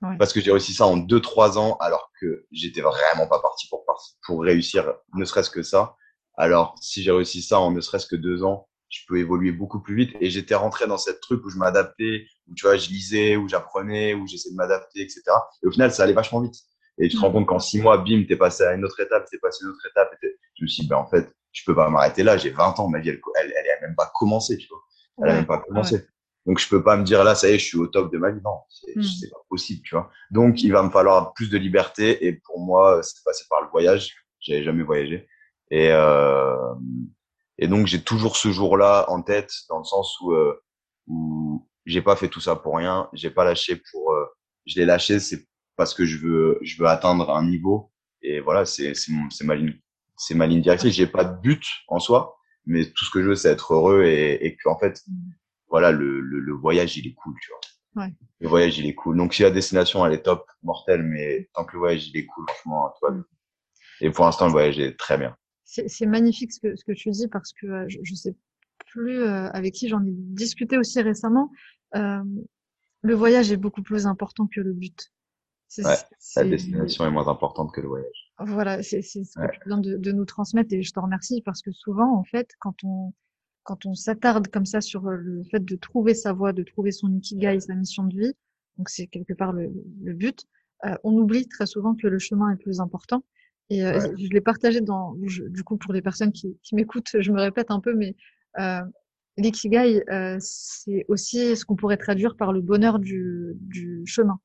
Ouais. 0.03 0.17
Parce 0.17 0.33
que 0.33 0.41
j'ai 0.41 0.53
réussi 0.53 0.73
ça 0.73 0.87
en 0.87 0.97
deux 0.97 1.21
trois 1.21 1.59
ans, 1.59 1.77
alors 1.81 2.11
que 2.21 2.47
j'étais 2.53 2.81
vraiment 2.81 3.27
pas 3.27 3.41
parti 3.41 3.69
pour 3.69 3.85
pour 4.27 4.43
réussir, 4.43 4.95
ne 5.15 5.25
serait-ce 5.25 5.51
que 5.51 5.63
ça. 5.63 5.97
Alors 6.37 6.77
si 6.81 7.03
j'ai 7.03 7.11
réussi 7.11 7.43
ça 7.43 7.59
en 7.59 7.73
ne 7.73 7.81
serait-ce 7.81 8.07
que 8.07 8.17
deux 8.17 8.45
ans, 8.45 8.69
je 8.89 9.01
peux 9.07 9.19
évoluer 9.19 9.53
beaucoup 9.53 9.81
plus 9.81 9.95
vite. 9.95 10.17
Et 10.21 10.31
j'étais 10.31 10.55
rentré 10.55 10.87
dans 10.87 10.99
cette 10.99 11.21
truc 11.21 11.45
où 11.45 11.51
je 11.51 11.59
m'adaptais, 11.59 12.27
où 12.49 12.55
tu 12.55 12.67
vois, 12.67 12.77
je 12.77 12.89
lisais, 12.89 13.37
où 13.37 13.49
j'apprenais, 13.49 14.15
où 14.15 14.27
j'essayais 14.27 14.53
de 14.53 14.57
m'adapter, 14.57 15.03
etc. 15.03 15.23
Et 15.63 15.67
au 15.67 15.71
final, 15.71 15.93
ça 15.93 16.05
allait 16.05 16.13
vachement 16.13 16.41
vite. 16.41 16.57
Et 16.99 17.09
tu 17.09 17.17
te 17.17 17.21
rends 17.21 17.31
compte 17.31 17.47
qu'en 17.47 17.59
six 17.59 17.81
mois, 17.81 17.99
bim, 17.99 18.25
t'es 18.27 18.37
passé 18.37 18.65
à 18.65 18.75
une 18.75 18.85
autre 18.85 18.99
étape, 19.01 19.27
t'es 19.31 19.39
passé 19.39 19.65
à 19.65 19.69
une 19.69 19.73
autre 19.73 19.87
étape. 19.89 20.11
Et 20.23 20.37
je 20.55 20.65
me 20.65 20.69
suis 20.69 20.83
dit, 20.83 20.89
ben, 20.89 20.97
en 20.97 21.09
fait, 21.09 21.33
je 21.59 21.65
peux 21.65 21.75
pas 21.75 21.89
m'arrêter 21.91 22.23
là. 22.23 22.37
J'ai 22.37 22.51
20 22.51 22.79
ans, 22.81 22.89
ma 22.89 23.01
vie, 23.01 23.11
elle, 23.11 23.21
elle, 23.41 23.53
elle 23.57 23.71
a 23.79 23.87
même 23.87 23.95
pas 23.97 24.11
commencé, 24.15 24.57
tu 24.59 24.69
vois. 24.69 24.79
Elle 25.19 25.25
a 25.25 25.27
Ouais. 25.33 25.37
même 25.39 25.47
pas 25.47 25.59
commencé. 25.59 26.07
Donc, 26.47 26.59
je 26.61 26.69
peux 26.69 26.83
pas 26.83 26.97
me 26.97 27.05
dire 27.05 27.25
là, 27.25 27.35
ça 27.35 27.49
y 27.51 27.53
est, 27.55 27.59
je 27.59 27.65
suis 27.67 27.79
au 27.79 27.89
top 27.89 28.11
de 28.13 28.19
ma 28.19 28.31
vie. 28.31 28.41
Non, 28.45 28.61
c'est 28.71 28.97
Mm. 28.97 29.03
c'est 29.03 29.29
pas 29.31 29.41
possible, 29.51 29.83
tu 29.85 29.95
vois. 29.95 30.11
Donc, 30.31 30.63
il 30.63 30.73
va 30.73 30.83
me 30.83 30.91
falloir 30.91 31.33
plus 31.35 31.51
de 31.51 31.59
liberté. 31.59 32.27
Et 32.27 32.33
pour 32.33 32.61
moi, 32.61 33.01
c'est 33.03 33.23
passé 33.25 33.45
par 33.51 33.61
le 33.63 33.69
voyage. 33.69 34.15
J'avais 34.41 34.63
jamais 34.65 34.83
voyagé. 34.85 35.29
Et, 35.71 35.91
euh, 35.93 36.57
et 37.59 37.69
donc, 37.69 37.87
j'ai 37.87 38.03
toujours 38.03 38.37
ce 38.37 38.51
jour-là 38.51 39.05
en 39.11 39.21
tête, 39.23 39.53
dans 39.69 39.79
le 39.79 39.85
sens 39.85 40.19
où, 40.21 40.33
euh, 40.33 40.59
où 41.09 41.67
j'ai 41.85 42.01
pas 42.03 42.17
fait 42.17 42.29
tout 42.29 42.41
ça 42.41 42.57
pour 42.57 42.77
rien. 42.77 43.09
J'ai 43.13 43.31
pas 43.31 43.45
lâché 43.45 43.81
pour, 43.91 44.13
euh, 44.13 44.25
je 44.67 44.77
l'ai 44.77 44.87
lâché, 44.87 45.19
c'est 45.21 45.47
parce 45.77 45.93
que 45.95 46.05
je 46.07 46.19
veux, 46.19 46.59
je 46.63 46.79
veux 46.81 46.89
atteindre 46.89 47.31
un 47.31 47.45
niveau. 47.45 47.91
Et 48.23 48.41
voilà, 48.41 48.65
c'est, 48.65 48.95
c'est 48.95 49.45
ma 49.45 49.55
ligne, 49.55 49.79
c'est 50.19 50.35
ma 50.35 50.47
ligne 50.47 50.61
directrice. 50.63 50.95
J'ai 50.95 51.07
pas 51.07 51.25
de 51.25 51.41
but 51.41 51.65
en 51.89 51.99
soi, 52.01 52.37
mais 52.67 52.85
tout 52.85 53.05
ce 53.05 53.11
que 53.11 53.23
je 53.23 53.29
veux, 53.29 53.35
c'est 53.37 53.51
être 53.51 53.73
heureux 53.75 54.05
et, 54.05 54.45
et 54.45 54.57
qu'en 54.57 54.79
fait, 54.79 55.01
Mm. 55.09 55.31
voilà, 55.69 55.91
le, 55.93 56.21
le, 56.21 56.41
le 56.41 56.53
voyage, 56.53 56.97
il 56.99 57.07
est 57.07 57.15
cool, 57.15 57.35
tu 57.41 57.51
vois. 57.51 58.05
Ouais. 58.05 58.13
Le 58.41 58.49
voyage, 58.49 58.79
il 58.79 58.87
est 58.87 58.95
cool. 58.95 59.17
Donc, 59.17 59.35
si 59.35 59.43
la 59.43 59.51
destination, 59.51 60.05
elle 60.05 60.13
est 60.13 60.23
top, 60.23 60.47
mortelle, 60.63 61.03
mais 61.03 61.49
tant 61.55 61.65
que 61.65 61.73
le 61.73 61.79
voyage, 61.79 62.09
il 62.09 62.17
est 62.17 62.27
cool, 62.27 62.45
franchement, 62.49 62.93
toi. 62.99 63.11
Mm. 63.13 63.25
Et 64.01 64.11
pour 64.11 64.25
l'instant, 64.27 64.47
le 64.47 64.53
voyage 64.53 64.79
est 64.79 64.97
très 64.99 65.19
bien. 65.19 65.37
C'est 65.65 66.07
magnifique 66.07 66.53
ce 66.53 66.61
que, 66.61 66.77
ce 66.77 66.85
que 66.85 66.93
tu 66.93 67.11
dis 67.11 67.29
parce 67.29 67.53
que 67.53 67.67
euh, 67.67 67.85
je, 67.89 67.99
je 68.03 68.15
sais 68.15 68.35
plus 68.87 69.21
euh, 69.23 69.51
avec 69.51 69.75
qui 69.75 69.89
j'en 69.89 70.01
ai 70.05 70.11
discuté 70.13 70.79
aussi 70.79 71.03
récemment. 71.03 71.51
Euh, 71.95 72.23
le 73.03 73.15
voyage 73.15 73.53
est 73.53 73.57
beaucoup 73.59 73.83
plus 73.83 74.07
important 74.07 74.47
que 74.47 74.61
le 74.61 74.73
but. 74.73 75.13
Ouais, 75.79 75.95
La 76.37 76.45
destination 76.45 77.07
est 77.07 77.11
moins 77.11 77.29
importante 77.29 77.75
que 77.75 77.83
le 77.83 77.89
voyage. 77.89 78.28
Voilà, 78.41 78.83
c'est 78.83 79.03
ce 79.03 79.37
que 79.39 79.47
Ouais. 79.47 79.49
tu 79.49 79.61
viens 79.67 79.79
de, 79.79 79.97
de 79.97 80.13
nous 80.13 80.25
transmettre 80.25 80.73
et 80.73 80.83
je 80.83 80.93
te 80.93 81.01
remercie 81.01 81.43
parce 81.45 81.61
que 81.61 81.73
souvent, 81.73 82.17
en 82.17 82.23
fait, 82.25 82.49
quand 82.61 82.85
on, 82.85 83.13
quand 83.65 83.85
on 83.87 83.95
s'attarde 83.95 84.49
comme 84.49 84.67
ça 84.67 84.81
sur 84.81 85.07
euh, 85.09 85.17
le 85.17 85.43
fait 85.51 85.65
de 85.65 85.77
trouver 85.77 86.15
sa 86.15 86.33
voie, 86.33 86.53
de 86.53 86.63
trouver 86.63 86.93
son 86.93 87.13
ikigai, 87.15 87.59
sa 87.61 87.75
mission 87.75 88.05
de 88.05 88.17
vie, 88.17 88.33
donc 88.77 88.89
c'est 88.91 89.09
quelque 89.09 89.33
part 89.35 89.53
le, 89.53 89.73
le 90.03 90.15
but, 90.15 90.47
euh, 90.87 90.95
on 91.03 91.13
oublie 91.15 91.49
très 91.49 91.67
souvent 91.67 91.95
que 91.97 92.07
le 92.07 92.19
chemin 92.21 92.53
est 92.53 92.57
plus 92.63 92.81
important. 92.81 93.25
Et 93.71 93.85
euh, 93.85 93.99
Ouais. 93.99 94.13
je 94.17 94.29
l'ai 94.31 94.41
partagé 94.41 94.81
dans, 94.81 95.17
je- 95.27 95.45
du 95.45 95.65
coup, 95.65 95.77
pour 95.77 95.93
les 95.93 96.01
personnes 96.03 96.33
qui, 96.33 96.57
qui 96.63 96.77
m'écoutent, 96.77 97.11
je 97.21 97.33
me 97.33 97.41
répète 97.41 97.71
un 97.73 97.81
peu, 97.81 97.95
mais 97.95 98.15
euh, 98.61 98.81
l'ikigai, 99.37 100.05
euh, 100.11 100.37
c'est 100.41 101.05
aussi 101.09 101.57
ce 101.57 101.65
qu'on 101.65 101.77
pourrait 101.77 101.97
traduire 101.97 102.37
par 102.37 102.53
le 102.53 102.61
bonheur 102.61 103.01
du, 103.01 103.55
du 103.61 104.03
chemin. 104.07 104.39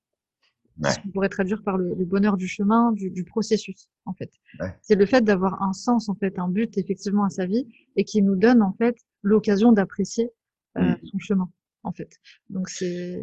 Ouais. 0.81 0.89
Ce 0.91 0.99
qu'on 0.99 1.09
pourrait 1.09 1.29
traduire 1.29 1.61
par 1.63 1.77
le, 1.77 1.93
le 1.93 2.05
bonheur 2.05 2.35
du 2.35 2.47
chemin, 2.47 2.91
du, 2.93 3.11
du 3.11 3.23
processus, 3.23 3.89
en 4.05 4.13
fait. 4.13 4.31
Ouais. 4.59 4.75
C'est 4.81 4.95
le 4.95 5.05
fait 5.05 5.21
d'avoir 5.21 5.61
un 5.61 5.71
sens, 5.73 6.09
en 6.09 6.15
fait, 6.15 6.39
un 6.39 6.47
but, 6.49 6.77
effectivement, 6.77 7.23
à 7.25 7.29
sa 7.29 7.45
vie 7.45 7.67
et 7.95 8.03
qui 8.05 8.21
nous 8.23 8.35
donne, 8.35 8.61
en 8.63 8.73
fait, 8.73 8.95
l'occasion 9.21 9.71
d'apprécier 9.71 10.31
euh, 10.77 10.81
Mm. 10.81 10.97
son 11.11 11.19
chemin, 11.19 11.49
en 11.83 11.91
fait. 11.91 12.09
Donc, 12.49 12.69
c'est 12.69 13.21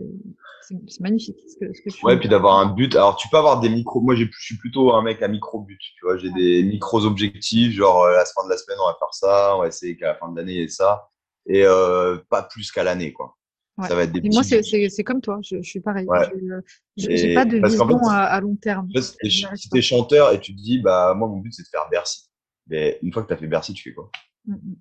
magnifique 1.01 1.39
ce 1.49 1.57
que, 1.59 1.73
ce 1.75 1.83
que 1.83 1.91
tu 1.91 2.07
Ouais, 2.07 2.17
puis 2.19 2.29
d'avoir 2.29 2.59
un 2.61 2.67
but. 2.73 2.95
Alors, 2.95 3.17
tu 3.17 3.29
peux 3.29 3.37
avoir 3.37 3.59
des 3.61 3.69
micros. 3.69 4.01
Moi, 4.01 4.15
je 4.15 4.25
suis 4.39 4.57
plutôt 4.57 4.93
un 4.95 5.03
mec 5.03 5.21
à 5.21 5.27
micro-but. 5.27 5.81
Tu 5.81 6.05
vois, 6.05 6.17
j'ai 6.17 6.31
des 6.31 6.63
micros-objectifs, 6.63 7.73
genre 7.75 8.05
euh, 8.05 8.13
à 8.13 8.19
la 8.19 8.25
fin 8.27 8.45
de 8.45 8.51
la 8.51 8.57
semaine, 8.57 8.79
on 8.81 8.87
va 8.87 8.97
faire 8.99 9.13
ça. 9.13 9.57
On 9.57 9.61
va 9.63 9.67
essayer 9.67 9.97
qu'à 9.97 10.07
la 10.09 10.15
fin 10.15 10.31
de 10.31 10.37
l'année, 10.37 10.53
il 10.53 10.61
y 10.61 10.63
ait 10.63 10.69
ça. 10.69 11.11
Et 11.47 11.65
euh, 11.65 12.19
pas 12.29 12.43
plus 12.45 12.71
qu'à 12.71 12.85
l'année, 12.85 13.13
quoi. 13.13 13.37
Ouais. 13.81 13.89
Ça 13.89 13.95
va 13.95 14.03
être 14.03 14.13
des 14.13 14.19
Et 14.21 14.29
moi, 14.31 14.43
petits 14.43 14.91
c'est 14.91 15.05
comme 15.05 15.21
toi, 15.23 15.39
je, 15.43 15.57
je 15.63 15.69
suis 15.69 15.81
pareil. 15.81 16.07
Ouais. 16.07 16.29
Je- 16.35 16.61
J'ai 16.97 17.31
Et 17.31 17.35
pas 17.35 17.45
de 17.47 17.57
vision 17.57 17.99
fait, 17.99 18.09
à, 18.11 18.25
à 18.25 18.41
long 18.41 18.57
terme. 18.57 18.89
En 18.91 19.01
fait, 19.01 19.17
si 19.29 19.43
pas. 19.43 19.55
t'es 19.73 19.81
chanteur 19.83 20.33
et 20.33 20.41
tu 20.41 20.55
te 20.55 20.61
dis, 20.61 20.81
bah, 20.81 21.15
moi, 21.15 21.29
mon 21.29 21.39
but, 21.39 21.53
c'est 21.53 21.63
de 21.63 21.69
faire 21.69 21.89
Bercy. 21.91 22.29
Mais 22.67 22.99
une 23.03 23.13
fois 23.13 23.23
que 23.23 23.29
t'as 23.29 23.37
fait 23.39 23.47
Bercy, 23.47 23.73
tu 23.73 23.83
fais 23.85 23.95
quoi? 23.95 24.11
Mm, 24.45 24.55
mm. 24.55 24.77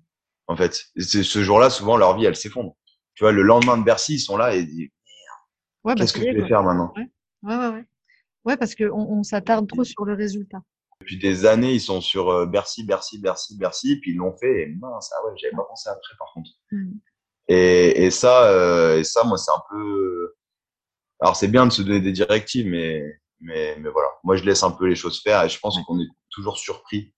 En 0.48 0.56
fait, 0.56 0.84
ce 0.98 1.42
jour-là, 1.42 1.70
souvent, 1.70 1.96
leur 1.96 2.16
vie, 2.16 2.26
elle 2.26 2.36
s'effondre. 2.36 2.76
Tu 3.14 3.24
vois, 3.24 3.32
le 3.32 3.42
lendemain 3.42 3.78
de 3.78 3.84
Bercy, 3.84 4.14
ils 4.14 4.20
sont 4.20 4.36
là 4.36 4.54
et 4.54 4.60
ils 4.60 4.66
disent, 4.66 4.88
Ouais, 5.84 5.94
bah, 5.94 5.94
qu'est-ce 5.94 6.12
ça 6.12 6.18
que 6.18 6.26
je 6.26 6.32
vais 6.32 6.38
quoi. 6.40 6.48
faire 6.48 6.62
maintenant? 6.62 6.92
Ouais, 6.96 7.08
ouais, 7.42 7.68
ouais. 7.68 7.84
Ouais, 8.44 8.56
parce 8.56 8.74
qu'on 8.74 8.90
on, 8.90 9.22
s'attarde 9.22 9.66
trop 9.68 9.84
sur 9.84 10.04
le 10.04 10.14
résultat. 10.14 10.62
Depuis 11.00 11.18
des 11.18 11.46
années, 11.46 11.72
ils 11.72 11.80
sont 11.80 12.00
sur 12.00 12.28
euh, 12.28 12.46
Bercy, 12.46 12.84
Bercy, 12.84 13.18
Bercy, 13.18 13.56
Bercy, 13.56 13.96
puis 13.96 14.12
ils 14.12 14.16
l'ont 14.16 14.36
fait, 14.36 14.62
et 14.62 14.66
mince, 14.66 15.10
ah 15.16 15.26
ouais, 15.26 15.32
j'avais 15.36 15.56
pas 15.56 15.64
pensé 15.64 15.88
après, 15.88 16.14
par 16.18 16.28
contre. 16.34 16.50
Mm. 16.70 16.92
Et, 17.50 18.04
et 18.06 18.12
ça, 18.12 18.44
euh, 18.46 19.00
et 19.00 19.04
ça, 19.04 19.24
moi, 19.24 19.38
c'est 19.38 19.52
un 19.52 19.62
peu. 19.70 20.34
Alors, 21.20 21.36
c'est 21.36 21.48
bien 21.48 21.66
de 21.66 21.72
se 21.72 21.82
donner 21.82 22.00
des 22.00 22.12
directives, 22.12 22.66
mais, 22.66 23.02
mais, 23.40 23.76
mais 23.80 23.90
voilà. 23.90 24.08
Moi, 24.24 24.36
je 24.36 24.44
laisse 24.44 24.62
un 24.62 24.70
peu 24.70 24.86
les 24.86 24.96
choses 24.96 25.20
faire, 25.22 25.44
et 25.44 25.48
je 25.48 25.58
pense 25.60 25.78
qu'on 25.86 26.00
est 26.00 26.08
toujours 26.30 26.58
surpris 26.58 27.14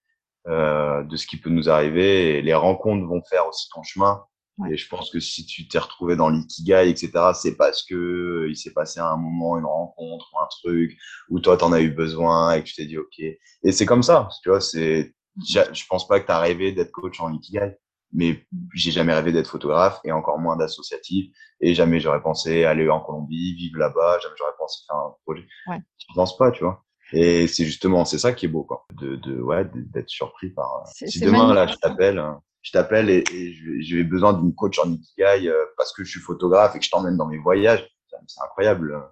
euh, 0.49 1.03
de 1.05 1.17
ce 1.17 1.27
qui 1.27 1.37
peut 1.39 1.51
nous 1.51 1.71
arriver. 1.71 2.39
Et 2.39 2.43
les 2.43 2.55
rencontres 2.55 3.07
vont 3.07 3.23
faire 3.29 3.49
aussi 3.49 3.69
ton 3.75 3.83
chemin. 3.83 4.25
Ouais. 4.59 4.73
Et 4.75 4.77
je 4.77 4.89
pense 4.89 5.11
que 5.11 5.21
si 5.21 5.47
tu 5.47 5.69
t'es 5.69 5.79
retrouvé 5.79 6.17
dans 6.17 6.29
l'ikigai, 6.31 6.91
etc., 6.91 7.33
c'est 7.35 7.57
parce 7.57 7.83
que 7.85 8.47
il 8.51 8.57
s'est 8.57 8.73
passé 8.73 9.01
à 9.01 9.09
un 9.09 9.17
moment 9.17 9.59
une 9.59 9.67
rencontre 9.67 10.31
ou 10.35 10.39
un 10.41 10.49
truc 10.63 10.97
où 11.31 11.41
toi 11.41 11.57
t'en 11.57 11.73
as 11.73 11.81
eu 11.81 11.91
besoin 11.91 12.53
et 12.55 12.63
que 12.63 12.69
tu 12.69 12.75
t'es 12.75 12.87
dit 12.87 12.99
ok. 12.99 13.19
Et 13.21 13.73
c'est 13.73 13.87
comme 13.87 14.03
ça, 14.03 14.29
tu 14.43 14.51
vois. 14.51 14.61
C'est, 14.61 15.15
j'a- 15.47 15.73
je 15.73 15.85
pense 15.89 16.07
pas 16.09 16.21
que 16.21 16.27
t'as 16.27 16.39
rêvé 16.41 16.73
d'être 16.73 16.93
coach 16.93 17.21
en 17.21 17.33
ikigai, 17.33 17.77
mais 18.13 18.47
j'ai 18.75 18.91
jamais 18.91 19.15
rêvé 19.15 19.33
d'être 19.33 19.49
photographe 19.49 20.01
et 20.05 20.13
encore 20.13 20.39
moins 20.39 20.57
d'associatif. 20.57 21.35
Et 21.61 21.75
jamais 21.75 22.01
j'aurais 22.01 22.23
pensé 22.23 22.65
aller 22.65 22.89
en 22.89 23.01
Colombie, 23.01 23.55
vivre 23.55 23.79
là-bas. 23.79 24.19
Jamais 24.23 24.35
j'aurais 24.39 24.53
pensé 24.59 24.85
faire 24.87 24.97
un 24.97 25.15
projet. 25.25 25.47
Ouais. 25.69 25.79
Je 25.99 26.15
pense 26.15 26.37
pas, 26.37 26.51
tu 26.51 26.65
vois. 26.65 26.85
Et 27.13 27.47
c'est 27.47 27.65
justement, 27.65 28.05
c'est 28.05 28.19
ça 28.19 28.33
qui 28.33 28.47
est 28.47 28.49
beau, 28.49 28.65
quoi. 28.65 28.87
De, 28.95 29.17
de, 29.17 29.41
ouais, 29.41 29.65
d'être 29.75 30.09
surpris 30.09 30.51
par. 30.51 30.85
C'est 30.87 31.09
Si 31.09 31.21
demain, 31.21 31.53
là, 31.53 31.67
je 31.67 31.75
t'appelle, 31.77 32.19
hein, 32.19 32.41
je 32.63 32.73
t'appelle 32.73 33.11
et, 33.11 33.23
et 33.33 33.83
j'ai 33.83 34.03
besoin 34.05 34.33
d'une 34.33 34.55
coach 34.55 34.79
en 34.79 34.91
Ikigai 34.91 35.49
euh, 35.49 35.65
parce 35.77 35.93
que 35.93 36.05
je 36.05 36.11
suis 36.11 36.21
photographe 36.21 36.75
et 36.75 36.79
que 36.79 36.85
je 36.85 36.91
t'emmène 36.91 37.17
dans 37.17 37.27
mes 37.27 37.39
voyages. 37.39 37.87
C'est 38.27 38.41
incroyable. 38.43 39.03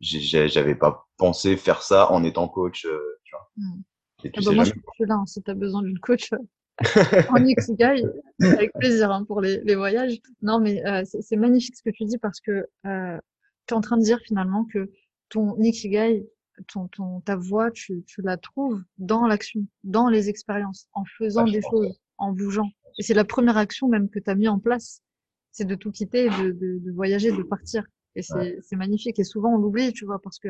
J'ai- 0.00 0.48
J'avais 0.48 0.74
pas 0.74 1.06
pensé 1.16 1.56
faire 1.56 1.82
ça 1.82 2.10
en 2.10 2.24
étant 2.24 2.48
coach, 2.48 2.84
euh, 2.86 3.18
tu 3.24 3.34
vois. 3.36 3.50
Mm. 3.56 3.80
Et 4.24 4.30
tu 4.32 4.40
Ah 4.40 4.42
bah, 4.46 4.52
moi, 4.52 4.64
je 4.64 4.70
jamais. 4.70 4.82
je 4.84 4.94
suis 4.94 5.04
là, 5.06 5.14
hein, 5.16 5.26
si 5.26 5.42
tu 5.42 5.50
as 5.50 5.54
besoin 5.54 5.82
d'une 5.82 5.98
coach 5.98 6.32
euh, 6.32 6.38
en 7.30 7.44
Ikigai, 7.44 8.02
avec 8.40 8.72
plaisir 8.74 9.10
hein, 9.10 9.24
pour 9.24 9.40
les, 9.40 9.60
les 9.64 9.74
voyages. 9.74 10.20
Non, 10.40 10.60
mais 10.60 10.84
euh, 10.86 11.02
c'est 11.04 11.36
magnifique 11.36 11.76
ce 11.76 11.82
que 11.82 11.90
tu 11.90 12.04
dis 12.04 12.18
parce 12.18 12.40
que 12.40 12.66
euh, 12.86 13.18
tu 13.66 13.74
es 13.74 13.76
en 13.76 13.80
train 13.80 13.98
de 13.98 14.02
dire 14.02 14.18
finalement 14.20 14.64
que 14.64 14.90
ton 15.28 15.56
Ikigai, 15.60 16.26
ton, 16.68 16.88
ton, 16.88 17.20
ta 17.20 17.36
voix, 17.36 17.70
tu, 17.70 18.02
tu 18.04 18.22
la 18.22 18.36
trouves 18.36 18.82
dans 18.98 19.26
l'action, 19.26 19.66
dans 19.84 20.08
les 20.08 20.28
expériences, 20.28 20.88
en 20.92 21.04
faisant 21.18 21.44
Ouais, 21.44 21.52
des 21.52 21.62
choses, 21.62 22.00
en 22.18 22.32
bougeant. 22.32 22.70
Et 22.98 23.02
c'est 23.02 23.14
la 23.14 23.24
première 23.24 23.56
action 23.56 23.88
même 23.88 24.08
que 24.08 24.18
tu 24.18 24.30
as 24.30 24.34
mis 24.34 24.48
en 24.48 24.58
place, 24.58 25.02
c'est 25.50 25.64
de 25.64 25.74
tout 25.74 25.90
quitter, 25.90 26.28
de, 26.28 26.52
de, 26.52 26.78
de 26.78 26.92
voyager, 26.92 27.32
de 27.32 27.42
partir. 27.42 27.84
Et 28.14 28.22
c'est 28.22 28.58
c'est 28.62 28.76
magnifique. 28.76 29.18
Et 29.18 29.24
souvent, 29.24 29.54
on 29.54 29.58
l'oublie, 29.58 29.92
tu 29.92 30.04
vois, 30.04 30.20
parce 30.20 30.38
que 30.38 30.48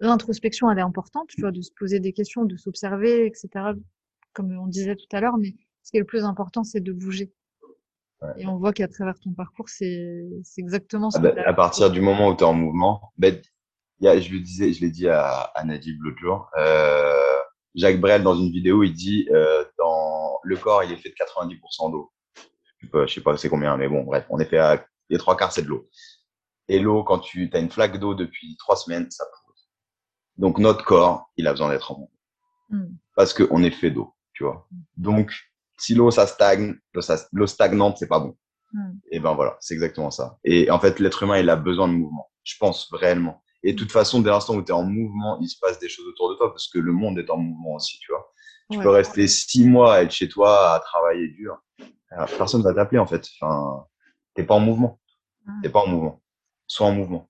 l'introspection, 0.00 0.70
elle 0.70 0.78
est 0.78 0.82
importante, 0.82 1.28
tu 1.28 1.40
vois, 1.40 1.50
de 1.50 1.60
se 1.60 1.70
poser 1.78 2.00
des 2.00 2.12
questions, 2.12 2.44
de 2.44 2.56
s'observer, 2.56 3.26
etc., 3.26 3.48
comme 4.34 4.56
on 4.56 4.66
disait 4.66 4.96
tout 4.96 5.06
à 5.12 5.20
l'heure, 5.20 5.36
mais 5.38 5.54
ce 5.82 5.90
qui 5.90 5.96
est 5.96 6.00
le 6.00 6.06
plus 6.06 6.24
important, 6.24 6.64
c'est 6.64 6.80
de 6.80 6.92
bouger. 6.92 7.32
Ouais. 8.22 8.30
Et 8.38 8.46
on 8.46 8.56
voit 8.56 8.72
qu'à 8.72 8.88
travers 8.88 9.18
ton 9.18 9.32
parcours, 9.32 9.68
c'est 9.68 10.28
exactement 10.58 11.10
ce 11.10 11.18
Ah 11.18 11.20
bah, 11.20 11.34
à 11.46 11.52
partir 11.54 11.90
du 11.90 12.00
moment 12.00 12.28
où 12.28 12.36
tu 12.36 12.42
es 12.42 12.46
en 12.46 12.54
mouvement, 12.54 13.12
ben, 13.18 13.40
y 14.00 14.08
a, 14.08 14.18
je 14.18 14.32
le 14.32 14.40
disais, 14.40 14.72
je 14.72 14.80
l'ai 14.80 14.90
dit 14.90 15.08
à, 15.08 15.28
à 15.54 15.64
Najib 15.64 16.02
l'autre 16.02 16.18
jour. 16.18 16.50
Euh, 16.58 17.34
Jacques 17.74 18.00
Brel, 18.00 18.22
dans 18.22 18.36
une 18.36 18.50
vidéo, 18.50 18.82
il 18.82 18.92
dit 18.92 19.28
euh, 19.32 19.64
dans 19.78 20.38
le 20.42 20.56
corps, 20.56 20.84
il 20.84 20.92
est 20.92 20.96
fait 20.96 21.10
de 21.10 21.14
90% 21.14 21.90
d'eau. 21.90 22.12
Je 22.78 22.86
sais 22.86 22.90
pas, 22.90 23.06
je 23.06 23.14
sais 23.14 23.20
pas 23.20 23.36
c'est 23.36 23.48
combien, 23.48 23.76
mais 23.76 23.88
bon, 23.88 24.02
bref, 24.02 24.26
on 24.30 24.38
est 24.38 24.44
fait 24.44 24.58
à 24.58 24.84
les 25.10 25.18
trois 25.18 25.36
quarts, 25.36 25.52
c'est 25.52 25.62
de 25.62 25.68
l'eau. 25.68 25.88
Et 26.68 26.78
l'eau, 26.78 27.04
quand 27.04 27.18
tu 27.18 27.50
as 27.52 27.58
une 27.58 27.70
flaque 27.70 27.98
d'eau 27.98 28.14
depuis 28.14 28.56
trois 28.58 28.76
semaines, 28.76 29.10
ça 29.10 29.24
pose. 29.24 29.68
Donc 30.36 30.58
notre 30.58 30.84
corps, 30.84 31.30
il 31.36 31.46
a 31.46 31.50
besoin 31.50 31.68
d'être 31.68 31.92
en 31.92 31.98
mouvement. 31.98 32.10
Mm. 32.70 32.96
Parce 33.14 33.34
qu'on 33.34 33.62
est 33.62 33.70
fait 33.70 33.90
d'eau, 33.90 34.14
tu 34.34 34.44
vois. 34.44 34.68
Donc, 34.96 35.32
si 35.78 35.94
l'eau, 35.94 36.10
ça 36.10 36.26
stagne, 36.26 36.74
l'eau 36.92 37.00
ça- 37.00 37.26
l'eau 37.32 37.46
stagnante, 37.46 37.96
c'est 37.98 38.06
pas 38.08 38.20
bon. 38.20 38.36
Mm. 38.72 38.90
Et 39.12 39.20
ben 39.20 39.34
voilà, 39.34 39.56
c'est 39.60 39.74
exactement 39.74 40.10
ça. 40.10 40.38
Et 40.44 40.70
en 40.70 40.78
fait, 40.78 40.98
l'être 41.00 41.22
humain, 41.22 41.38
il 41.38 41.48
a 41.48 41.56
besoin 41.56 41.88
de 41.88 41.94
mouvement. 41.94 42.30
Je 42.44 42.54
pense 42.58 42.88
réellement. 42.92 43.42
Et 43.62 43.72
de 43.72 43.78
toute 43.78 43.92
façon, 43.92 44.20
dès 44.20 44.28
l'instant 44.30 44.54
où 44.56 44.62
tu 44.62 44.68
es 44.70 44.74
en 44.74 44.82
mouvement, 44.82 45.38
il 45.40 45.48
se 45.48 45.58
passe 45.58 45.78
des 45.78 45.88
choses 45.88 46.06
autour 46.06 46.30
de 46.30 46.34
toi 46.34 46.50
parce 46.50 46.68
que 46.68 46.78
le 46.78 46.92
monde 46.92 47.18
est 47.18 47.30
en 47.30 47.38
mouvement 47.38 47.76
aussi, 47.76 47.98
tu 47.98 48.12
vois. 48.12 48.30
Tu 48.70 48.78
Ouais. 48.78 48.84
peux 48.84 48.90
rester 48.90 49.26
six 49.26 49.66
mois 49.66 49.94
à 49.94 50.02
être 50.02 50.10
chez 50.12 50.28
toi, 50.28 50.74
à 50.74 50.80
travailler 50.80 51.28
dur. 51.28 51.56
Euh, 51.80 52.26
Personne 52.36 52.62
va 52.62 52.74
t'appeler, 52.74 52.98
en 52.98 53.06
fait. 53.06 53.26
Enfin, 53.40 53.84
t'es 54.34 54.44
pas 54.44 54.54
en 54.54 54.60
mouvement. 54.60 55.00
Mm. 55.46 55.62
T'es 55.62 55.68
pas 55.70 55.80
en 55.80 55.86
mouvement. 55.86 56.22
Sois 56.66 56.86
en 56.86 56.92
mouvement. 56.92 57.28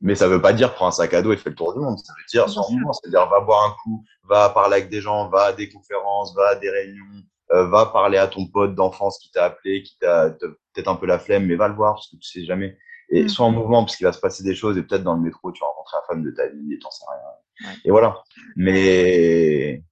Mais 0.00 0.14
ça 0.14 0.28
veut 0.28 0.40
pas 0.40 0.52
dire 0.52 0.74
prends 0.74 0.86
un 0.88 0.92
sac 0.92 1.12
à 1.14 1.22
dos 1.22 1.32
et 1.32 1.36
fais 1.36 1.50
le 1.50 1.56
tour 1.56 1.74
du 1.74 1.80
monde. 1.80 1.98
Ça 1.98 2.12
veut 2.16 2.24
dire 2.30 2.44
Bien 2.44 2.52
sois 2.52 2.62
en 2.62 2.66
sûr. 2.66 2.74
mouvement. 2.76 2.92
C'est-à-dire 2.92 3.28
va 3.28 3.40
boire 3.40 3.64
un 3.66 3.76
coup, 3.82 4.04
va 4.24 4.48
parler 4.50 4.76
avec 4.76 4.90
des 4.90 5.00
gens, 5.00 5.28
va 5.28 5.44
à 5.46 5.52
des 5.52 5.68
conférences, 5.68 6.34
va 6.36 6.48
à 6.50 6.54
des 6.56 6.70
réunions, 6.70 7.04
euh, 7.52 7.66
va 7.68 7.86
parler 7.86 8.18
à 8.18 8.28
ton 8.28 8.46
pote 8.46 8.74
d'enfance 8.74 9.18
qui 9.18 9.30
t'a 9.30 9.46
appelé, 9.46 9.82
qui 9.82 9.98
t'a 9.98 10.30
peut-être 10.30 10.88
un 10.88 10.94
peu 10.96 11.06
la 11.06 11.18
flemme, 11.18 11.46
mais 11.46 11.56
va 11.56 11.66
le 11.68 11.74
voir 11.74 11.94
parce 11.94 12.08
que 12.10 12.16
tu 12.16 12.28
sais 12.28 12.44
jamais. 12.44 12.78
Et 13.10 13.24
Mm. 13.24 13.28
sois 13.28 13.46
en 13.46 13.50
mouvement 13.50 13.84
parce 13.84 13.96
qu'il 13.96 14.06
va 14.06 14.12
se 14.12 14.20
passer 14.20 14.44
des 14.44 14.54
choses 14.54 14.76
et 14.78 14.82
peut-être 14.82 15.02
dans 15.02 15.14
le 15.14 15.22
métro 15.22 15.50
tu 15.50 15.60
vas 15.60 15.66
rencontrer 15.66 15.96
la 16.00 16.06
femme 16.06 16.22
de 16.22 16.30
ta 16.30 16.46
vie 16.48 16.74
et 16.74 16.78
t'en 16.78 16.90
sais 16.90 17.04
rien. 17.08 17.70
Ouais. 17.70 17.76
Et 17.86 17.90
voilà. 17.90 18.22
Mais 18.56 19.82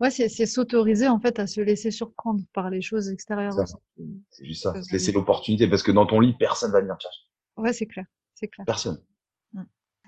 Ouais, 0.00 0.10
c'est 0.10 0.28
s'autoriser 0.44 1.08
en 1.08 1.18
fait 1.18 1.38
à 1.38 1.46
se 1.46 1.62
laisser 1.62 1.90
surprendre 1.90 2.42
par 2.52 2.68
les 2.68 2.82
choses 2.82 3.08
extérieures. 3.08 3.54
C'est 4.30 4.44
juste 4.44 4.62
ça. 4.62 4.80
Se 4.82 4.92
laisser 4.92 5.12
l'opportunité 5.12 5.66
parce 5.66 5.82
que 5.82 5.90
dans 5.92 6.04
ton 6.04 6.20
lit 6.20 6.34
personne 6.38 6.70
va 6.72 6.80
venir 6.82 6.96
te 6.98 7.04
chercher. 7.04 7.22
Ouais, 7.56 7.72
c'est 7.72 7.86
clair, 7.86 8.04
c'est 8.34 8.48
clair. 8.48 8.66
Personne. 8.66 9.02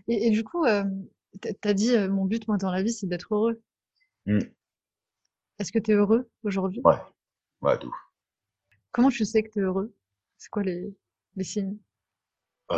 Et, 0.09 0.27
et 0.27 0.31
du 0.31 0.45
coup, 0.45 0.65
euh, 0.65 0.85
t- 1.41 1.55
t'as 1.55 1.73
dit 1.73 1.95
euh, 1.97 2.09
mon 2.09 2.25
but 2.25 2.47
moi 2.49 2.57
dans 2.57 2.71
la 2.71 2.83
vie, 2.83 2.93
c'est 2.93 3.07
d'être 3.07 3.35
heureux. 3.35 3.61
Mm. 4.27 4.41
Est-ce 5.59 5.73
que 5.73 5.79
tu 5.79 5.91
es 5.93 5.95
heureux 5.95 6.29
aujourd'hui? 6.43 6.81
Ouais. 6.85 6.97
Ouais, 7.61 7.79
tout. 7.79 7.95
Comment 8.93 9.11
tu 9.11 9.25
sais 9.25 9.43
que 9.43 9.51
tu 9.51 9.59
es 9.59 9.63
heureux? 9.63 9.95
C'est 10.39 10.49
quoi 10.49 10.63
les, 10.63 10.95
les 11.37 11.45
signes? 11.45 11.77
Euh, 12.73 12.77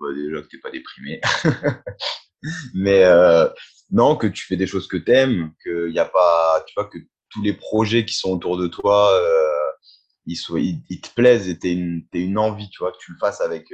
bah 0.00 0.08
déjà 0.14 0.42
que 0.42 0.48
t'es 0.48 0.58
pas 0.58 0.70
déprimé. 0.70 1.20
Mais 2.74 3.04
euh, 3.04 3.48
non, 3.90 4.16
que 4.16 4.26
tu 4.26 4.46
fais 4.46 4.56
des 4.56 4.66
choses 4.66 4.88
que 4.88 4.96
t'aimes, 4.96 5.52
que 5.64 5.90
y 5.90 5.98
a 5.98 6.06
pas, 6.06 6.64
tu 6.66 6.74
vois, 6.74 6.86
que 6.86 6.98
tous 7.28 7.42
les 7.42 7.52
projets 7.52 8.04
qui 8.04 8.14
sont 8.14 8.32
autour 8.32 8.56
de 8.56 8.66
toi, 8.66 9.12
euh, 9.12 9.70
ils 10.26 10.36
soient, 10.36 10.60
ils, 10.60 10.82
ils 10.88 11.00
te 11.00 11.12
plaisent 11.14 11.48
et 11.48 11.58
t'es 11.58 11.72
une, 11.72 12.06
t'es 12.08 12.20
une 12.22 12.38
envie, 12.38 12.70
tu 12.70 12.78
vois, 12.78 12.92
que 12.92 12.98
tu 12.98 13.12
le 13.12 13.18
fasses 13.18 13.40
avec, 13.40 13.66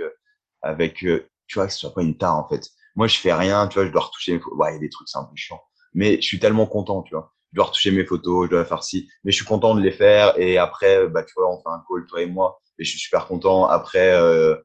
avec, 0.62 1.05
tu 1.47 1.59
vois, 1.59 1.67
que 1.67 1.73
ce 1.73 1.79
soit 1.81 1.95
pas 1.95 2.03
une 2.03 2.17
tare 2.17 2.37
en 2.37 2.49
fait. 2.49 2.71
Moi, 2.97 3.07
je 3.09 3.19
fais 3.19 3.33
rien, 3.33 3.69
tu 3.69 3.75
vois, 3.79 3.87
je 3.87 3.93
dois 3.93 4.03
retoucher 4.03 4.33
mes 4.35 4.41
photos. 4.41 4.59
Ouais, 4.59 4.71
il 4.73 4.75
y 4.75 4.77
a 4.77 4.81
des 4.81 4.89
trucs, 4.91 5.09
c'est 5.09 5.19
un 5.19 5.25
peu 5.25 5.37
chiant. 5.37 5.61
Mais 5.95 6.17
je 6.17 6.27
suis 6.27 6.39
tellement 6.39 6.67
content, 6.67 7.03
tu 7.03 7.15
vois. 7.15 7.33
Je 7.53 7.57
dois 7.57 7.67
retoucher 7.67 7.91
mes 7.91 8.05
photos, 8.05 8.47
je 8.47 8.51
dois 8.51 8.65
faire 8.65 8.83
ci, 8.83 9.09
mais 9.25 9.33
je 9.33 9.37
suis 9.37 9.45
content 9.45 9.75
de 9.75 9.81
les 9.81 9.93
faire. 9.93 10.39
Et 10.39 10.59
après, 10.59 11.07
bah, 11.09 11.23
tu 11.23 11.33
vois, 11.37 11.53
on 11.53 11.59
fait 11.59 11.69
un 11.69 11.83
call, 11.89 12.07
toi 12.07 12.23
et 12.23 12.27
moi, 12.27 12.59
et 12.79 12.85
je 12.85 12.91
suis 12.91 12.99
super 12.99 13.27
content. 13.27 13.67
Après, 13.67 14.13
euh, 14.13 14.57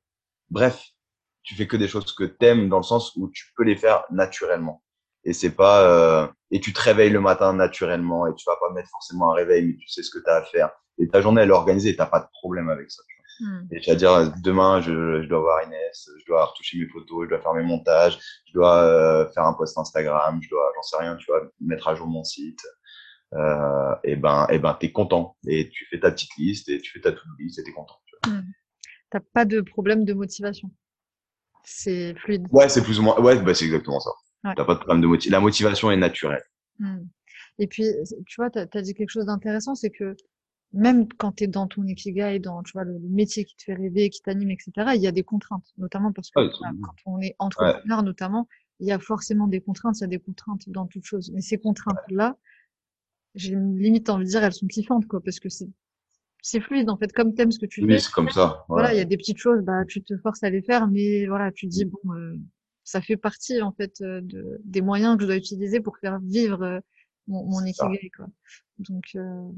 bref, 0.50 0.84
tu 1.44 1.56
fais 1.56 1.68
que 1.68 1.78
des 1.78 1.88
choses 1.88 2.14
que 2.14 2.24
t'aimes 2.24 2.70
dans 2.70 2.78
le 2.78 2.84
sens 2.84 3.14
où 3.16 3.30
tu 3.34 3.46
peux 3.56 3.64
les 3.64 3.76
faire 3.76 4.04
naturellement. 4.12 4.84
Et 5.24 5.34
c'est 5.34 5.52
pas 5.52 5.84
euh, 5.84 6.28
et 6.52 6.60
tu 6.60 6.74
te 6.74 6.82
réveilles 6.82 7.10
le 7.12 7.22
matin 7.22 7.54
naturellement 7.54 8.28
et 8.28 8.34
tu 8.36 8.44
vas 8.48 8.56
pas 8.60 8.72
mettre 8.74 8.90
forcément 8.90 9.32
un 9.32 9.36
réveil, 9.36 9.66
mais 9.68 9.76
tu 9.78 9.88
sais 9.88 10.04
ce 10.04 10.10
que 10.10 10.20
tu 10.20 10.30
as 10.30 10.36
à 10.38 10.44
faire. 10.44 10.72
Et 10.98 11.08
ta 11.08 11.22
journée 11.22 11.42
elle 11.42 11.50
est 11.50 11.54
organisée 11.54 11.96
t'as 11.96 12.06
pas 12.08 12.20
de 12.20 12.28
problème 12.34 12.70
avec 12.70 12.90
ça. 12.92 13.04
tu 13.08 13.16
vois. 13.18 13.21
Hmm. 13.42 13.66
Et 13.72 13.80
tu 13.80 13.90
vas 13.90 13.96
dire 13.96 14.34
demain 14.44 14.82
je, 14.82 15.24
je 15.24 15.28
dois 15.28 15.40
voir 15.40 15.64
Inès, 15.66 16.10
je 16.20 16.26
dois 16.28 16.46
retoucher 16.46 16.78
mes 16.78 16.88
photos, 16.88 17.26
je 17.26 17.30
dois 17.30 17.42
faire 17.42 17.56
mes 17.56 17.64
montages, 17.64 18.20
je 18.46 18.54
dois 18.54 18.84
euh, 18.84 19.28
faire 19.32 19.46
un 19.46 19.54
post 19.54 19.76
Instagram, 19.80 20.40
je 20.44 20.50
dois 20.50 20.72
j'en 20.76 20.84
sais 20.84 20.98
rien, 20.98 21.16
tu 21.16 21.26
vois, 21.26 21.42
mettre 21.60 21.88
à 21.88 21.96
jour 21.96 22.06
mon 22.06 22.24
site. 22.24 22.62
Euh, 23.34 23.96
et 24.04 24.16
ben 24.16 24.46
et 24.52 24.60
ben 24.60 24.78
t'es 24.80 24.92
content 24.92 25.38
et 25.48 25.70
tu 25.70 25.86
fais 25.90 26.00
ta 26.00 26.12
petite 26.12 26.36
liste 26.38 26.70
et 26.70 26.80
tu 26.82 26.92
fais 26.92 27.00
ta 27.00 27.14
to-do 27.14 27.32
list 27.40 27.58
et 27.58 27.64
t'es 27.64 27.72
content. 27.72 27.96
tu 28.06 28.30
vois. 28.30 28.42
T'as 29.10 29.22
pas 29.34 29.46
de 29.46 29.62
problème 29.62 30.06
de 30.06 30.14
motivation. 30.14 30.70
C'est 31.64 32.14
fluide. 32.20 32.46
Ouais, 32.52 32.70
c'est 32.70 32.84
plus 32.84 33.00
ou 33.00 33.04
moins 33.04 33.20
ouais, 33.20 33.42
bah 33.42 33.56
c'est 33.56 33.66
exactement 33.66 34.00
ça. 34.00 34.12
Ouais. 34.44 34.54
T'as 34.56 34.66
pas 34.66 34.76
de 34.76 34.80
problème 34.80 35.02
de 35.02 35.08
motivation. 35.08 35.32
La 35.32 35.42
motivation 35.42 35.90
est 35.90 35.98
naturelle. 35.98 36.44
Hmm. 36.78 37.06
Et 37.58 37.68
puis, 37.68 37.86
tu 38.26 38.36
vois, 38.38 38.50
tu 38.50 38.60
as, 38.60 38.82
dit 38.82 38.94
quelque 38.94 39.10
chose 39.10 39.26
d'intéressant, 39.26 39.76
c'est 39.76 39.92
que 39.92 40.16
même 40.74 41.08
quand 41.14 41.34
tu 41.34 41.44
es 41.44 41.48
dans 41.48 41.68
ton 41.68 41.84
ikigai, 41.86 42.40
dans 42.40 42.64
tu 42.64 42.72
vois, 42.74 42.84
le, 42.84 42.98
métier 43.00 43.46
qui 43.46 43.56
te 43.56 43.64
fait 43.64 43.74
rêver, 43.74 44.10
qui 44.10 44.22
t'anime, 44.22 44.52
etc., 44.52 44.96
il 44.96 45.02
y 45.02 45.08
a 45.08 45.12
des 45.12 45.24
contraintes, 45.24 45.66
notamment 45.78 46.12
parce 46.14 46.30
que 46.32 46.40
Ouais, 46.40 46.50
c'est- 46.52 46.82
quand 46.82 46.96
on 47.06 47.20
est 47.22 47.36
entrepreneur, 47.40 48.04
notamment, 48.04 48.48
il 48.80 48.88
y 48.88 48.92
a 48.92 49.00
forcément 49.00 49.48
des 49.48 49.62
contraintes, 49.62 49.98
il 50.00 50.02
y 50.02 50.06
a 50.06 50.08
des 50.08 50.20
contraintes 50.20 50.68
dans 50.70 50.88
toute 50.88 51.04
chose. 51.06 51.32
Mais 51.34 51.42
ces 51.42 51.58
contraintes-là, 51.58 52.38
j'ai 53.36 53.56
limite 53.56 54.10
envie 54.10 54.26
de 54.26 54.30
dire, 54.30 54.44
elles 54.44 54.54
sont 54.54 54.68
kiffantes, 54.68 55.08
quoi, 55.08 55.22
parce 55.22 55.40
que 55.40 55.50
c'est 55.50 55.70
c'est 56.44 56.60
fluide, 56.60 56.90
en 56.90 56.98
fait, 56.98 57.14
comme 57.14 57.36
t'aimes 57.36 57.52
ce 57.52 57.60
que 57.60 57.68
tu 57.68 57.82
Oui, 57.84 57.94
fais. 57.94 58.00
c'est 58.00 58.12
comme 58.12 58.30
ça. 58.30 58.66
Voilà, 58.68 58.94
il 58.94 58.98
y 58.98 59.02
a 59.02 59.06
des 59.06 59.18
petites 59.18 59.38
choses, 59.38 59.62
bah, 59.64 59.86
tu 59.88 60.02
te 60.04 60.18
forces 60.18 60.42
à 60.44 60.50
les 60.50 60.62
faire, 60.64 60.88
mais 60.88 61.28
voilà, 61.28 61.52
tu 61.52 61.68
dis, 61.68 61.86
bon, 61.86 62.00
euh, 62.16 62.36
ça 62.84 63.00
fait 63.02 63.18
partie, 63.18 63.62
en 63.62 63.72
fait, 63.74 64.02
euh, 64.02 64.22
de, 64.24 64.60
des 64.64 64.82
moyens 64.82 65.18
que 65.18 65.22
je 65.22 65.28
dois 65.28 65.36
utiliser 65.38 65.82
pour 65.82 65.98
faire 66.00 66.20
vivre 66.20 66.64
euh, 66.64 66.80
mon, 67.28 67.46
mon 67.46 67.64
ikigai, 67.64 68.10
quoi. 68.16 68.26
Donc, 68.80 69.12
euh, 69.16 69.50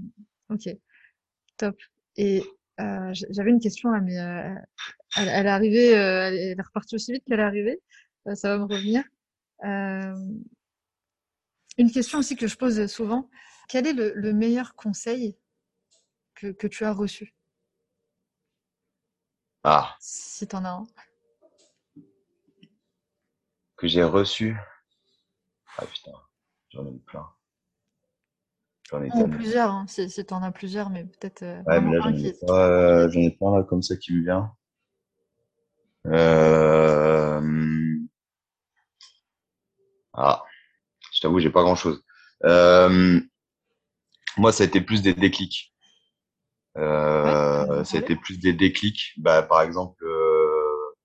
ok, 0.49 0.67
top. 1.57 1.75
Et 2.17 2.43
euh, 2.79 3.11
j'avais 3.31 3.51
une 3.51 3.59
question 3.59 3.91
là, 3.91 4.01
mais 4.01 4.19
euh, 4.19 4.55
elle, 5.17 5.29
elle 5.29 5.45
est 5.45 5.49
arrivée, 5.49 5.97
euh, 5.97 6.27
elle 6.27 6.35
est 6.59 6.61
repartie 6.61 6.95
aussi 6.95 7.13
vite 7.13 7.23
qu'elle 7.25 7.39
est 7.39 7.43
arrivée. 7.43 7.81
Ça 8.35 8.49
va 8.49 8.57
me 8.59 8.63
revenir. 8.73 9.03
Une 11.77 11.91
question 11.91 12.19
aussi 12.19 12.35
que 12.35 12.47
je 12.47 12.55
pose 12.55 12.85
souvent. 12.87 13.29
Quel 13.67 13.87
est 13.87 13.93
le, 13.93 14.13
le 14.15 14.33
meilleur 14.33 14.75
conseil 14.75 15.37
que, 16.35 16.47
que 16.51 16.67
tu 16.67 16.85
as 16.85 16.93
reçu, 16.93 17.35
Ah, 19.63 19.95
si 19.99 20.47
t'en 20.47 20.65
as 20.65 20.69
un? 20.69 20.87
que 23.77 23.87
j'ai 23.87 24.03
reçu? 24.03 24.55
Ah 25.77 25.85
putain, 25.85 26.11
j'en 26.69 26.85
ai 26.87 26.99
plein. 26.99 27.27
J'en 28.89 29.01
ai 29.01 29.27
plusieurs, 29.29 29.71
hein, 29.71 29.85
si, 29.87 30.09
si 30.09 30.25
t'en 30.25 30.43
as 30.43 30.51
plusieurs, 30.51 30.89
mais 30.89 31.05
peut-être 31.05 31.43
euh, 31.43 31.57
Ouais, 31.65 31.79
vraiment 31.79 31.91
mais 31.91 31.97
là, 31.97 32.05
un 32.05 32.11
j'en 32.11 32.17
ai 32.25 32.33
pas, 32.45 32.69
euh, 32.69 33.09
j'en 33.09 33.19
ai 33.19 33.37
là, 33.39 33.63
comme 33.63 33.81
ça 33.81 33.95
qui 33.95 34.13
me 34.13 34.23
vient. 34.23 34.51
Euh... 36.07 37.41
Ah, 40.13 40.43
je 41.13 41.21
t'avoue, 41.21 41.39
j'ai 41.39 41.49
pas 41.49 41.63
grand 41.63 41.75
chose. 41.75 42.03
Euh... 42.43 43.19
Moi, 44.37 44.51
ça 44.51 44.63
a 44.63 44.67
été 44.67 44.81
plus 44.81 45.01
des 45.01 45.13
déclics. 45.13 45.73
Euh, 46.77 47.65
euh, 47.69 47.83
ça 47.83 47.97
a 47.97 48.01
été 48.01 48.15
plus 48.15 48.39
des 48.39 48.53
déclics. 48.53 49.13
Bah, 49.17 49.43
par 49.43 49.61
exemple, 49.61 50.03
euh, 50.05 50.95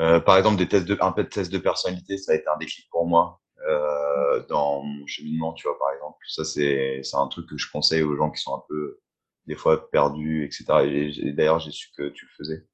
euh, 0.00 0.20
par 0.20 0.36
exemple, 0.36 0.58
des 0.58 0.68
tests 0.68 0.86
de, 0.86 0.96
un 1.00 1.12
peu 1.12 1.24
de 1.24 1.28
test 1.28 1.50
de 1.50 1.58
personnalité, 1.58 2.18
ça 2.18 2.32
a 2.32 2.34
été 2.36 2.46
un 2.48 2.58
déclic 2.58 2.88
pour 2.90 3.06
moi 3.06 3.40
euh, 3.66 4.42
dans 4.48 4.82
mon 4.82 5.06
cheminement, 5.06 5.52
tu 5.52 5.66
vois, 5.66 5.78
par 5.78 5.92
exemple. 5.92 6.18
Ça, 6.28 6.44
c'est, 6.44 7.02
un 7.14 7.28
truc 7.28 7.48
que 7.48 7.58
je 7.58 7.70
conseille 7.70 8.02
aux 8.02 8.16
gens 8.16 8.30
qui 8.30 8.40
sont 8.40 8.54
un 8.54 8.62
peu, 8.68 9.00
des 9.46 9.56
fois, 9.56 9.90
perdus, 9.90 10.44
etc. 10.44 10.64
Et, 11.22 11.32
d'ailleurs, 11.32 11.58
j'ai 11.58 11.70
su 11.70 11.88
que 11.96 12.08
tu 12.10 12.26
le 12.26 12.30
faisais 12.36 12.66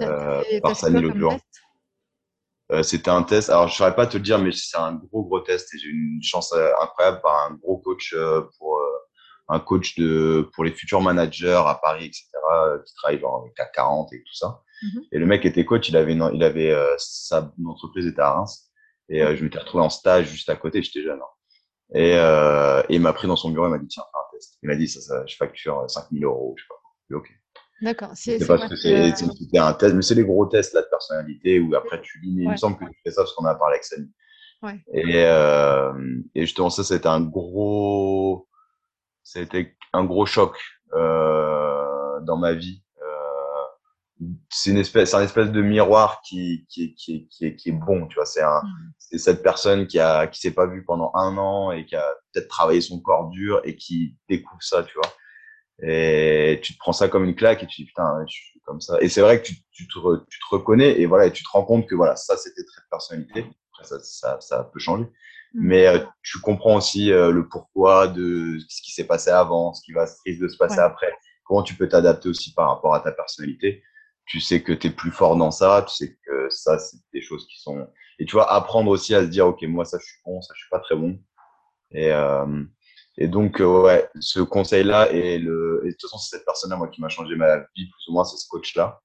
euh, 0.00 0.42
par 0.60 0.74
Sani 0.74 1.02
test? 1.12 1.44
Euh, 2.72 2.82
c'était 2.82 3.10
un 3.10 3.22
test. 3.22 3.50
Alors, 3.50 3.68
je 3.68 3.76
saurais 3.76 3.94
pas 3.94 4.06
te 4.06 4.16
le 4.16 4.22
dire, 4.22 4.38
mais 4.38 4.50
c'est 4.52 4.78
un 4.78 4.94
gros, 4.94 5.24
gros 5.24 5.40
test. 5.40 5.72
Et 5.74 5.78
j'ai 5.78 5.88
eu 5.88 6.14
une 6.16 6.22
chance 6.22 6.52
euh, 6.52 6.70
incroyable 6.80 7.20
par 7.22 7.50
un 7.50 7.54
gros 7.54 7.78
coach 7.78 8.14
euh, 8.14 8.42
pour 8.58 8.80
un 9.48 9.60
coach 9.60 9.96
de 9.98 10.48
pour 10.54 10.64
les 10.64 10.72
futurs 10.72 11.02
managers 11.02 11.62
à 11.66 11.78
Paris, 11.82 12.06
etc. 12.06 12.24
qui 12.86 12.94
travaille 12.94 13.20
genre 13.20 13.42
avec 13.42 13.54
CAC 13.54 13.72
40 13.72 14.12
et 14.14 14.22
tout 14.22 14.34
ça. 14.34 14.62
Mhm. 14.82 15.02
Et 15.12 15.18
le 15.18 15.26
mec 15.26 15.44
était 15.44 15.64
coach. 15.64 15.88
Il 15.88 15.96
avait 15.96 16.12
une, 16.12 16.30
il 16.34 16.42
avait 16.42 16.70
euh, 16.70 16.94
sa 16.98 17.52
entreprise 17.66 18.06
était 18.06 18.20
à 18.20 18.32
Reims. 18.32 18.70
Et 19.08 19.22
euh, 19.22 19.36
je 19.36 19.44
m'étais 19.44 19.58
retrouvé 19.58 19.84
en 19.84 19.90
stage 19.90 20.26
juste 20.30 20.48
à 20.50 20.56
côté. 20.56 20.82
J'étais 20.82 21.02
jeune. 21.02 21.20
hein. 21.20 21.26
Et, 21.94 22.16
euh, 22.16 22.82
et 22.88 22.94
il 22.96 23.00
m'a 23.00 23.12
pris 23.12 23.28
dans 23.28 23.36
son 23.36 23.50
bureau. 23.50 23.66
Il 23.66 23.70
m'a 23.70 23.78
dit 23.78 23.88
tiens, 23.88 24.02
fais 24.12 24.18
un 24.18 24.32
test. 24.32 24.58
Il 24.62 24.68
m'a 24.68 24.76
dit 24.76 24.88
ça, 24.88 25.00
ça 25.00 25.26
je 25.26 25.36
facture 25.36 25.84
5000 25.88 26.24
euros. 26.24 26.54
Je 26.58 26.62
sais 26.64 26.68
pas. 26.68 26.74
J'ai 27.10 27.14
dit, 27.14 27.18
ok. 27.18 27.40
D'accord. 27.82 28.14
Je 28.26 28.32
C'est 28.32 28.38
sais 28.38 28.46
c'est 28.46 28.46
pas 28.46 28.56
quoi? 28.56 28.68
ce 28.68 28.74
que 28.74 28.88
euh, 28.88 29.12
C'était 29.38 29.58
un 29.58 29.72
test, 29.74 29.94
mais 29.94 30.02
c'est 30.02 30.14
les 30.14 30.24
gros 30.24 30.46
tests 30.46 30.74
là 30.74 30.82
de 30.82 30.86
personnalité 30.90 31.60
où 31.60 31.74
après 31.74 32.00
tu 32.02 32.20
lis. 32.20 32.34
Mais 32.34 32.44
il 32.44 32.50
me 32.50 32.50
ouais, 32.52 32.56
semble 32.56 32.78
que 32.78 32.84
tu 32.86 33.00
fais 33.04 33.10
ça 33.10 33.22
parce 33.22 33.34
qu'on 33.34 33.44
a 33.46 33.54
parlé 33.54 33.74
avec 33.74 33.84
Samy. 33.84 34.10
ouais. 34.62 34.84
Et, 34.94 35.24
euh, 35.26 35.92
et 36.34 36.42
justement, 36.42 36.70
ça, 36.70 36.84
c'était 36.84 37.08
un 37.08 37.20
gros, 37.20 38.48
c'était 39.22 39.76
un 39.92 40.04
gros 40.04 40.26
choc 40.26 40.56
euh, 40.94 42.20
dans 42.22 42.36
ma 42.38 42.54
vie 42.54 42.82
euh, 42.82 42.83
c'est 44.50 44.70
une 44.70 44.78
espèce, 44.78 45.10
c'est 45.10 45.16
un 45.16 45.22
espèce 45.22 45.50
de 45.50 45.62
miroir 45.62 46.20
qui, 46.22 46.66
qui, 46.68 46.94
qui, 46.94 47.28
qui, 47.28 47.46
est, 47.46 47.56
qui 47.56 47.70
est 47.70 47.72
bon, 47.72 48.06
tu 48.06 48.16
vois. 48.16 48.26
C'est 48.26 48.42
un, 48.42 48.60
mm. 48.62 48.92
c'est 48.98 49.18
cette 49.18 49.42
personne 49.42 49.86
qui 49.86 49.98
a, 49.98 50.26
qui 50.26 50.40
s'est 50.40 50.54
pas 50.54 50.66
vue 50.66 50.84
pendant 50.84 51.10
un 51.14 51.36
an 51.38 51.72
et 51.72 51.86
qui 51.86 51.96
a 51.96 52.06
peut-être 52.32 52.48
travaillé 52.48 52.80
son 52.80 53.00
corps 53.00 53.28
dur 53.30 53.60
et 53.64 53.76
qui 53.76 54.16
découvre 54.28 54.62
ça, 54.62 54.82
tu 54.84 54.94
vois. 54.94 55.12
Et 55.82 56.60
tu 56.62 56.74
te 56.74 56.78
prends 56.78 56.92
ça 56.92 57.08
comme 57.08 57.24
une 57.24 57.34
claque 57.34 57.62
et 57.62 57.66
tu 57.66 57.82
dis 57.82 57.86
putain, 57.86 58.24
je 58.28 58.32
suis 58.32 58.60
comme 58.64 58.80
ça. 58.80 59.00
Et 59.00 59.08
c'est 59.08 59.20
vrai 59.20 59.40
que 59.40 59.46
tu, 59.46 59.54
tu, 59.72 59.88
te 59.88 59.98
tu 60.30 60.38
te 60.38 60.46
reconnais 60.50 61.00
et 61.00 61.06
voilà, 61.06 61.26
et 61.26 61.32
tu 61.32 61.42
te 61.42 61.48
rends 61.50 61.64
compte 61.64 61.88
que 61.88 61.94
voilà, 61.94 62.16
ça 62.16 62.36
c'était 62.36 62.64
très 62.64 62.82
de 62.82 62.88
personnalité. 62.90 63.46
Après, 63.72 63.84
ça, 63.84 63.98
ça, 64.00 64.40
ça 64.40 64.70
peut 64.72 64.78
changer. 64.78 65.04
Mm. 65.04 65.08
Mais 65.54 65.86
euh, 65.86 65.98
tu 66.22 66.38
comprends 66.38 66.76
aussi 66.76 67.12
euh, 67.12 67.30
le 67.32 67.48
pourquoi 67.48 68.06
de 68.06 68.58
ce 68.68 68.82
qui 68.82 68.92
s'est 68.92 69.06
passé 69.06 69.30
avant, 69.30 69.74
ce 69.74 69.82
qui 69.84 69.92
va 69.92 70.06
risque 70.24 70.40
de 70.40 70.48
se 70.48 70.56
passer 70.56 70.78
après. 70.78 71.12
Comment 71.44 71.62
tu 71.62 71.74
peux 71.74 71.88
t'adapter 71.88 72.28
aussi 72.28 72.54
par 72.54 72.68
rapport 72.68 72.94
à 72.94 73.00
ta 73.00 73.12
personnalité 73.12 73.82
tu 74.26 74.40
sais 74.40 74.62
que 74.62 74.72
tu 74.72 74.88
es 74.88 74.90
plus 74.90 75.10
fort 75.10 75.36
dans 75.36 75.50
ça, 75.50 75.84
tu 75.88 75.94
sais 75.94 76.18
que 76.26 76.48
ça, 76.50 76.78
c'est 76.78 76.98
des 77.12 77.22
choses 77.22 77.46
qui 77.46 77.60
sont... 77.60 77.86
Et 78.18 78.26
tu 78.26 78.32
vois, 78.32 78.52
apprendre 78.52 78.90
aussi 78.90 79.14
à 79.14 79.22
se 79.22 79.28
dire, 79.28 79.46
OK, 79.46 79.62
moi, 79.62 79.84
ça, 79.84 79.98
je 79.98 80.04
suis 80.04 80.20
bon, 80.24 80.40
ça, 80.40 80.54
je 80.54 80.60
suis 80.60 80.70
pas 80.70 80.78
très 80.78 80.96
bon. 80.96 81.18
Et, 81.90 82.12
euh, 82.12 82.64
et 83.18 83.28
donc, 83.28 83.60
euh, 83.60 83.82
ouais, 83.82 84.08
ce 84.20 84.40
conseil-là, 84.40 85.10
et, 85.12 85.38
le... 85.38 85.82
et 85.84 85.88
de 85.88 85.92
toute 85.92 86.02
façon, 86.02 86.18
c'est 86.18 86.36
cette 86.36 86.44
personne-là, 86.44 86.76
moi, 86.76 86.88
qui 86.88 87.00
m'a 87.00 87.08
changé 87.08 87.34
ma 87.36 87.58
vie, 87.58 87.90
plus 87.90 88.08
ou 88.08 88.12
moins, 88.12 88.24
c'est 88.24 88.36
ce 88.36 88.48
coach-là, 88.48 89.00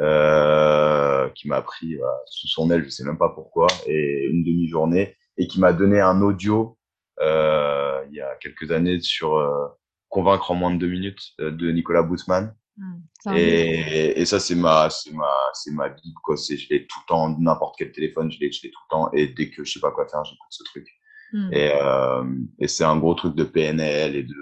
euh, 0.00 1.28
qui 1.30 1.48
m'a 1.48 1.62
pris 1.62 1.98
sous 2.26 2.48
son 2.48 2.70
aile, 2.70 2.84
je 2.84 2.88
sais 2.88 3.04
même 3.04 3.18
pas 3.18 3.28
pourquoi, 3.28 3.66
et 3.86 4.26
une 4.30 4.44
demi-journée, 4.44 5.16
et 5.36 5.46
qui 5.46 5.60
m'a 5.60 5.72
donné 5.72 6.00
un 6.00 6.20
audio 6.22 6.78
euh, 7.20 8.04
il 8.08 8.16
y 8.16 8.20
a 8.20 8.34
quelques 8.36 8.70
années 8.70 9.00
sur 9.00 9.36
euh, 9.36 9.66
Convaincre 10.08 10.50
en 10.50 10.54
moins 10.54 10.72
de 10.72 10.78
deux 10.78 10.88
minutes 10.88 11.32
de 11.38 11.70
Nicolas 11.70 12.02
Boutzmann. 12.02 12.54
Mmh, 12.76 13.36
et, 13.36 14.20
et, 14.20 14.26
ça, 14.26 14.40
c'est 14.40 14.56
ma, 14.56 14.90
c'est 14.90 15.12
ma, 15.12 15.30
c'est 15.52 15.70
ma 15.70 15.90
quoi. 16.22 16.36
C'est, 16.36 16.56
je 16.56 16.68
l'ai 16.70 16.86
tout 16.86 16.98
le 17.04 17.08
temps, 17.08 17.36
n'importe 17.38 17.76
quel 17.78 17.92
téléphone, 17.92 18.32
je 18.32 18.40
l'ai, 18.40 18.50
je 18.50 18.62
l'ai 18.64 18.70
tout 18.70 18.80
le 18.90 18.96
temps. 18.96 19.10
Et 19.12 19.28
dès 19.28 19.50
que 19.50 19.64
je 19.64 19.72
sais 19.72 19.80
pas 19.80 19.92
quoi 19.92 20.08
faire, 20.08 20.24
j'écoute 20.24 20.46
ce 20.50 20.64
truc. 20.64 20.88
Mmh. 21.32 21.52
Et, 21.52 21.72
euh, 21.72 22.24
et 22.58 22.68
c'est 22.68 22.84
un 22.84 22.96
gros 22.96 23.14
truc 23.14 23.34
de 23.34 23.44
PNL 23.44 24.16
et 24.16 24.22
de, 24.24 24.34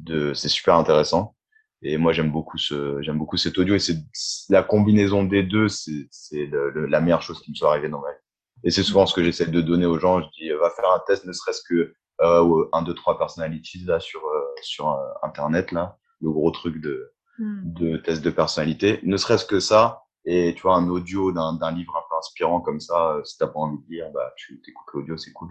de, 0.00 0.34
c'est 0.34 0.48
super 0.48 0.76
intéressant. 0.76 1.34
Et 1.82 1.96
moi, 1.96 2.12
j'aime 2.12 2.32
beaucoup 2.32 2.58
ce, 2.58 3.00
j'aime 3.02 3.18
beaucoup 3.18 3.36
cet 3.36 3.56
audio 3.58 3.74
et 3.74 3.78
c'est 3.78 3.98
la 4.48 4.62
combinaison 4.62 5.22
des 5.22 5.44
deux, 5.44 5.68
c'est, 5.68 6.08
c'est 6.10 6.50
la 6.50 7.00
meilleure 7.00 7.22
chose 7.22 7.40
qui 7.40 7.50
me 7.50 7.54
soit 7.54 7.70
arrivée 7.70 7.88
dans 7.88 8.00
ma 8.00 8.10
vie. 8.10 8.18
Et 8.64 8.70
c'est 8.70 8.82
souvent 8.82 9.06
ce 9.06 9.14
que 9.14 9.22
j'essaie 9.22 9.46
de 9.46 9.60
donner 9.60 9.86
aux 9.86 9.98
gens. 9.98 10.20
Je 10.20 10.26
dis, 10.38 10.50
va 10.50 10.70
faire 10.70 10.90
un 10.90 11.00
test, 11.06 11.24
ne 11.24 11.32
serait-ce 11.32 11.62
que 11.68 11.94
euh, 12.20 12.68
un, 12.72 12.82
deux, 12.82 12.94
trois 12.94 13.16
personalities 13.16 13.84
là 13.84 14.00
sur 14.00 14.24
euh, 14.26 14.40
sur 14.62 14.90
euh, 14.90 15.06
internet 15.22 15.70
là, 15.70 15.96
le 16.20 16.30
gros 16.30 16.50
truc 16.50 16.80
de. 16.80 17.12
De 17.38 17.96
tests 17.98 18.22
de 18.22 18.30
personnalité, 18.30 19.00
ne 19.02 19.16
serait-ce 19.16 19.44
que 19.44 19.60
ça, 19.60 20.02
et 20.24 20.54
tu 20.54 20.62
vois, 20.62 20.76
un 20.76 20.88
audio 20.88 21.32
d'un 21.32 21.72
livre 21.72 21.96
un 21.96 22.02
peu 22.08 22.16
inspirant 22.18 22.60
comme 22.60 22.80
ça, 22.80 23.14
euh, 23.14 23.24
si 23.24 23.38
t'as 23.38 23.46
pas 23.46 23.60
envie 23.60 23.78
de 23.78 23.90
lire, 23.90 24.10
bah, 24.12 24.32
tu 24.36 24.60
écoutes 24.66 24.88
l'audio, 24.92 25.16
c'est 25.16 25.32
cool. 25.32 25.48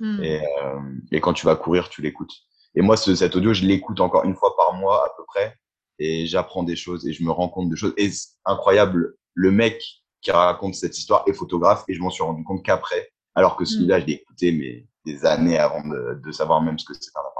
Hmm. 0.00 0.22
Et, 0.22 0.40
euh, 0.40 0.80
et 1.12 1.20
quand 1.20 1.32
tu 1.32 1.46
vas 1.46 1.56
courir, 1.56 1.88
tu 1.88 2.02
l'écoutes. 2.02 2.34
Et 2.74 2.82
moi, 2.82 2.96
ce, 2.96 3.14
cet 3.14 3.36
audio, 3.36 3.52
je 3.54 3.64
l'écoute 3.64 4.00
encore 4.00 4.24
une 4.24 4.34
fois 4.34 4.54
par 4.56 4.74
mois 4.74 5.04
à 5.04 5.10
peu 5.16 5.24
près, 5.26 5.56
et 5.98 6.26
j'apprends 6.26 6.62
des 6.62 6.76
choses, 6.76 7.06
et 7.06 7.12
je 7.12 7.22
me 7.24 7.30
rends 7.30 7.48
compte 7.48 7.70
de 7.70 7.76
choses. 7.76 7.94
Et 7.96 8.10
c'est 8.10 8.28
incroyable, 8.44 9.16
le 9.34 9.50
mec 9.50 9.82
qui 10.20 10.30
raconte 10.30 10.74
cette 10.74 10.98
histoire 10.98 11.24
est 11.26 11.32
photographe, 11.32 11.84
et 11.88 11.94
je 11.94 12.00
m'en 12.00 12.10
suis 12.10 12.22
rendu 12.22 12.44
compte 12.44 12.64
qu'après, 12.64 13.10
alors 13.34 13.56
que 13.56 13.64
celui-là, 13.64 13.98
hmm. 13.98 14.02
je 14.02 14.06
l'ai 14.06 14.12
écouté, 14.14 14.52
mais 14.52 14.86
des 15.04 15.24
années 15.24 15.58
avant 15.58 15.86
de, 15.86 16.20
de 16.22 16.32
savoir 16.32 16.60
même 16.60 16.78
ce 16.78 16.84
que 16.84 16.94
c'est 16.94 17.16
un. 17.16 17.37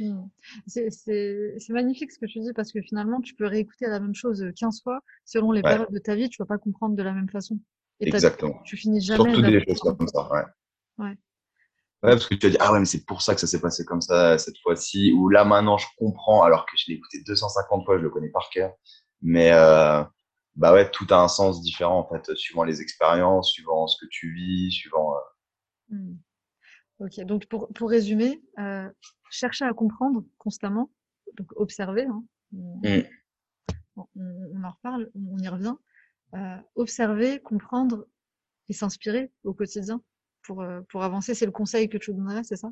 Mmh. 0.00 0.24
C'est 0.66 1.70
magnifique 1.70 2.12
ce 2.12 2.18
que 2.18 2.26
tu 2.26 2.40
dis 2.40 2.52
parce 2.52 2.72
que 2.72 2.80
finalement, 2.80 3.20
tu 3.20 3.34
peux 3.34 3.46
réécouter 3.46 3.86
la 3.86 4.00
même 4.00 4.14
chose 4.14 4.44
15 4.56 4.82
fois 4.82 5.00
selon 5.24 5.52
les 5.52 5.62
périodes 5.62 5.92
de 5.92 5.98
ta 5.98 6.14
vie, 6.14 6.28
tu 6.28 6.38
vas 6.38 6.46
pas 6.46 6.58
comprendre 6.58 6.96
de 6.96 7.02
la 7.02 7.12
même 7.12 7.28
façon. 7.28 7.58
Exactement. 8.00 8.60
Tu 8.64 8.76
finis 8.76 9.00
jamais. 9.00 9.32
Surtout 9.32 9.42
des 9.42 9.64
choses 9.66 9.80
comme 9.80 10.08
ça, 10.08 10.30
ouais. 10.32 10.42
Ouais. 10.98 11.06
ouais. 11.06 11.16
parce 12.02 12.26
que 12.26 12.34
tu 12.34 12.46
vas 12.46 12.50
dire, 12.50 12.60
ah 12.62 12.72
ouais, 12.72 12.80
mais 12.80 12.84
c'est 12.84 13.04
pour 13.04 13.22
ça 13.22 13.34
que 13.34 13.40
ça 13.40 13.46
s'est 13.46 13.60
passé 13.60 13.84
comme 13.84 14.00
ça 14.00 14.38
cette 14.38 14.58
fois-ci, 14.58 15.12
ou 15.12 15.28
là 15.28 15.44
maintenant 15.44 15.78
je 15.78 15.86
comprends, 15.96 16.42
alors 16.42 16.66
que 16.66 16.72
je 16.76 16.84
l'ai 16.88 16.94
écouté 16.94 17.22
250 17.26 17.84
fois, 17.84 17.98
je 17.98 18.02
le 18.02 18.10
connais 18.10 18.30
par 18.30 18.48
cœur. 18.50 18.72
Mais 19.22 19.52
euh, 19.52 20.02
bah 20.56 20.72
ouais, 20.72 20.90
tout 20.90 21.06
a 21.10 21.16
un 21.16 21.28
sens 21.28 21.62
différent 21.62 22.00
en 22.00 22.08
fait, 22.08 22.34
suivant 22.36 22.64
les 22.64 22.80
expériences, 22.80 23.50
suivant 23.50 23.86
ce 23.86 23.96
que 24.04 24.08
tu 24.10 24.32
vis, 24.34 24.72
suivant. 24.72 25.14
Euh... 25.14 25.96
Mmh. 25.96 26.16
Ok, 27.00 27.20
donc 27.24 27.46
pour, 27.46 27.68
pour 27.72 27.90
résumer, 27.90 28.40
euh, 28.58 28.88
chercher 29.34 29.64
à 29.64 29.72
comprendre 29.72 30.24
constamment, 30.38 30.90
donc 31.36 31.48
observer, 31.56 32.06
hein, 32.06 32.24
mm. 32.52 33.02
on, 33.96 34.06
on, 34.16 34.64
en 34.64 34.70
reparle, 34.70 35.10
on, 35.14 35.38
y 35.38 35.48
revient, 35.48 35.74
euh, 36.34 36.56
observer, 36.76 37.40
comprendre 37.40 38.06
et 38.68 38.72
s'inspirer 38.72 39.32
au 39.42 39.52
quotidien 39.52 40.00
pour, 40.42 40.62
euh, 40.62 40.80
pour 40.88 41.02
avancer. 41.02 41.34
C'est 41.34 41.46
le 41.46 41.52
conseil 41.52 41.88
que 41.88 41.98
tu 41.98 42.12
donnerais, 42.12 42.44
c'est 42.44 42.56
ça? 42.56 42.70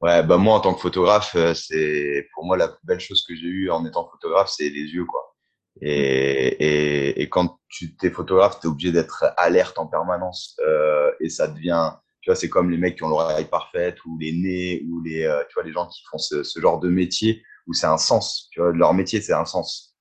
Ouais, 0.00 0.22
bah 0.22 0.38
moi 0.38 0.54
en 0.54 0.60
tant 0.60 0.74
que 0.74 0.80
photographe, 0.80 1.34
euh, 1.34 1.54
c'est 1.54 2.28
pour 2.32 2.44
moi 2.44 2.56
la 2.56 2.68
plus 2.68 2.84
belle 2.84 3.00
chose 3.00 3.24
que 3.26 3.34
j'ai 3.34 3.48
eue 3.48 3.70
en 3.70 3.84
étant 3.84 4.08
photographe, 4.08 4.48
c'est 4.48 4.68
les 4.68 4.92
yeux 4.92 5.04
quoi. 5.04 5.34
Et, 5.80 5.90
et, 5.90 7.22
et 7.22 7.28
quand 7.28 7.58
tu 7.68 7.96
t'es 7.96 8.10
photographe, 8.10 8.60
tu 8.60 8.66
es 8.66 8.70
obligé 8.70 8.92
d'être 8.92 9.24
alerte 9.36 9.78
en 9.78 9.86
permanence 9.86 10.56
euh, 10.60 11.12
et 11.20 11.28
ça 11.28 11.48
devient 11.48 11.92
tu 12.28 12.32
vois, 12.32 12.36
c'est 12.36 12.50
comme 12.50 12.70
les 12.70 12.76
mecs 12.76 12.96
qui 12.96 13.04
ont 13.04 13.08
l'oreille 13.08 13.46
parfaite 13.46 14.04
ou 14.04 14.18
les 14.18 14.32
nez 14.32 14.84
ou 14.86 15.00
les, 15.00 15.24
euh, 15.24 15.42
tu 15.48 15.54
vois, 15.54 15.62
les 15.62 15.72
gens 15.72 15.86
qui 15.86 16.02
font 16.10 16.18
ce, 16.18 16.42
ce 16.42 16.60
genre 16.60 16.78
de 16.78 16.90
métier 16.90 17.42
où 17.66 17.72
c'est 17.72 17.86
un 17.86 17.96
sens. 17.96 18.48
Tu 18.52 18.60
vois, 18.60 18.70
leur 18.70 18.92
métier, 18.92 19.22
c'est 19.22 19.32
un 19.32 19.46
sens. 19.46 19.96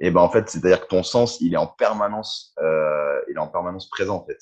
Et 0.00 0.10
ben 0.10 0.20
en 0.20 0.28
fait, 0.28 0.48
c'est-à-dire 0.48 0.80
que 0.80 0.88
ton 0.88 1.04
sens, 1.04 1.40
il 1.40 1.54
est 1.54 1.56
en 1.56 1.68
permanence, 1.68 2.52
euh, 2.60 3.20
il 3.30 3.36
est 3.36 3.38
en 3.38 3.46
permanence 3.46 3.88
présent 3.90 4.16
en 4.16 4.26
fait. 4.26 4.38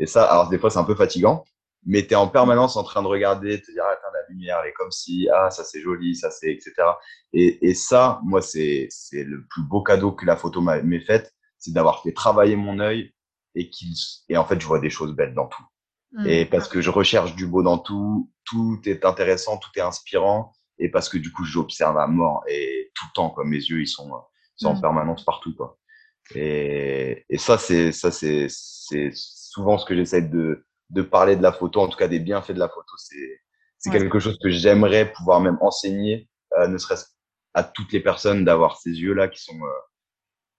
Et 0.00 0.06
ça, 0.06 0.24
alors 0.24 0.48
des 0.48 0.58
fois, 0.58 0.68
c'est 0.68 0.80
un 0.80 0.84
peu 0.84 0.96
fatigant, 0.96 1.44
mais 1.86 2.04
tu 2.04 2.14
es 2.14 2.16
en 2.16 2.26
permanence 2.26 2.76
en 2.76 2.82
train 2.82 3.02
de 3.02 3.06
regarder, 3.06 3.62
te 3.62 3.70
dire, 3.70 3.84
attends, 3.84 4.12
la 4.12 4.28
lumière, 4.28 4.58
elle 4.64 4.70
est 4.70 4.72
comme 4.72 4.90
si, 4.90 5.28
ah, 5.32 5.48
ça 5.50 5.62
c'est 5.62 5.80
joli, 5.80 6.16
ça 6.16 6.32
c'est, 6.32 6.50
etc. 6.50 6.72
Et, 7.32 7.68
et 7.68 7.74
ça, 7.74 8.18
moi, 8.24 8.42
c'est, 8.42 8.88
c'est 8.90 9.22
le 9.22 9.46
plus 9.48 9.62
beau 9.62 9.84
cadeau 9.84 10.10
que 10.10 10.26
la 10.26 10.36
photo 10.36 10.60
m'ait 10.60 11.04
fait, 11.04 11.32
c'est 11.56 11.72
d'avoir 11.72 12.02
fait 12.02 12.12
travailler 12.12 12.56
mon 12.56 12.80
œil 12.80 13.14
et 13.54 13.70
qu'il, 13.70 13.94
et 14.28 14.36
en 14.36 14.44
fait, 14.44 14.60
je 14.60 14.66
vois 14.66 14.80
des 14.80 14.90
choses 14.90 15.14
belles 15.14 15.34
dans 15.34 15.46
tout. 15.46 15.62
Mm. 16.12 16.26
Et 16.26 16.46
parce 16.46 16.68
que 16.68 16.80
je 16.80 16.90
recherche 16.90 17.34
du 17.34 17.46
beau 17.46 17.62
dans 17.62 17.78
tout, 17.78 18.30
tout 18.44 18.80
est 18.86 19.04
intéressant, 19.04 19.58
tout 19.58 19.70
est 19.76 19.82
inspirant. 19.82 20.52
Et 20.78 20.90
parce 20.90 21.08
que 21.08 21.18
du 21.18 21.30
coup, 21.32 21.44
j'observe 21.44 21.98
à 21.98 22.06
mort 22.06 22.42
et 22.48 22.90
tout 22.94 23.04
le 23.08 23.14
temps, 23.14 23.30
quoi. 23.30 23.44
Mes 23.44 23.56
yeux, 23.56 23.80
ils 23.80 23.88
sont, 23.88 24.10
sont 24.56 24.68
en 24.68 24.76
mm. 24.76 24.80
permanence 24.80 25.24
partout, 25.24 25.54
quoi. 25.54 25.78
Et, 26.34 27.24
et 27.28 27.38
ça, 27.38 27.58
c'est, 27.58 27.92
ça, 27.92 28.10
c'est, 28.10 28.46
c'est 28.48 29.10
souvent 29.14 29.78
ce 29.78 29.84
que 29.84 29.96
j'essaie 29.96 30.22
de, 30.22 30.64
de 30.90 31.02
parler 31.02 31.36
de 31.36 31.42
la 31.42 31.52
photo, 31.52 31.80
en 31.80 31.88
tout 31.88 31.98
cas 31.98 32.08
des 32.08 32.20
bienfaits 32.20 32.52
de 32.52 32.58
la 32.58 32.68
photo. 32.68 32.92
C'est, 32.96 33.40
c'est 33.78 33.90
quelque 33.90 34.18
chose 34.18 34.38
que 34.42 34.50
j'aimerais 34.50 35.10
pouvoir 35.10 35.40
même 35.40 35.58
enseigner, 35.60 36.28
euh, 36.58 36.68
ne 36.68 36.76
serait-ce 36.76 37.06
à 37.54 37.64
toutes 37.64 37.92
les 37.92 38.00
personnes 38.00 38.44
d'avoir 38.44 38.76
ces 38.76 38.90
yeux-là 38.90 39.28
qui 39.28 39.42
sont 39.42 39.58
euh, 39.58 39.80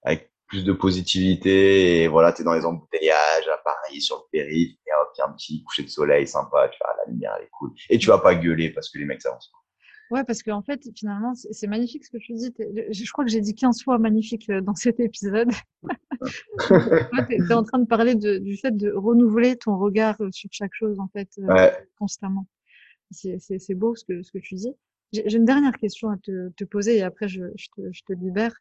avec 0.03 0.30
plus 0.51 0.65
de 0.65 0.73
positivité 0.73 2.03
et 2.03 2.07
voilà, 2.09 2.33
tu 2.33 2.41
es 2.41 2.43
dans 2.43 2.53
les 2.53 2.65
embouteillages 2.65 3.47
à 3.47 3.57
Paris, 3.63 4.01
sur 4.01 4.17
le 4.17 4.37
périph, 4.37 4.71
et 4.85 4.91
hop, 5.01 5.09
y 5.17 5.21
a 5.21 5.25
un 5.25 5.31
petit 5.31 5.63
coucher 5.63 5.83
de 5.83 5.87
soleil 5.87 6.27
sympa, 6.27 6.67
tu 6.67 6.77
vois, 6.81 6.93
la 7.05 7.09
lumière 7.09 7.33
elle 7.39 7.45
est 7.45 7.49
cool. 7.57 7.71
Et 7.89 7.97
tu 7.97 8.07
vas 8.07 8.17
pas 8.17 8.35
gueuler 8.35 8.69
parce 8.69 8.89
que 8.89 8.99
les 8.99 9.05
mecs 9.05 9.21
s'avancent. 9.21 9.49
Ouais, 10.09 10.25
parce 10.25 10.43
qu'en 10.43 10.61
fait, 10.61 10.81
finalement, 10.93 11.33
c'est 11.35 11.67
magnifique 11.67 12.03
ce 12.03 12.11
que 12.11 12.17
tu 12.17 12.33
dis. 12.33 12.53
Je 12.59 13.11
crois 13.13 13.23
que 13.23 13.31
j'ai 13.31 13.39
dit 13.39 13.55
15 13.55 13.81
fois 13.81 13.97
magnifique 13.97 14.49
euh, 14.49 14.59
dans 14.59 14.75
cet 14.75 14.99
épisode. 14.99 15.49
tu 16.67 16.73
es, 16.73 17.53
en 17.53 17.63
train 17.63 17.79
de 17.79 17.87
parler 17.87 18.15
de, 18.15 18.37
du 18.37 18.57
fait 18.57 18.75
de 18.75 18.91
renouveler 18.91 19.55
ton 19.55 19.77
regard 19.77 20.19
euh, 20.19 20.27
sur 20.33 20.49
chaque 20.51 20.73
chose, 20.73 20.99
en 20.99 21.07
fait, 21.07 21.29
euh, 21.39 21.45
ouais. 21.45 21.87
constamment. 21.97 22.45
C'est 23.11 23.73
beau 23.73 23.95
ce 23.95 24.03
que, 24.03 24.21
ce 24.21 24.33
que 24.33 24.39
tu 24.39 24.55
dis. 24.55 24.73
J'ai 25.13 25.37
une 25.37 25.45
dernière 25.45 25.77
question 25.77 26.09
à 26.09 26.17
te, 26.17 26.49
te, 26.49 26.65
poser 26.65 26.97
et 26.97 27.03
après 27.03 27.27
je, 27.29 27.43
je, 27.55 27.67
te, 27.73 27.81
je 27.93 28.01
te 28.03 28.11
libère. 28.11 28.53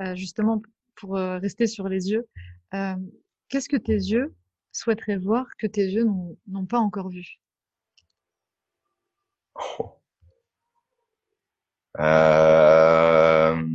Euh, 0.00 0.14
justement, 0.16 0.60
pour 0.96 1.16
euh, 1.16 1.38
rester 1.38 1.66
sur 1.66 1.88
les 1.88 2.10
yeux, 2.10 2.28
euh, 2.74 2.94
qu'est-ce 3.48 3.68
que 3.68 3.76
tes 3.76 3.94
yeux 3.94 4.34
souhaiteraient 4.72 5.18
voir 5.18 5.46
que 5.58 5.66
tes 5.66 5.84
yeux 5.84 6.04
n'ont 6.48 6.66
pas 6.66 6.78
encore 6.78 7.08
vu 7.08 7.40
oh. 9.54 10.00
euh... 11.98 13.66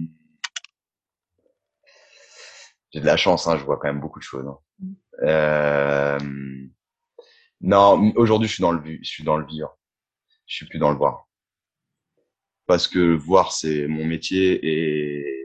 J'ai 2.91 3.01
de 3.01 3.05
la 3.05 3.17
chance, 3.17 3.47
hein, 3.47 3.57
je 3.57 3.63
vois 3.63 3.78
quand 3.78 3.88
même 3.88 4.01
beaucoup 4.01 4.20
de 4.20 4.24
choses. 4.24 4.47
Hein. 4.47 4.59
Mmh. 4.80 4.93
Euh... 5.24 6.20
Non, 7.61 8.13
aujourd'hui 8.15 8.47
je 8.47 8.53
suis 8.53 8.61
dans 8.61 8.72
le 8.72 8.82
je 8.86 9.09
suis 9.09 9.24
dans 9.24 9.38
le 9.38 9.45
vivre. 9.45 9.78
Je 10.47 10.55
suis 10.55 10.65
plus 10.65 10.80
dans 10.80 10.91
le 10.91 10.97
voir. 10.97 11.28
Parce 12.65 12.88
que 12.88 13.15
voir 13.15 13.51
c'est 13.51 13.88
mon 13.88 14.05
métier 14.05 14.59
et 14.63 15.39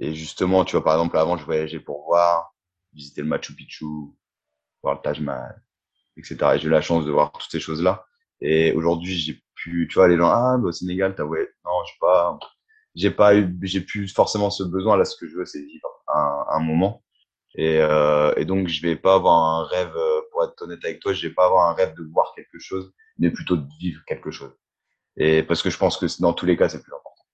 et 0.00 0.14
justement, 0.14 0.64
tu 0.64 0.72
vois, 0.72 0.84
par 0.84 0.94
exemple, 0.94 1.16
avant, 1.16 1.36
je 1.36 1.44
voyageais 1.44 1.80
pour 1.80 2.04
voir, 2.04 2.54
visiter 2.92 3.22
le 3.22 3.28
Machu 3.28 3.54
Picchu, 3.54 3.84
voir 4.82 4.96
le 4.96 5.00
Taj 5.02 5.20
Mahal, 5.20 5.62
etc. 6.16 6.36
Et 6.54 6.58
j'ai 6.58 6.66
eu 6.68 6.70
la 6.70 6.82
chance 6.82 7.04
de 7.04 7.10
voir 7.10 7.32
toutes 7.32 7.50
ces 7.50 7.60
choses-là. 7.60 8.06
Et 8.40 8.72
aujourd'hui, 8.72 9.14
j'ai 9.14 9.42
pu, 9.54 9.88
tu 9.90 9.94
vois, 9.94 10.08
les 10.08 10.16
gens, 10.16 10.28
ah, 10.30 10.56
bah, 10.58 10.68
au 10.68 10.72
Sénégal, 10.72 11.14
t'as, 11.14 11.24
ouais, 11.24 11.48
non, 11.64 11.72
je 11.86 11.92
sais 11.92 11.98
pas. 12.00 12.38
j'ai 12.94 13.10
pas 13.10 13.34
eu, 13.36 13.58
j'ai 13.62 13.80
plus 13.80 14.08
forcément 14.12 14.50
ce 14.50 14.62
besoin. 14.62 14.96
Là, 14.96 15.04
ce 15.04 15.16
que 15.16 15.26
je 15.28 15.36
veux, 15.36 15.46
c'est 15.46 15.62
vivre 15.62 15.88
un, 16.08 16.44
un 16.50 16.60
moment. 16.60 17.02
Et, 17.54 17.78
euh, 17.80 18.34
et, 18.36 18.44
donc, 18.44 18.68
je 18.68 18.82
vais 18.82 18.96
pas 18.96 19.14
avoir 19.14 19.34
un 19.34 19.64
rêve, 19.64 19.96
euh, 19.96 20.20
pour 20.30 20.44
être 20.44 20.60
honnête 20.62 20.84
avec 20.84 21.00
toi, 21.00 21.12
je 21.14 21.26
vais 21.28 21.34
pas 21.34 21.46
avoir 21.46 21.70
un 21.70 21.74
rêve 21.74 21.94
de 21.94 22.02
voir 22.12 22.32
quelque 22.36 22.58
chose, 22.58 22.92
mais 23.18 23.30
plutôt 23.30 23.56
de 23.56 23.66
vivre 23.80 24.02
quelque 24.06 24.30
chose. 24.30 24.52
Et 25.16 25.42
parce 25.42 25.62
que 25.62 25.70
je 25.70 25.78
pense 25.78 25.96
que 25.96 26.06
dans 26.20 26.34
tous 26.34 26.46
les 26.46 26.56
cas, 26.56 26.68
c'est 26.68 26.82
plus 26.82 26.92
important. 26.92 27.24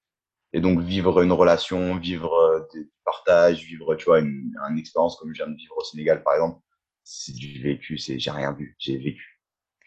Et 0.53 0.61
donc, 0.61 0.81
vivre 0.81 1.23
une 1.23 1.33
relation, 1.33 1.97
vivre 1.97 2.52
des 2.73 2.89
partages, 3.05 3.65
vivre, 3.65 3.95
tu 3.97 4.07
vois, 4.07 4.21
une, 4.21 4.55
une 4.71 4.79
expérience 4.79 5.17
comme 5.17 5.35
je 5.35 5.43
viens 5.43 5.53
de 5.53 5.57
vivre 5.57 5.77
au 5.77 5.85
Sénégal, 5.85 6.23
par 6.23 6.35
exemple, 6.35 6.61
c'est 7.05 7.35
du 7.35 7.63
vécu, 7.63 7.99
c'est 7.99 8.19
j'ai 8.19 8.31
rien 8.31 8.53
vu, 8.53 8.77
j'ai 8.79 8.97
vécu. 8.99 9.41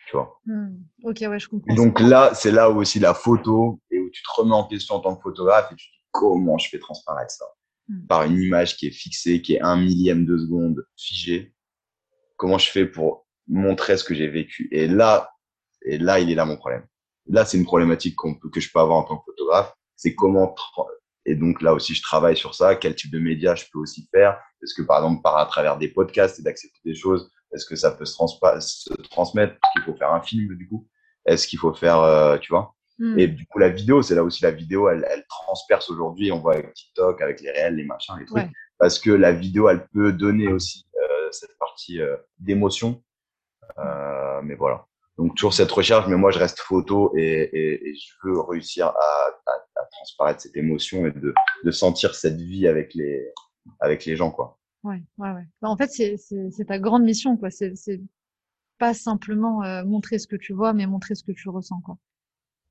Tu 0.08 0.16
vois. 0.16 0.40
Mmh. 0.46 0.68
Ok, 1.04 1.18
ouais, 1.22 1.40
je 1.40 1.48
comprends. 1.48 1.74
Et 1.74 1.76
donc 1.76 2.00
là, 2.00 2.32
c'est 2.36 2.52
là 2.52 2.70
où 2.70 2.78
aussi 2.78 3.00
la 3.00 3.14
photo 3.14 3.80
et 3.90 4.00
où 4.00 4.10
tu 4.12 4.22
te 4.22 4.30
remets 4.36 4.54
en 4.54 4.68
question 4.68 4.96
en 4.96 5.00
tant 5.00 5.16
que 5.16 5.22
photographe 5.22 5.72
et 5.72 5.76
tu 5.76 5.88
te 5.88 5.92
dis 5.92 6.04
comment 6.12 6.58
je 6.58 6.70
fais 6.70 6.80
transparaître 6.80 7.32
ça? 7.32 7.46
Mmh. 7.88 8.08
par 8.08 8.24
une 8.24 8.42
image 8.42 8.78
qui 8.78 8.88
est 8.88 8.92
fixée, 8.92 9.44
qui 9.44 9.54
est 9.56 9.62
un 9.62 9.78
millième 9.78 10.26
de 10.26 10.38
seconde 10.40 10.88
figée. 10.98 11.54
Comment 12.36 12.58
je 12.58 12.70
fais 12.72 12.88
pour 12.88 13.28
montrer 13.48 13.96
ce 13.96 14.04
que 14.04 14.16
j'ai 14.16 14.28
vécu? 14.28 14.68
Et 14.72 14.88
là, 14.88 15.30
et 15.84 16.00
là, 16.00 16.20
il 16.20 16.32
est 16.32 16.36
là 16.36 16.46
mon 16.46 16.58
problème. 16.58 16.86
Là, 17.28 17.46
c'est 17.46 17.58
une 17.58 17.66
problématique 17.66 18.16
qu'on 18.16 18.34
peut, 18.34 18.50
que 18.50 18.60
je 18.60 18.72
peux 18.72 18.80
avoir 18.80 18.98
en 18.98 19.04
tant 19.04 19.18
que 19.18 19.26
photographe. 19.26 19.72
C'est 19.96 20.16
comment 20.16 20.48
et 21.26 21.36
donc 21.36 21.62
là 21.62 21.74
aussi, 21.74 21.94
je 21.96 22.02
travaille 22.02 22.38
sur 22.38 22.54
ça. 22.54 22.76
Quel 22.76 22.96
type 22.96 23.12
de 23.12 23.20
médias 23.20 23.56
je 23.56 23.66
peux 23.72 23.80
aussi 23.80 24.08
faire? 24.14 24.40
Est-ce 24.62 24.74
que 24.74 24.82
par 24.82 24.98
exemple, 24.98 25.22
par 25.22 25.38
à 25.38 25.46
travers 25.46 25.78
des 25.78 25.88
podcasts 25.88 26.40
et 26.40 26.44
d'accepter 26.44 26.80
des 26.86 26.96
choses, 26.96 27.32
est-ce 27.54 27.66
que 27.66 27.76
ça 27.76 27.92
peut 27.92 28.06
se, 28.06 28.16
se 28.16 28.94
transmettre? 29.10 29.54
Est-ce 29.54 29.72
qu'il 29.74 29.84
faut 29.84 29.98
faire 29.98 30.14
un 30.14 30.22
film 30.22 30.56
du 30.56 30.68
coup? 30.68 30.88
Est-ce 31.26 31.48
qu'il 31.48 31.60
faut 31.60 31.74
faire, 31.74 32.00
euh, 32.00 32.38
tu 32.38 32.52
vois? 32.52 32.76
Mm. 33.00 33.20
Et 33.20 33.28
du 33.28 33.46
coup, 33.48 33.60
la 33.60 33.70
vidéo, 33.70 34.02
c'est 34.02 34.16
là 34.16 34.24
aussi 34.24 34.44
la 34.44 34.52
vidéo, 34.52 34.90
elle, 34.90 35.06
elle 35.10 35.26
transperce 35.28 35.90
aujourd'hui. 35.90 36.32
On 36.32 36.40
voit 36.40 36.54
avec 36.54 36.74
TikTok, 36.74 37.22
avec 37.22 37.42
les 37.42 37.52
réels, 37.52 37.76
les 37.76 37.86
machins, 37.86 38.16
les 38.20 38.26
trucs, 38.26 38.38
ouais. 38.38 38.52
parce 38.78 39.00
que 39.00 39.12
la 39.12 39.32
vidéo, 39.32 39.70
elle 39.70 39.88
peut 39.88 40.14
donner 40.14 40.48
aussi 40.48 40.86
euh, 40.96 41.28
cette 41.32 41.58
partie 41.58 42.02
euh, 42.02 42.16
d'émotion. 42.40 43.02
Mais 44.44 44.56
voilà. 44.56 44.86
Donc 45.18 45.36
toujours 45.36 45.54
cette 45.54 45.72
recherche, 45.72 46.06
mais 46.08 46.18
moi 46.18 46.30
je 46.30 46.38
reste 46.38 46.60
photo 46.60 47.12
et, 47.16 47.24
et, 47.24 47.90
et 47.90 47.96
je 47.96 48.12
veux 48.24 48.40
réussir 48.42 48.88
à, 48.88 49.28
à, 49.48 49.65
à, 49.76 49.86
transparaître 49.92 50.42
cette 50.42 50.58
émotion 50.58 51.06
et 51.06 51.12
de, 51.12 51.34
de 51.64 51.72
sentir 51.72 52.16
cette 52.16 52.40
vie 52.40 52.68
avec 52.68 52.94
les 52.94 53.32
avec 53.80 54.06
les 54.06 54.16
gens 54.16 54.32
quoi. 54.32 54.60
Ouais, 54.86 55.02
ouais, 55.18 55.32
ouais. 55.32 55.48
Bah, 55.64 55.70
en 55.70 55.76
fait, 55.76 55.90
c'est 55.90 56.66
ta 56.68 56.78
grande 56.78 57.04
mission, 57.04 57.38
quoi. 57.38 57.50
C'est 57.50 57.74
pas 58.78 58.94
simplement 58.94 59.64
euh, 59.64 59.84
montrer 59.84 60.20
ce 60.20 60.28
que 60.28 60.36
tu 60.36 60.54
vois, 60.54 60.74
mais 60.74 60.86
montrer 60.86 61.16
ce 61.16 61.24
que 61.24 61.32
tu 61.32 61.50
ressens, 61.50 61.82
quoi. 61.82 61.98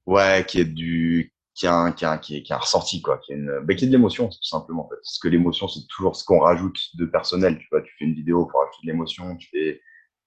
Ouais, 0.07 0.45
qui 0.47 0.61
est 0.61 0.65
du, 0.65 1.33
qui 1.55 1.67
a 1.67 1.75
un, 1.75 1.93
qui 1.93 2.05
a 2.05 2.19
qui 2.19 2.37
est, 2.37 2.43
qui 2.45 2.53
a 2.53 2.57
un 2.57 2.61
ressenti, 2.61 3.03
quoi. 3.03 3.19
Qui 3.19 3.33
est 3.33 3.35
une, 3.35 3.59
bah, 3.65 3.75
qui 3.75 3.85
est 3.85 3.89
de 3.89 3.93
l'émotion, 3.93 4.29
tout 4.29 4.43
simplement, 4.45 4.87
en 4.87 4.89
fait. 4.89 4.95
Parce 4.95 5.19
que 5.19 5.27
l'émotion, 5.27 5.67
c'est 5.67 5.85
toujours 5.89 6.15
ce 6.15 6.25
qu'on 6.25 6.39
rajoute 6.39 6.79
de 6.95 7.05
personnel. 7.05 7.59
Tu 7.59 7.67
vois, 7.73 7.83
tu 7.83 7.93
fais 7.99 8.05
une 8.05 8.15
vidéo 8.15 8.47
pour 8.47 8.61
rajouter 8.61 8.87
de 8.87 8.93
l'émotion. 8.93 9.37
Tu 9.37 9.49
fais, 9.49 9.81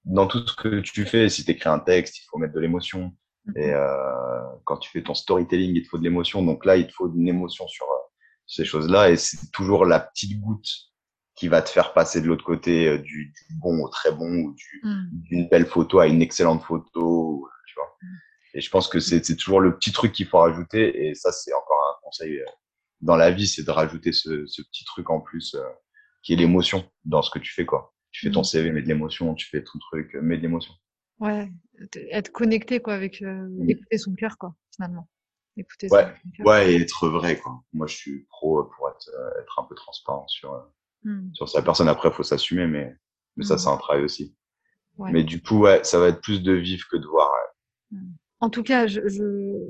dans 0.04 0.28
tout 0.28 0.46
ce 0.46 0.56
que 0.58 0.82
tu 0.82 1.06
fais, 1.06 1.30
si 1.30 1.46
tu 1.46 1.52
écris 1.52 1.70
un 1.70 1.80
texte, 1.80 2.18
il 2.18 2.26
faut 2.30 2.38
mettre 2.38 2.54
de 2.54 2.60
l'émotion. 2.60 3.16
Et 3.56 3.72
euh, 3.72 4.42
quand 4.66 4.78
tu 4.78 4.90
fais 4.90 5.04
ton 5.04 5.14
storytelling, 5.14 5.76
il 5.76 5.84
te 5.84 5.88
faut 5.88 5.98
de 5.98 6.04
l'émotion. 6.04 6.44
Donc 6.44 6.66
là, 6.66 6.78
il 6.78 6.88
te 6.88 6.94
faut 6.94 7.12
une 7.12 7.28
émotion 7.28 7.68
sur 7.68 7.86
euh, 7.86 8.08
ces 8.46 8.66
choses-là. 8.66 9.10
Et 9.12 9.18
c'est 9.18 9.52
toujours 9.52 9.86
la 9.86 10.00
petite 10.00 10.40
goutte 10.40 10.68
qui 11.38 11.48
va 11.48 11.62
te 11.62 11.70
faire 11.70 11.94
passer 11.94 12.20
de 12.20 12.28
l'autre 12.28 12.44
côté 12.44 12.88
euh, 12.88 12.98
du, 12.98 13.26
du, 13.28 13.56
bon 13.62 13.84
au 13.84 13.90
très 13.90 14.12
bon 14.12 14.28
ou 14.28 14.56
mm. 14.84 15.06
d'une 15.12 15.48
belle 15.48 15.68
photo 15.68 16.00
à 16.00 16.08
une 16.08 16.22
excellente 16.22 16.64
photo, 16.64 17.48
tu 17.68 17.76
vois. 17.76 17.96
Mm. 18.02 18.16
Et 18.56 18.62
je 18.62 18.70
pense 18.72 18.88
que 18.88 19.00
c'est 19.00 19.36
toujours 19.36 19.62
le 19.62 19.78
petit 19.78 19.92
truc 19.92 20.12
qu'il 20.12 20.26
faut 20.26 20.40
rajouter. 20.40 21.08
Et 21.08 21.14
ça, 21.14 21.32
c'est 21.32 21.54
encore 21.54 21.80
un 21.96 22.04
conseil 22.04 22.40
euh, 22.40 22.46
dans 23.02 23.16
la 23.16 23.30
vie, 23.30 23.48
c'est 23.48 23.64
de 23.64 23.70
rajouter 23.70 24.12
ce, 24.12 24.48
ce, 24.48 24.64
petit 24.64 24.84
truc 24.84 25.12
en 25.12 25.22
plus 25.22 25.54
euh, 25.54 25.64
qui 26.24 26.34
est 26.34 26.38
l'émotion 26.38 26.90
dans 27.06 27.22
ce 27.22 27.30
que 27.30 27.38
tu 27.38 27.54
fais, 27.54 27.68
quoi. 27.68 27.94
Tu 28.10 28.26
fais 28.26 28.32
ton 28.32 28.42
mm. 28.42 28.46
CV, 28.46 28.72
mets 28.72 28.82
de 28.82 28.88
l'émotion. 28.88 29.36
Tu 29.36 29.48
fais 29.48 29.64
ton 29.64 29.78
truc, 29.78 30.16
mets 30.16 30.38
de 30.38 30.42
l'émotion. 30.42 30.74
Ouais, 31.20 31.52
être 32.12 32.32
connecté, 32.32 32.80
quoi, 32.80 32.94
avec 32.94 33.22
euh, 33.22 33.50
écouter 33.68 33.98
son 33.98 34.14
cœur, 34.14 34.38
quoi, 34.38 34.56
finalement. 34.74 35.10
Écouter 35.56 35.88
ouais, 35.92 36.14
son 36.38 36.44
ouais, 36.44 36.74
et 36.74 36.82
être 36.82 37.10
vrai, 37.10 37.40
quoi. 37.40 37.64
Moi, 37.74 37.88
je 37.88 37.96
suis 37.96 38.26
pro 38.30 38.64
pour 38.64 38.90
être, 38.90 39.10
être 39.42 39.60
un 39.60 39.64
peu 39.64 39.74
transparent 39.74 40.28
sur 40.28 40.54
Mmh. 41.04 41.34
Sur 41.34 41.48
sa 41.50 41.62
personne, 41.62 41.88
après, 41.88 42.12
faut 42.12 42.24
s'assumer, 42.24 42.68
mais, 42.68 42.96
mais 43.36 43.46
ça, 43.46 43.58
c'est 43.58 43.70
un 43.70 43.78
travail 43.78 44.04
aussi. 44.04 44.36
Ouais. 44.98 45.12
Mais 45.12 45.24
du 45.24 45.42
coup, 45.42 45.60
ouais, 45.60 45.84
ça 45.84 46.00
va 46.00 46.08
être 46.08 46.22
plus 46.22 46.42
de 46.42 46.54
vivre 46.54 46.86
que 46.92 46.98
de 46.98 47.08
voir. 47.08 47.32
Ouais. 47.92 48.00
En 48.40 48.52
tout 48.52 48.62
cas, 48.62 48.86
je 48.86 49.02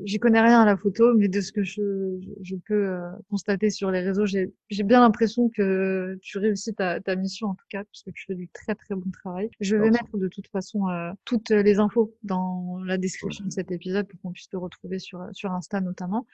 j'y 0.03 0.19
connais 0.19 0.41
rien 0.41 0.61
à 0.61 0.65
la 0.65 0.75
photo, 0.75 1.13
mais 1.15 1.29
de 1.29 1.39
ce 1.39 1.53
que 1.53 1.63
je, 1.63 2.19
je 2.41 2.55
peux 2.67 2.89
euh, 2.89 3.09
constater 3.29 3.69
sur 3.69 3.91
les 3.91 4.01
réseaux, 4.01 4.25
j'ai 4.25 4.83
bien 4.83 4.99
l'impression 4.99 5.49
que 5.49 6.17
tu 6.21 6.37
réussis 6.37 6.73
ta, 6.73 6.99
ta 6.99 7.15
mission 7.15 7.47
en 7.47 7.55
tout 7.55 7.65
cas, 7.69 7.85
puisque 7.85 8.11
tu 8.11 8.25
fais 8.25 8.35
du 8.35 8.49
très 8.49 8.75
très 8.75 8.95
bon 8.95 9.09
travail. 9.11 9.49
Je 9.61 9.77
vais 9.77 9.89
mettre 9.89 10.17
de 10.17 10.27
toute 10.27 10.47
façon 10.47 10.89
euh, 10.89 11.11
toutes 11.23 11.49
les 11.49 11.79
infos 11.79 12.13
dans 12.23 12.79
la 12.83 12.97
description 12.97 13.45
de 13.45 13.51
cet 13.51 13.71
épisode 13.71 14.05
pour 14.07 14.19
qu'on 14.19 14.31
puisse 14.31 14.49
te 14.49 14.57
retrouver 14.57 14.99
sur 14.99 15.25
sur 15.31 15.51
Insta 15.53 15.79
notamment. 15.79 16.25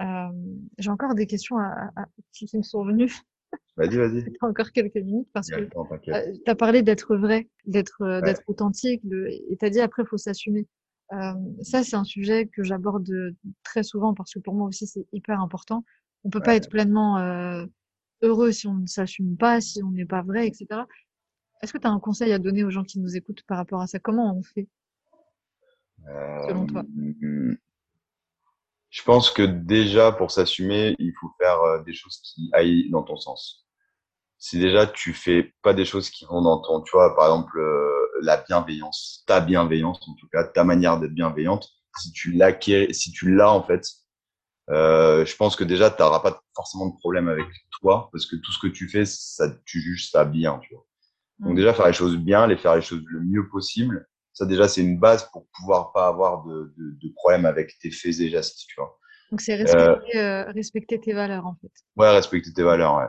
Euh, 0.00 0.28
j'ai 0.78 0.90
encore 0.90 1.14
des 1.14 1.26
questions 1.26 1.56
à, 1.56 1.90
à, 1.96 2.06
qui 2.32 2.48
me 2.54 2.62
sont 2.62 2.84
venues. 2.84 3.12
Vas-y, 3.76 3.96
vas-y. 3.96 4.24
encore 4.40 4.72
quelques 4.72 4.96
minutes 4.96 5.28
parce 5.32 5.50
que 5.50 5.60
euh, 5.60 6.32
tu 6.44 6.50
as 6.50 6.54
parlé 6.54 6.82
d'être 6.82 7.16
vrai, 7.16 7.48
d'être 7.66 8.02
euh, 8.02 8.20
d'être 8.20 8.42
authentique, 8.46 9.06
de, 9.06 9.26
et 9.26 9.56
tu 9.58 9.64
as 9.64 9.70
dit 9.70 9.80
après 9.80 10.02
il 10.02 10.06
faut 10.06 10.18
s'assumer. 10.18 10.66
Euh, 11.12 11.34
ça, 11.62 11.84
c'est 11.84 11.96
un 11.96 12.04
sujet 12.04 12.46
que 12.46 12.62
j'aborde 12.62 13.08
très 13.62 13.82
souvent 13.82 14.14
parce 14.14 14.32
que 14.32 14.38
pour 14.38 14.54
moi 14.54 14.68
aussi, 14.68 14.86
c'est 14.86 15.06
hyper 15.12 15.40
important. 15.40 15.84
On 16.24 16.30
peut 16.30 16.38
ouais. 16.38 16.44
pas 16.44 16.56
être 16.56 16.68
pleinement 16.68 17.18
euh, 17.18 17.64
heureux 18.22 18.52
si 18.52 18.66
on 18.66 18.74
ne 18.74 18.86
s'assume 18.86 19.36
pas, 19.36 19.60
si 19.60 19.82
on 19.82 19.90
n'est 19.90 20.06
pas 20.06 20.22
vrai, 20.22 20.46
etc. 20.46 20.82
Est-ce 21.62 21.72
que 21.72 21.78
tu 21.78 21.86
as 21.86 21.90
un 21.90 22.00
conseil 22.00 22.32
à 22.32 22.38
donner 22.38 22.64
aux 22.64 22.70
gens 22.70 22.84
qui 22.84 22.98
nous 22.98 23.16
écoutent 23.16 23.42
par 23.46 23.56
rapport 23.56 23.80
à 23.80 23.86
ça? 23.86 23.98
Comment 23.98 24.36
on 24.36 24.42
fait? 24.42 24.68
Selon 26.48 26.66
toi 26.66 26.84
Je 28.90 29.02
pense 29.02 29.30
que 29.30 29.42
déjà, 29.42 30.12
pour 30.12 30.30
s'assumer, 30.30 30.94
il 30.98 31.12
faut 31.20 31.30
faire 31.40 31.82
des 31.84 31.94
choses 31.94 32.18
qui 32.18 32.50
aillent 32.52 32.90
dans 32.90 33.02
ton 33.02 33.16
sens 33.16 33.65
si 34.38 34.58
déjà 34.58 34.86
tu 34.86 35.12
fais 35.12 35.54
pas 35.62 35.74
des 35.74 35.84
choses 35.84 36.10
qui 36.10 36.24
vont 36.26 36.42
dans 36.42 36.60
ton, 36.60 36.82
tu 36.82 36.92
vois, 36.92 37.14
par 37.16 37.26
exemple, 37.26 37.58
euh, 37.58 37.90
la 38.22 38.36
bienveillance, 38.36 39.24
ta 39.26 39.40
bienveillance 39.40 39.98
en 40.08 40.14
tout 40.14 40.28
cas, 40.32 40.44
ta 40.44 40.64
manière 40.64 40.98
d'être 40.98 41.14
bienveillante, 41.14 41.68
si 41.98 42.12
tu 42.12 42.32
l'acquiers, 42.32 42.92
si 42.92 43.12
tu 43.12 43.34
l'as 43.34 43.50
en 43.50 43.62
fait, 43.62 43.86
euh, 44.70 45.24
je 45.24 45.36
pense 45.36 45.56
que 45.56 45.64
déjà 45.64 45.90
tu 45.90 46.02
n'auras 46.02 46.20
pas 46.20 46.42
forcément 46.54 46.86
de 46.88 46.96
problème 46.96 47.28
avec 47.28 47.46
toi 47.80 48.08
parce 48.12 48.26
que 48.26 48.36
tout 48.36 48.52
ce 48.52 48.58
que 48.58 48.66
tu 48.66 48.88
fais, 48.88 49.04
ça, 49.04 49.48
tu 49.64 49.80
juges 49.80 50.10
ça 50.10 50.24
bien, 50.24 50.58
tu 50.58 50.74
vois. 50.74 50.84
Donc 51.38 51.52
mmh. 51.52 51.56
déjà 51.56 51.74
faire 51.74 51.86
les 51.86 51.92
choses 51.92 52.16
bien, 52.16 52.46
les 52.46 52.56
faire 52.56 52.74
les 52.74 52.82
choses 52.82 53.02
le 53.06 53.20
mieux 53.20 53.48
possible, 53.48 54.06
ça 54.32 54.44
déjà 54.44 54.68
c'est 54.68 54.82
une 54.82 54.98
base 54.98 55.30
pour 55.30 55.46
pouvoir 55.56 55.92
pas 55.92 56.08
avoir 56.08 56.44
de, 56.44 56.74
de, 56.76 56.96
de 57.00 57.12
problème 57.14 57.46
avec 57.46 57.78
tes 57.78 57.90
faits 57.90 58.20
et 58.20 58.28
gestes, 58.28 58.64
tu 58.68 58.74
vois. 58.76 58.98
Donc 59.30 59.40
c'est 59.40 59.56
respecter, 59.56 60.18
euh, 60.18 60.44
euh, 60.44 60.52
respecter 60.52 61.00
tes 61.00 61.12
valeurs 61.12 61.46
en 61.46 61.56
fait. 61.60 61.72
Ouais, 61.96 62.10
respecter 62.10 62.52
tes 62.52 62.62
valeurs, 62.62 62.96
ouais 62.96 63.08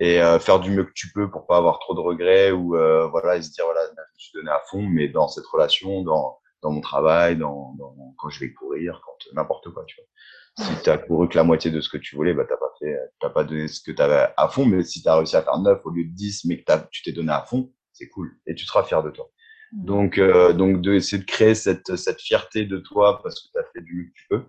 et 0.00 0.20
euh, 0.20 0.38
faire 0.38 0.60
du 0.60 0.70
mieux 0.70 0.84
que 0.84 0.92
tu 0.94 1.12
peux 1.12 1.30
pour 1.30 1.46
pas 1.46 1.56
avoir 1.56 1.78
trop 1.78 1.94
de 1.94 2.00
regrets 2.00 2.50
ou 2.50 2.76
euh, 2.76 3.06
voilà 3.08 3.36
et 3.36 3.42
se 3.42 3.52
dire 3.52 3.64
voilà 3.64 3.82
je 4.18 4.24
suis 4.24 4.32
donné 4.34 4.50
à 4.50 4.60
fond 4.68 4.82
mais 4.82 5.08
dans 5.08 5.28
cette 5.28 5.46
relation 5.46 6.02
dans 6.02 6.38
dans 6.62 6.72
mon 6.72 6.80
travail 6.80 7.36
dans, 7.36 7.74
dans 7.78 7.94
quand 8.18 8.28
je 8.28 8.40
vais 8.40 8.52
courir 8.52 9.00
quand 9.04 9.34
n'importe 9.34 9.70
quoi 9.70 9.84
tu 9.86 9.96
vois. 9.96 10.66
Si 10.66 10.82
tu 10.82 10.90
as 10.90 10.98
couru 10.98 11.28
que 11.28 11.36
la 11.36 11.42
moitié 11.42 11.70
de 11.70 11.80
ce 11.80 11.88
que 11.88 11.96
tu 11.96 12.16
voulais 12.16 12.34
bah 12.34 12.44
t'as 12.48 12.56
pas 12.56 12.72
fait 12.78 12.96
t'as 13.20 13.30
pas 13.30 13.44
donné 13.44 13.68
ce 13.68 13.80
que 13.82 13.92
tu 13.92 14.02
avais 14.02 14.28
à 14.36 14.48
fond 14.48 14.66
mais 14.66 14.82
si 14.82 15.02
tu 15.02 15.08
as 15.08 15.16
réussi 15.16 15.36
à 15.36 15.42
faire 15.42 15.58
9 15.58 15.80
au 15.84 15.90
lieu 15.90 16.04
de 16.04 16.14
10 16.14 16.44
mais 16.46 16.62
que 16.62 16.72
as, 16.72 16.88
tu 16.90 17.02
t'es 17.02 17.12
donné 17.12 17.32
à 17.32 17.42
fond 17.42 17.72
c'est 17.92 18.08
cool 18.08 18.36
et 18.46 18.54
tu 18.54 18.64
seras 18.64 18.82
fier 18.82 19.02
de 19.02 19.10
toi. 19.10 19.30
Mmh. 19.72 19.84
donc 19.84 20.18
euh, 20.18 20.52
donc 20.52 20.80
de 20.80 20.94
essayer 20.94 21.18
de 21.22 21.26
créer 21.26 21.54
cette 21.54 21.96
cette 21.96 22.20
fierté 22.20 22.64
de 22.64 22.78
toi 22.78 23.20
parce 23.22 23.40
que 23.40 23.52
tu 23.52 23.58
as 23.58 23.64
fait 23.72 23.80
du 23.80 23.94
mieux 23.94 24.04
que 24.04 24.14
tu 24.14 24.26
peux 24.28 24.44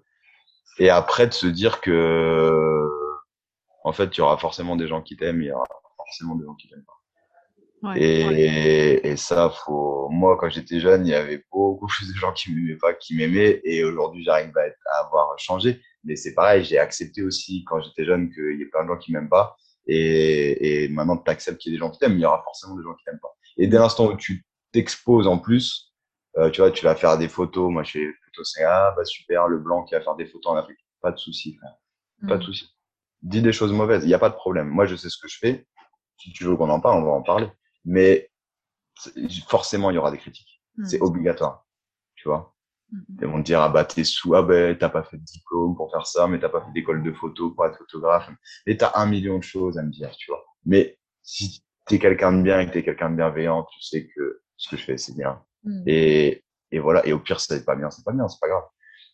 et 0.79 0.89
après 0.89 1.27
de 1.27 1.33
se 1.33 1.47
dire 1.47 1.81
que 1.81 2.89
en 3.85 3.93
fait, 3.93 4.17
il 4.17 4.17
y 4.17 4.21
aura 4.21 4.37
forcément 4.37 4.75
des 4.75 4.87
gens 4.87 5.03
qui 5.03 5.15
t'aiment, 5.15 5.43
il 5.43 5.45
y 5.45 5.51
aura 5.51 5.67
forcément 5.95 6.35
des 6.35 6.43
gens 6.43 6.55
qui 6.55 6.67
t'aiment 6.67 6.83
pas. 6.83 7.89
Ouais, 7.89 8.01
et, 8.01 8.25
ouais. 8.25 9.01
et, 9.03 9.15
ça, 9.15 9.51
faut. 9.51 10.09
Moi, 10.09 10.37
quand 10.39 10.49
j'étais 10.49 10.79
jeune, 10.79 11.05
il 11.05 11.11
y 11.11 11.13
avait 11.13 11.45
beaucoup 11.51 11.85
plus 11.85 12.11
de 12.11 12.17
gens 12.17 12.33
qui 12.33 12.51
m'aimaient 12.51 12.77
pas, 12.77 12.95
qui 12.95 13.15
m'aimaient, 13.15 13.61
et 13.63 13.83
aujourd'hui, 13.83 14.23
j'arrive 14.23 14.57
à, 14.57 14.65
être, 14.65 14.79
à 14.91 15.05
avoir 15.05 15.37
changé. 15.37 15.81
Mais 16.03 16.15
c'est 16.15 16.33
pareil, 16.33 16.63
j'ai 16.63 16.79
accepté 16.79 17.21
aussi 17.21 17.63
quand 17.65 17.79
j'étais 17.79 18.05
jeune 18.05 18.33
qu'il 18.33 18.57
y 18.57 18.63
ait 18.63 18.65
plein 18.65 18.85
de 18.85 18.87
gens 18.87 18.97
qui 18.97 19.11
m'aiment 19.11 19.29
pas, 19.29 19.55
et, 19.85 20.85
et 20.85 20.89
maintenant 20.89 21.17
tu 21.17 21.29
acceptes 21.29 21.59
qu'il 21.59 21.71
y 21.71 21.75
ait 21.75 21.77
des 21.77 21.79
gens 21.85 21.91
qui 21.91 21.99
t'aiment, 21.99 22.15
il 22.15 22.21
y 22.21 22.25
aura 22.25 22.41
forcément 22.43 22.75
des 22.75 22.83
gens 22.83 22.95
qui 22.95 23.05
t'aiment 23.05 23.19
pas. 23.19 23.35
Et 23.57 23.67
dès 23.67 23.77
l'instant 23.77 24.07
où 24.07 24.17
tu 24.17 24.47
t'exposes 24.71 25.27
en 25.27 25.37
plus, 25.37 25.93
euh, 26.39 26.49
tu 26.49 26.61
vois, 26.61 26.71
tu 26.71 26.85
vas 26.85 26.95
faire 26.95 27.19
des 27.19 27.29
photos. 27.29 27.71
Moi, 27.71 27.83
je 27.83 27.91
fais 27.91 28.07
photos, 28.25 28.51
c'est 28.51 28.63
ah 28.63 28.95
bah 28.97 29.05
super, 29.05 29.47
le 29.47 29.59
blanc 29.59 29.83
qui 29.83 29.93
va 29.93 30.01
faire 30.01 30.15
des 30.15 30.25
photos 30.25 30.53
en 30.53 30.55
Afrique. 30.55 30.79
Pas 31.01 31.11
de 31.11 31.17
souci, 31.17 31.55
frère. 31.55 31.75
Pas 32.27 32.37
de 32.37 32.41
mmh. 32.41 32.45
souci 32.45 32.74
dis 33.25 33.41
des 33.41 33.51
choses 33.51 33.73
mauvaises, 33.73 34.03
il 34.03 34.07
n'y 34.07 34.13
a 34.13 34.19
pas 34.19 34.29
de 34.29 34.35
problème. 34.35 34.69
Moi, 34.69 34.85
je 34.85 34.95
sais 34.95 35.09
ce 35.09 35.17
que 35.17 35.27
je 35.27 35.37
fais. 35.37 35.67
Si 36.17 36.31
tu 36.31 36.45
veux 36.45 36.55
qu'on 36.55 36.69
en 36.69 36.79
parle, 36.79 37.01
on 37.03 37.05
va 37.05 37.11
en 37.11 37.21
parler. 37.21 37.49
Mais 37.83 38.31
forcément, 39.47 39.91
il 39.91 39.95
y 39.95 39.97
aura 39.97 40.11
des 40.11 40.17
critiques. 40.17 40.61
Mmh. 40.77 40.85
C'est 40.85 41.01
obligatoire. 41.01 41.65
Tu 42.15 42.27
vois? 42.27 42.55
Ils 43.19 43.27
vont 43.27 43.39
te 43.39 43.45
dire, 43.45 43.61
ah 43.61 43.69
bah, 43.69 43.83
t'es 43.83 44.03
sous, 44.03 44.35
ah 44.35 44.43
ben, 44.43 44.77
t'as 44.77 44.89
pas 44.89 45.03
fait 45.03 45.17
de 45.17 45.23
diplôme 45.23 45.75
pour 45.75 45.91
faire 45.91 46.05
ça, 46.05 46.27
mais 46.27 46.39
t'as 46.39 46.49
pas 46.49 46.61
fait 46.61 46.71
d'école 46.71 47.03
de 47.03 47.11
photo 47.11 47.51
pour 47.51 47.65
être 47.65 47.77
photographe. 47.77 48.29
Et 48.67 48.77
t'as 48.77 48.91
un 48.95 49.05
million 49.07 49.37
de 49.37 49.43
choses 49.43 49.77
à 49.77 49.83
me 49.83 49.89
dire, 49.89 50.11
tu 50.15 50.31
vois. 50.31 50.45
Mais 50.65 50.97
si 51.23 51.63
t'es 51.87 51.99
quelqu'un 51.99 52.31
de 52.31 52.41
bien 52.41 52.59
et 52.59 52.67
que 52.67 52.71
t'es 52.71 52.83
quelqu'un 52.83 53.09
de 53.09 53.15
bienveillant, 53.15 53.63
tu 53.63 53.81
sais 53.81 54.07
que 54.07 54.41
ce 54.55 54.69
que 54.69 54.77
je 54.77 54.83
fais, 54.83 54.97
c'est 54.97 55.15
bien. 55.15 55.43
Mm. 55.63 55.83
Et, 55.87 56.45
et 56.71 56.79
voilà. 56.79 57.05
Et 57.05 57.13
au 57.13 57.19
pire, 57.19 57.39
si 57.39 57.47
c'est 57.47 57.65
pas 57.65 57.75
bien, 57.75 57.89
c'est 57.89 58.05
pas 58.05 58.13
bien, 58.13 58.27
c'est 58.27 58.39
pas 58.39 58.47
grave. 58.47 58.63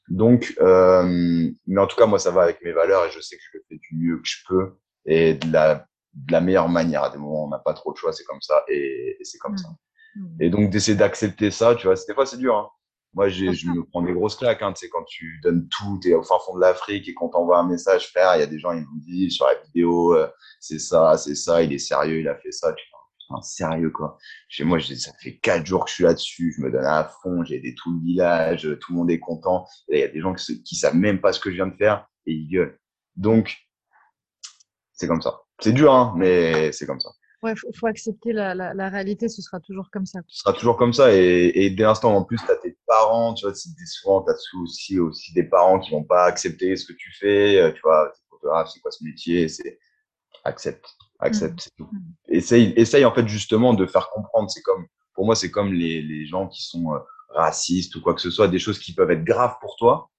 Donc, 0.10 0.54
euh, 0.60 1.50
mais 1.68 1.82
en 1.82 1.88
tout 1.88 1.96
cas, 1.96 2.06
moi, 2.06 2.20
ça 2.20 2.32
va 2.32 2.44
avec 2.44 2.62
mes 2.64 2.72
valeurs 2.72 3.06
et 3.06 3.12
je 3.12 3.20
sais 3.20 3.38
que 3.38 3.42
je 3.52 3.58
le 3.58 3.64
fais 3.70 3.76
du 3.78 3.96
mieux 3.96 4.18
que 4.18 4.28
je 4.28 4.38
peux 4.48 4.78
et 5.06 5.36
de 5.36 5.52
la, 5.52 5.86
de 6.14 6.32
la 6.32 6.42
meilleure 6.42 6.70
manière. 6.70 7.04
À 7.04 7.10
des 7.10 7.18
moments, 7.18 7.46
on 7.46 7.50
n'a 7.50 7.60
pas 7.60 7.74
trop 7.74 7.92
de 7.92 7.98
choix, 7.98 8.12
c'est 8.12 8.26
comme 8.26 8.42
ça 8.42 8.64
et, 8.68 9.18
et 9.20 9.24
c'est 9.24 9.38
comme 9.38 9.54
mm. 9.54 9.58
ça. 9.58 9.70
Et 10.40 10.50
donc, 10.50 10.70
d'essayer 10.70 10.98
d'accepter 10.98 11.52
ça, 11.52 11.76
tu 11.76 11.88
vois, 11.88 11.96
des 11.96 12.14
fois, 12.14 12.26
c'est 12.26 12.38
dur. 12.38 12.56
Hein. 12.56 12.70
Moi, 13.14 13.28
je 13.28 13.46
me 13.46 13.84
prends 13.86 14.02
des 14.02 14.14
grosses 14.14 14.36
claques. 14.36 14.62
Hein, 14.62 14.74
tu 14.74 14.86
sais, 14.86 14.90
quand 14.90 15.04
tu 15.04 15.40
donnes 15.44 15.68
tout, 15.68 16.00
tu 16.02 16.12
es 16.12 16.14
au 16.14 16.24
fin 16.24 16.36
fond 16.46 16.56
de 16.56 16.62
l'Afrique 16.62 17.10
et 17.10 17.14
quand 17.14 17.30
t'envoies 17.30 17.60
un 17.60 17.68
message 17.68 18.08
faire, 18.08 18.36
il 18.36 18.40
y 18.40 18.44
a 18.44 18.48
des 18.48 18.60
gens, 18.60 18.72
ils 18.72 18.82
me 18.82 19.02
disent 19.02 19.34
sur 19.34 19.48
la 19.48 19.56
vidéo, 19.56 20.16
euh, 20.16 20.30
c'est 20.60 20.80
ça, 20.80 21.18
c'est 21.18 21.36
ça, 21.36 21.62
il 21.62 21.74
est 21.74 21.78
sérieux, 21.78 22.20
il 22.20 22.28
a 22.28 22.36
fait 22.36 22.52
ça. 22.52 22.72
Tu 22.74 22.86
putain, 23.32 23.42
sérieux, 23.42 23.90
quoi. 23.90 24.18
Chez 24.50 24.64
moi, 24.64 24.80
ça 24.80 25.12
fait 25.22 25.38
quatre 25.38 25.66
jours 25.66 25.86
que 25.86 25.90
je 25.90 25.96
suis 25.96 26.04
là-dessus, 26.04 26.54
je 26.58 26.62
me 26.62 26.72
donne 26.72 26.86
à 26.86 27.12
fond, 27.22 27.44
j'ai 27.44 27.56
aidé 27.56 27.76
tout 27.76 27.94
le 27.94 28.02
village, 28.02 28.68
tout 28.80 28.92
le 28.92 28.98
monde 28.98 29.12
est 29.12 29.20
content. 29.20 29.66
il 29.90 30.00
y 30.00 30.04
a 30.04 30.08
des 30.08 30.20
gens 30.20 30.34
qui, 30.34 30.76
savent 30.76 30.96
même 30.96 31.22
pas 31.22 31.34
ce 31.34 31.40
que 31.40 31.50
je 31.50 31.56
viens 31.56 31.68
de 31.68 31.76
faire 31.76 32.08
et 32.26 32.34
ils 32.34 32.48
gueulent. 32.48 32.80
Donc, 33.16 33.58
c'est 34.94 35.08
comme 35.08 35.22
ça. 35.22 35.42
C'est 35.60 35.74
dur, 35.74 35.94
hein, 35.94 36.14
mais 36.18 36.72
c'est 36.72 36.86
comme 36.86 37.00
ça. 37.00 37.10
Ouais, 37.44 37.56
faut, 37.56 37.72
faut 37.74 37.88
accepter 37.88 38.34
la, 38.34 38.54
la, 38.54 38.76
la, 38.76 38.90
réalité, 38.90 39.28
ce 39.28 39.42
sera 39.42 39.60
toujours 39.60 39.90
comme 39.92 40.06
ça. 40.06 40.20
Ce 40.28 40.42
sera 40.42 40.54
toujours 40.54 40.78
comme 40.78 40.94
ça. 40.94 41.12
Et, 41.12 41.52
et 41.56 41.72
dès 41.72 41.84
l'instant, 41.84 42.16
en 42.16 42.24
plus, 42.24 42.38
tu 42.38 42.52
as 42.52 42.56
tes 42.58 42.78
parents, 42.86 43.34
tu 43.34 43.46
vois, 43.46 43.56
souvent, 43.56 44.24
tu 44.24 44.32
as 44.32 44.36
aussi, 44.62 45.00
aussi 45.00 45.34
des 45.34 45.44
parents 45.44 45.80
qui 45.80 45.90
vont 45.90 46.04
pas 46.04 46.26
accepter 46.26 46.76
ce 46.76 46.86
que 46.86 46.94
tu 46.94 47.12
fais. 47.20 47.60
Euh, 47.60 47.72
tu 47.72 47.82
vois, 47.82 48.14
c'est 48.68 48.80
quoi 48.80 48.92
ce 48.92 49.04
métier 49.04 49.48
C'est 49.48 49.80
accepte, 50.44 50.86
accepte, 51.22 51.70
mmh. 51.80 51.84
Mmh. 51.84 52.14
Essaye, 52.30 52.74
essaye, 52.76 53.06
en 53.06 53.14
fait, 53.14 53.28
justement, 53.28 53.74
de 53.74 53.86
faire 53.86 54.10
comprendre. 54.10 54.50
C'est 54.50 54.62
comme, 54.62 54.86
pour 55.14 55.26
moi, 55.26 55.36
c'est 55.36 55.52
comme 55.52 55.74
les, 55.74 56.02
les 56.02 56.26
gens 56.26 56.48
qui 56.48 56.64
sont 56.64 56.94
euh, 56.94 57.00
racistes 57.30 57.96
ou 57.96 58.02
quoi 58.02 58.14
que 58.14 58.22
ce 58.22 58.32
soit, 58.32 58.48
des 58.48 58.60
choses 58.60 58.80
qui 58.80 58.94
peuvent 58.94 59.12
être 59.12 59.24
graves 59.24 59.56
pour 59.62 59.76
toi. 59.78 60.10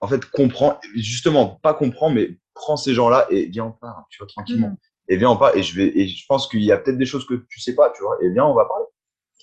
En 0.00 0.08
fait, 0.08 0.24
comprends, 0.24 0.80
justement, 0.94 1.60
pas 1.62 1.74
comprends, 1.74 2.10
mais 2.10 2.38
prends 2.54 2.76
ces 2.76 2.94
gens-là 2.94 3.26
et 3.30 3.46
viens 3.46 3.64
en 3.64 3.70
parler, 3.72 4.04
tu 4.10 4.18
vois, 4.18 4.26
tranquillement. 4.26 4.68
Mmh 4.68 4.76
et 5.08 5.16
viens, 5.16 5.30
on 5.30 5.36
parle. 5.36 5.58
Et 5.58 5.62
je 5.62 5.74
vais, 5.76 5.92
et 5.94 6.08
je 6.08 6.24
pense 6.26 6.48
qu'il 6.48 6.62
y 6.62 6.72
a 6.72 6.78
peut-être 6.78 6.98
des 6.98 7.06
choses 7.06 7.26
que 7.26 7.34
tu 7.48 7.60
sais 7.60 7.74
pas, 7.74 7.90
tu 7.90 8.02
vois. 8.02 8.16
Et 8.22 8.30
viens, 8.30 8.44
on 8.44 8.54
va 8.54 8.64
parler. 8.64 8.84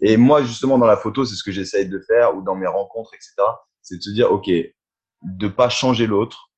Et 0.02 0.18
moi, 0.18 0.44
justement, 0.44 0.78
dans 0.78 0.88
la 0.88 0.98
photo, 0.98 1.26
c'est 1.26 1.36
ce 1.36 1.44
que 1.44 1.52
j'essaye 1.52 1.88
de 1.88 2.00
faire 2.00 2.36
ou 2.36 2.42
dans 2.42 2.56
mes 2.56 2.68
rencontres, 2.68 3.14
etc. 3.14 3.34
C'est 3.82 3.98
de 3.98 4.02
se 4.02 4.12
dire, 4.12 4.32
OK, 4.32 4.50
de 5.22 5.48
pas 5.48 5.70
changer 5.70 6.08
l'autre. 6.08 6.52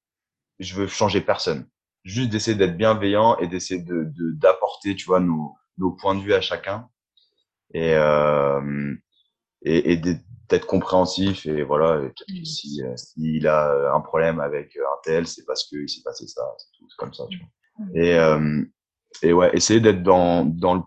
Je 0.59 0.75
veux 0.75 0.87
changer 0.87 1.21
personne. 1.21 1.67
Juste 2.03 2.29
d'essayer 2.29 2.57
d'être 2.57 2.77
bienveillant 2.77 3.37
et 3.37 3.47
d'essayer 3.47 3.81
de, 3.81 4.11
d'apporter, 4.33 4.95
tu 4.95 5.05
vois, 5.05 5.19
nos, 5.19 5.55
nos 5.77 5.91
points 5.91 6.15
de 6.15 6.21
vue 6.21 6.33
à 6.33 6.41
chacun. 6.41 6.87
Et, 7.73 7.93
euh, 7.95 8.95
et, 9.61 9.93
et 9.93 9.97
d'être 9.97 10.67
compréhensif 10.67 11.45
et 11.45 11.63
voilà 11.63 12.01
et 12.27 12.43
si 12.43 12.83
euh, 12.83 12.97
s'il 12.97 13.47
a 13.47 13.95
un 13.95 14.01
problème 14.01 14.41
avec 14.41 14.75
un 14.75 14.97
tel 15.05 15.25
c'est 15.25 15.45
parce 15.45 15.69
que 15.69 15.77
il 15.77 15.87
s'est 15.87 16.01
passé 16.03 16.27
ça 16.27 16.41
c'est 16.57 16.77
tout 16.77 16.85
comme 16.97 17.13
ça 17.13 17.23
tu 17.29 17.37
vois 17.37 17.87
et 17.95 18.15
euh, 18.15 18.61
et 19.21 19.33
ouais, 19.33 19.55
essayer 19.55 19.79
d'être 19.79 20.03
dans, 20.03 20.45
dans 20.45 20.75
le. 20.75 20.81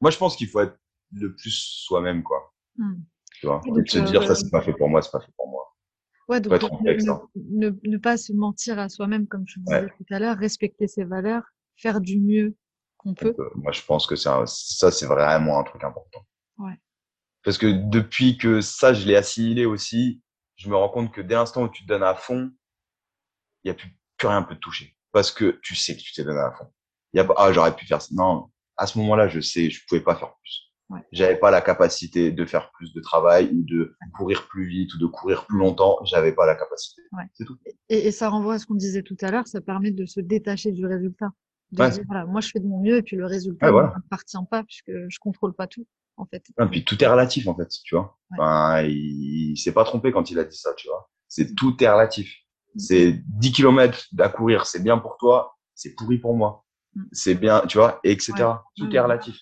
Moi, 0.00 0.10
je 0.10 0.18
pense 0.18 0.36
qu'il 0.36 0.48
faut 0.48 0.60
être 0.60 0.78
le 1.12 1.34
plus 1.34 1.84
soi-même, 1.84 2.22
quoi. 2.22 2.52
Hmm. 2.76 3.02
Tu 3.40 3.46
vois, 3.46 3.60
et, 3.66 3.70
de 3.70 3.88
se 3.88 3.98
dire, 3.98 4.22
ça, 4.22 4.32
euh, 4.32 4.34
c'est 4.34 4.50
pas 4.50 4.62
fait 4.62 4.72
pour 4.72 4.88
moi, 4.88 5.02
c'est 5.02 5.10
pas 5.10 5.20
fait 5.20 5.32
pour 5.36 5.48
moi. 5.48 5.73
Ouais, 6.28 6.40
donc 6.40 6.52
ne, 7.34 7.70
ne, 7.84 7.98
pas 7.98 8.16
se 8.16 8.32
mentir 8.32 8.78
à 8.78 8.88
soi-même, 8.88 9.26
comme 9.26 9.44
je 9.46 9.60
disais 9.60 9.88
tout 9.96 10.06
à 10.10 10.18
l'heure, 10.18 10.36
respecter 10.36 10.88
ses 10.88 11.04
valeurs, 11.04 11.42
faire 11.76 12.00
du 12.00 12.18
mieux 12.18 12.56
qu'on 12.96 13.14
peut. 13.14 13.34
moi, 13.56 13.72
je 13.72 13.82
pense 13.82 14.06
que 14.06 14.16
ça, 14.16 14.44
ça 14.46 14.90
c'est 14.90 15.06
vraiment 15.06 15.58
un 15.58 15.64
truc 15.64 15.84
important. 15.84 16.24
Ouais. 16.58 16.78
Parce 17.42 17.58
que 17.58 17.66
depuis 17.90 18.38
que 18.38 18.62
ça, 18.62 18.94
je 18.94 19.06
l'ai 19.06 19.16
assimilé 19.16 19.66
aussi, 19.66 20.22
je 20.56 20.70
me 20.70 20.76
rends 20.76 20.88
compte 20.88 21.12
que 21.12 21.20
dès 21.20 21.34
l'instant 21.34 21.64
où 21.64 21.68
tu 21.68 21.82
te 21.82 21.88
donnes 21.88 22.02
à 22.02 22.14
fond, 22.14 22.50
il 23.62 23.68
n'y 23.68 23.70
a 23.70 23.74
plus, 23.74 23.94
plus 24.16 24.28
rien 24.28 24.42
peut 24.42 24.54
te 24.54 24.60
toucher. 24.60 24.96
Parce 25.12 25.30
que 25.30 25.58
tu 25.62 25.74
sais 25.74 25.94
que 25.94 26.00
tu 26.00 26.12
t'es 26.14 26.24
donné 26.24 26.40
à 26.40 26.52
fond 26.52 26.72
y 27.14 27.20
a, 27.20 27.26
ah, 27.36 27.52
j'aurais 27.52 27.74
pu 27.74 27.86
faire 27.86 28.02
ça. 28.02 28.08
Non, 28.12 28.50
à 28.76 28.86
ce 28.86 28.98
moment-là, 28.98 29.28
je 29.28 29.40
sais, 29.40 29.70
je 29.70 29.84
pouvais 29.86 30.00
pas 30.00 30.16
faire 30.16 30.34
plus. 30.36 30.63
Ouais. 30.94 31.00
J'avais 31.12 31.36
pas 31.36 31.50
la 31.50 31.60
capacité 31.60 32.30
de 32.30 32.44
faire 32.44 32.70
plus 32.72 32.92
de 32.92 33.00
travail 33.00 33.50
ou 33.52 33.64
de 33.64 33.96
courir 34.16 34.46
plus 34.48 34.66
vite 34.66 34.94
ou 34.94 34.98
de 34.98 35.06
courir 35.06 35.46
plus 35.46 35.58
longtemps. 35.58 35.98
J'avais 36.04 36.32
pas 36.32 36.46
la 36.46 36.54
capacité. 36.54 37.02
Ouais. 37.12 37.24
C'est 37.32 37.44
tout. 37.44 37.56
Et, 37.88 38.06
et, 38.06 38.12
ça 38.12 38.28
renvoie 38.28 38.54
à 38.54 38.58
ce 38.58 38.66
qu'on 38.66 38.74
disait 38.74 39.02
tout 39.02 39.16
à 39.20 39.30
l'heure. 39.30 39.46
Ça 39.46 39.60
permet 39.60 39.90
de 39.90 40.06
se 40.06 40.20
détacher 40.20 40.72
du 40.72 40.86
résultat. 40.86 41.30
De 41.72 41.90
dire, 41.90 42.04
voilà, 42.06 42.24
moi, 42.26 42.40
je 42.40 42.50
fais 42.50 42.60
de 42.60 42.66
mon 42.66 42.80
mieux 42.80 42.98
et 42.98 43.02
puis 43.02 43.16
le 43.16 43.26
résultat 43.26 43.66
ne 43.66 43.72
m'appartient 43.72 44.36
pas 44.50 44.62
puisque 44.62 44.92
je 45.08 45.18
contrôle 45.18 45.54
pas 45.54 45.66
tout, 45.66 45.86
en 46.16 46.24
fait. 46.26 46.44
Et 46.60 46.66
puis 46.66 46.84
tout 46.84 47.02
est 47.02 47.06
relatif, 47.06 47.48
en 47.48 47.56
fait, 47.56 47.68
tu 47.82 47.96
vois. 47.96 48.16
Enfin, 48.30 48.82
il, 48.82 49.52
il 49.52 49.56
s'est 49.56 49.72
pas 49.72 49.84
trompé 49.84 50.12
quand 50.12 50.30
il 50.30 50.38
a 50.38 50.44
dit 50.44 50.56
ça, 50.56 50.72
tu 50.74 50.86
vois. 50.86 51.10
C'est 51.28 51.50
mm. 51.50 51.54
tout 51.56 51.82
est 51.82 51.88
relatif. 51.88 52.32
Mm. 52.74 52.78
C'est 52.78 53.22
10 53.26 53.52
km 53.52 54.06
à 54.18 54.28
courir, 54.28 54.66
c'est 54.66 54.82
bien 54.82 54.98
pour 54.98 55.16
toi, 55.18 55.56
c'est 55.74 55.94
pourri 55.94 56.18
pour 56.18 56.36
moi. 56.36 56.64
Mm. 56.94 57.02
c'est 57.12 57.34
bien, 57.34 57.62
tu 57.66 57.78
vois, 57.78 58.00
etc. 58.04 58.32
Tout 58.76 58.94
est 58.94 59.00
relatif. 59.00 59.36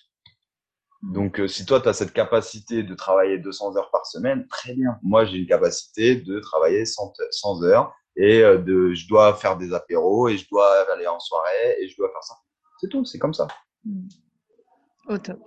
Mm. 1.03 1.13
Donc, 1.13 1.39
euh, 1.39 1.47
si 1.47 1.65
toi, 1.65 1.81
tu 1.81 1.89
as 1.89 1.93
cette 1.93 2.13
capacité 2.13 2.83
de 2.83 2.95
travailler 2.95 3.37
200 3.37 3.77
heures 3.77 3.91
par 3.91 4.05
semaine, 4.05 4.47
très 4.47 4.73
bien. 4.73 4.97
Moi, 5.03 5.25
j'ai 5.25 5.37
une 5.37 5.47
capacité 5.47 6.15
de 6.15 6.39
travailler 6.39 6.85
100, 6.85 7.13
100 7.29 7.63
heures 7.63 7.93
et 8.15 8.41
euh, 8.41 8.57
de, 8.57 8.93
je 8.93 9.07
dois 9.07 9.35
faire 9.35 9.57
des 9.57 9.73
apéros 9.73 10.29
et 10.29 10.37
je 10.37 10.47
dois 10.49 10.69
aller 10.93 11.07
en 11.07 11.19
soirée 11.19 11.77
et 11.79 11.87
je 11.87 11.97
dois 11.97 12.09
faire 12.09 12.23
ça. 12.23 12.35
C'est 12.79 12.87
tout, 12.87 13.05
c'est 13.05 13.19
comme 13.19 13.33
ça. 13.33 13.47
Mm. 13.85 14.07
Au 15.09 15.17
top. 15.17 15.39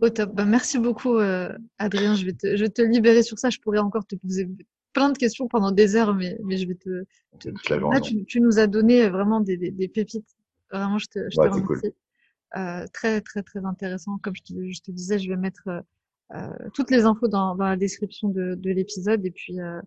Au 0.00 0.08
top. 0.08 0.34
Ben, 0.34 0.46
merci 0.46 0.78
beaucoup, 0.78 1.18
euh, 1.18 1.52
Adrien. 1.78 2.14
Je 2.14 2.24
vais, 2.24 2.32
te, 2.32 2.56
je 2.56 2.64
vais 2.64 2.70
te 2.70 2.80
libérer 2.80 3.22
sur 3.22 3.38
ça. 3.38 3.50
Je 3.50 3.58
pourrais 3.58 3.78
encore 3.78 4.06
te 4.06 4.16
poser 4.16 4.48
plein 4.94 5.10
de 5.10 5.18
questions 5.18 5.46
pendant 5.46 5.72
des 5.72 5.94
heures, 5.96 6.14
mais, 6.14 6.38
mais 6.42 6.56
je 6.56 6.66
vais 6.66 6.76
te. 6.76 6.88
Là, 6.88 8.00
tu, 8.00 8.24
tu, 8.24 8.40
nous 8.40 8.58
as 8.58 8.66
donné 8.66 9.10
vraiment 9.10 9.40
des, 9.40 9.58
des, 9.58 9.70
des 9.70 9.88
pépites 9.88 10.24
Vraiment, 10.70 10.98
je 10.98 11.06
te, 11.06 11.18
je 11.30 11.36
te 11.36 11.40
remercie. 11.40 11.94
Euh, 12.56 12.86
très, 12.92 13.20
très, 13.20 13.42
très 13.42 13.64
intéressant. 13.64 14.18
Comme 14.22 14.36
je 14.36 14.42
te, 14.42 14.52
je 14.52 14.80
te 14.80 14.90
disais, 14.90 15.18
je 15.18 15.28
vais 15.28 15.36
mettre 15.36 15.68
euh, 15.68 15.80
euh 16.34 16.68
toutes 16.72 16.90
les 16.90 17.04
infos 17.04 17.26
dans, 17.26 17.56
dans 17.56 17.64
la 17.64 17.76
description 17.76 18.28
de, 18.28 18.54
de 18.54 18.70
l'épisode. 18.70 19.24
Et 19.26 19.30
puis, 19.30 19.60
euh, 19.60 19.80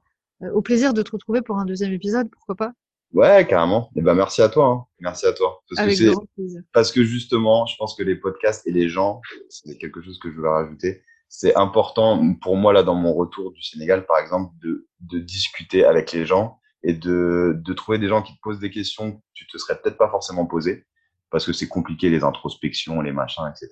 au 0.53 0.61
plaisir 0.61 0.93
de 0.93 1.01
te 1.01 1.11
retrouver 1.11 1.41
pour 1.41 1.57
un 1.57 1.65
deuxième 1.65 1.93
épisode, 1.93 2.29
pourquoi 2.29 2.55
pas? 2.55 2.71
Ouais, 3.13 3.47
carrément. 3.47 3.89
Et 3.95 3.99
eh 3.99 4.01
ben, 4.01 4.15
merci 4.15 4.41
à 4.41 4.49
toi. 4.49 4.67
Hein. 4.67 4.85
Merci 4.99 5.25
à 5.25 5.33
toi. 5.33 5.63
Parce 5.69 5.79
Avec 5.79 5.97
que, 5.97 6.25
plaisir. 6.35 6.61
parce 6.73 6.91
que 6.91 7.03
justement, 7.03 7.65
je 7.65 7.75
pense 7.77 7.95
que 7.95 8.03
les 8.03 8.17
podcasts 8.17 8.67
et 8.67 8.71
les 8.71 8.89
gens, 8.89 9.21
c'est 9.49 9.77
quelque 9.77 10.01
chose 10.01 10.19
que 10.19 10.29
je 10.29 10.35
voulais 10.35 10.49
rajouter. 10.49 11.03
C'est 11.29 11.55
important 11.55 12.35
pour 12.41 12.57
moi, 12.57 12.73
là, 12.73 12.83
dans 12.83 12.95
mon 12.95 13.13
retour 13.13 13.51
du 13.53 13.61
Sénégal, 13.61 14.05
par 14.05 14.17
exemple, 14.19 14.53
de, 14.61 14.87
de 15.01 15.19
discuter 15.19 15.85
avec 15.85 16.11
les 16.11 16.25
gens 16.25 16.59
et 16.83 16.93
de, 16.93 17.53
de 17.55 17.73
trouver 17.73 17.97
des 17.97 18.07
gens 18.09 18.21
qui 18.21 18.33
te 18.33 18.39
posent 18.41 18.59
des 18.59 18.71
questions 18.71 19.13
que 19.13 19.21
tu 19.33 19.47
te 19.47 19.57
serais 19.57 19.79
peut-être 19.81 19.97
pas 19.97 20.09
forcément 20.09 20.45
posées 20.45 20.85
parce 21.29 21.45
que 21.45 21.53
c'est 21.53 21.67
compliqué 21.67 22.09
les 22.09 22.23
introspections, 22.23 23.01
les 23.01 23.11
machins, 23.11 23.43
etc. 23.49 23.69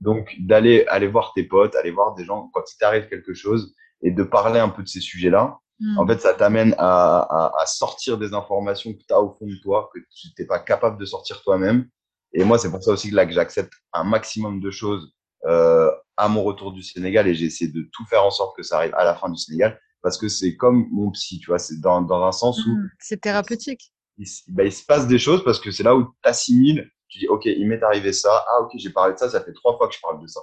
Donc 0.00 0.34
d'aller 0.40 0.84
aller 0.88 1.08
voir 1.08 1.32
tes 1.34 1.44
potes, 1.44 1.74
aller 1.76 1.90
voir 1.90 2.14
des 2.14 2.24
gens 2.24 2.50
quand 2.52 2.62
il 2.70 2.76
t'arrive 2.78 3.08
quelque 3.08 3.34
chose 3.34 3.74
et 4.02 4.10
de 4.10 4.22
parler 4.22 4.60
un 4.60 4.68
peu 4.68 4.82
de 4.82 4.88
ces 4.88 5.00
sujets-là. 5.00 5.58
En 5.96 6.04
hmm. 6.04 6.08
fait, 6.08 6.20
ça 6.20 6.34
t'amène 6.34 6.74
à, 6.76 7.20
à, 7.20 7.62
à, 7.62 7.66
sortir 7.66 8.18
des 8.18 8.34
informations 8.34 8.92
que 8.92 8.98
tu 8.98 9.14
as 9.14 9.20
au 9.20 9.30
fond 9.30 9.46
de 9.46 9.54
toi, 9.62 9.88
que 9.94 10.00
tu 10.10 10.28
n'es 10.38 10.44
pas 10.44 10.58
capable 10.58 10.98
de 10.98 11.04
sortir 11.04 11.40
toi-même. 11.42 11.88
Et 12.32 12.44
moi, 12.44 12.58
c'est 12.58 12.70
pour 12.70 12.82
ça 12.82 12.90
aussi 12.90 13.10
que 13.10 13.14
là 13.14 13.26
que 13.26 13.32
j'accepte 13.32 13.72
un 13.92 14.04
maximum 14.04 14.60
de 14.60 14.70
choses 14.70 15.14
euh, 15.46 15.90
à 16.16 16.28
mon 16.28 16.42
retour 16.42 16.72
du 16.72 16.82
Sénégal 16.82 17.28
et 17.28 17.34
j'essaie 17.34 17.68
de 17.68 17.88
tout 17.92 18.04
faire 18.06 18.24
en 18.24 18.30
sorte 18.30 18.56
que 18.56 18.62
ça 18.64 18.78
arrive 18.78 18.94
à 18.96 19.04
la 19.04 19.14
fin 19.14 19.30
du 19.30 19.38
Sénégal 19.38 19.80
parce 20.02 20.18
que 20.18 20.28
c'est 20.28 20.56
comme 20.56 20.88
mon 20.90 21.10
psy, 21.12 21.38
tu 21.38 21.46
vois, 21.46 21.58
c'est 21.58 21.80
dans, 21.80 22.02
dans 22.02 22.24
un 22.24 22.32
sens 22.32 22.64
où... 22.66 22.70
Mmh, 22.70 22.90
c'est 22.98 23.20
thérapeutique. 23.20 23.92
Il, 24.18 24.26
bah, 24.48 24.64
il, 24.64 24.72
se 24.72 24.84
passe 24.84 25.06
des 25.06 25.18
choses 25.18 25.44
parce 25.44 25.60
que 25.60 25.70
c'est 25.70 25.82
là 25.82 25.94
où 25.94 26.04
tu 26.04 26.10
assimiles, 26.24 26.90
tu 27.08 27.18
dis, 27.18 27.28
OK, 27.28 27.46
il 27.46 27.66
m'est 27.66 27.82
arrivé 27.82 28.12
ça, 28.12 28.44
ah 28.48 28.60
OK, 28.62 28.72
j'ai 28.76 28.90
parlé 28.90 29.14
de 29.14 29.18
ça, 29.18 29.28
ça 29.28 29.42
fait 29.42 29.52
trois 29.52 29.76
fois 29.76 29.88
que 29.88 29.94
je 29.94 30.00
parle 30.00 30.20
de 30.20 30.26
ça. 30.26 30.40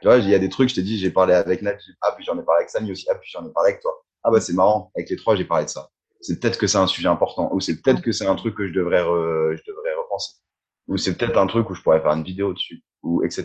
Tu 0.00 0.08
vois, 0.08 0.18
il 0.18 0.28
y 0.28 0.34
a 0.34 0.38
des 0.38 0.48
trucs, 0.48 0.68
je 0.68 0.74
t'ai 0.74 0.82
dit, 0.82 0.98
j'ai 0.98 1.10
parlé 1.10 1.34
avec 1.34 1.62
Nat, 1.62 1.76
ah 2.02 2.12
puis 2.12 2.24
j'en 2.24 2.38
ai 2.38 2.42
parlé 2.42 2.60
avec 2.60 2.70
Samy 2.70 2.92
aussi, 2.92 3.06
ah 3.10 3.14
puis 3.14 3.30
j'en 3.32 3.46
ai 3.46 3.52
parlé 3.52 3.70
avec 3.70 3.82
toi. 3.82 4.04
Ah 4.22 4.30
bah 4.30 4.40
c'est 4.40 4.52
marrant, 4.52 4.90
avec 4.94 5.08
les 5.10 5.16
trois, 5.16 5.36
j'ai 5.36 5.44
parlé 5.44 5.64
de 5.64 5.70
ça. 5.70 5.90
C'est 6.20 6.40
peut-être 6.40 6.58
que 6.58 6.66
c'est 6.66 6.78
un 6.78 6.86
sujet 6.86 7.08
important, 7.08 7.50
ou 7.52 7.60
c'est 7.60 7.80
peut-être 7.80 8.02
que 8.02 8.12
c'est 8.12 8.26
un 8.26 8.34
truc 8.34 8.56
que 8.56 8.66
je 8.66 8.72
devrais, 8.72 9.00
je 9.02 9.62
devrais 9.66 9.94
repenser. 9.94 10.34
Ou 10.88 10.96
c'est 10.96 11.16
peut-être 11.16 11.38
un 11.38 11.46
truc 11.46 11.68
où 11.70 11.74
je 11.74 11.82
pourrais 11.82 12.00
faire 12.00 12.12
une 12.12 12.24
vidéo 12.24 12.52
dessus, 12.52 12.82
ou 13.02 13.22
etc. 13.24 13.44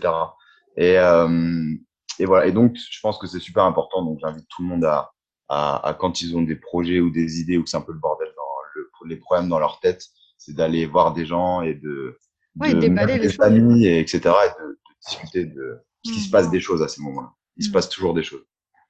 Et, 0.78 0.98
euh, 0.98 1.74
et 2.20 2.26
voilà. 2.26 2.48
Et 2.48 2.52
donc, 2.52 2.76
je 2.76 3.00
pense 3.02 3.18
que 3.18 3.28
c'est 3.28 3.40
super 3.40 3.64
important. 3.64 4.04
Donc, 4.04 4.20
j'invite 4.22 4.48
tout 4.50 4.62
le 4.62 4.70
monde 4.70 4.86
à, 4.86 5.12
à, 5.50 5.96
quand 6.00 6.22
ils 6.22 6.36
ont 6.38 6.42
des 6.42 6.56
projets 6.56 7.00
ou 7.00 7.10
des 7.10 7.40
idées 7.40 7.58
ou 7.58 7.64
que 7.64 7.70
c'est 7.70 7.78
un 7.78 7.82
peu 7.82 7.94
le 7.94 8.00
bordel 8.00 8.32
dans 8.36 8.44
le, 8.76 9.10
les 9.10 9.18
problèmes 9.18 9.50
dans 9.50 9.60
leur 9.60 9.80
tête, 9.80 10.04
c'est 10.38 10.56
d'aller 10.56 10.86
voir 10.86 11.14
des 11.14 11.26
gens 11.26 11.62
et 11.62 11.74
de, 11.74 12.18
ouais, 12.60 12.74
déballer 12.76 13.18
les 13.18 13.30
familles, 13.30 13.88
et 13.88 14.00
etc. 14.00 14.20
et 14.20 14.62
de, 14.62 14.80
discuter 15.06 15.46
de 15.46 15.84
ce 16.04 16.12
qui 16.12 16.20
se 16.20 16.30
passe 16.30 16.48
mmh. 16.48 16.52
des 16.52 16.60
choses 16.60 16.82
à 16.82 16.88
ces 16.88 17.02
moments-là. 17.02 17.34
Il 17.58 17.64
se 17.64 17.70
mmh. 17.70 17.74
passe 17.74 17.90
toujours 17.90 18.14
des 18.14 18.24
choses. 18.24 18.46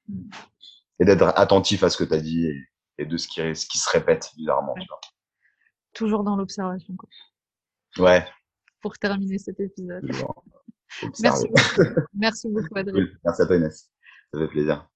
Mmh. 0.07 0.29
et 0.99 1.05
d'être 1.05 1.31
attentif 1.35 1.83
à 1.83 1.89
ce 1.89 1.97
que 1.97 2.03
tu 2.03 2.13
as 2.13 2.21
dit 2.21 2.47
et, 2.97 3.05
de 3.05 3.17
ce 3.17 3.27
qui, 3.27 3.41
ce 3.55 3.65
qui 3.65 3.77
se 3.77 3.89
répète 3.89 4.29
bizarrement. 4.35 4.73
Tu 4.79 4.87
vois. 4.87 4.99
Toujours 5.93 6.23
dans 6.23 6.35
l'observation. 6.35 6.95
Ouais. 7.97 8.25
Pour 8.81 8.97
terminer 8.97 9.37
cet 9.37 9.59
épisode. 9.59 10.03
Merci 11.21 11.47
beaucoup. 11.47 11.91
Merci 12.13 12.47
beaucoup, 12.49 12.77
Adrien. 12.77 13.07
Merci 13.23 13.41
à 13.41 13.45
toi, 13.45 13.55
Inès. 13.55 13.89
Ça 14.33 14.39
fait 14.39 14.47
plaisir. 14.47 14.90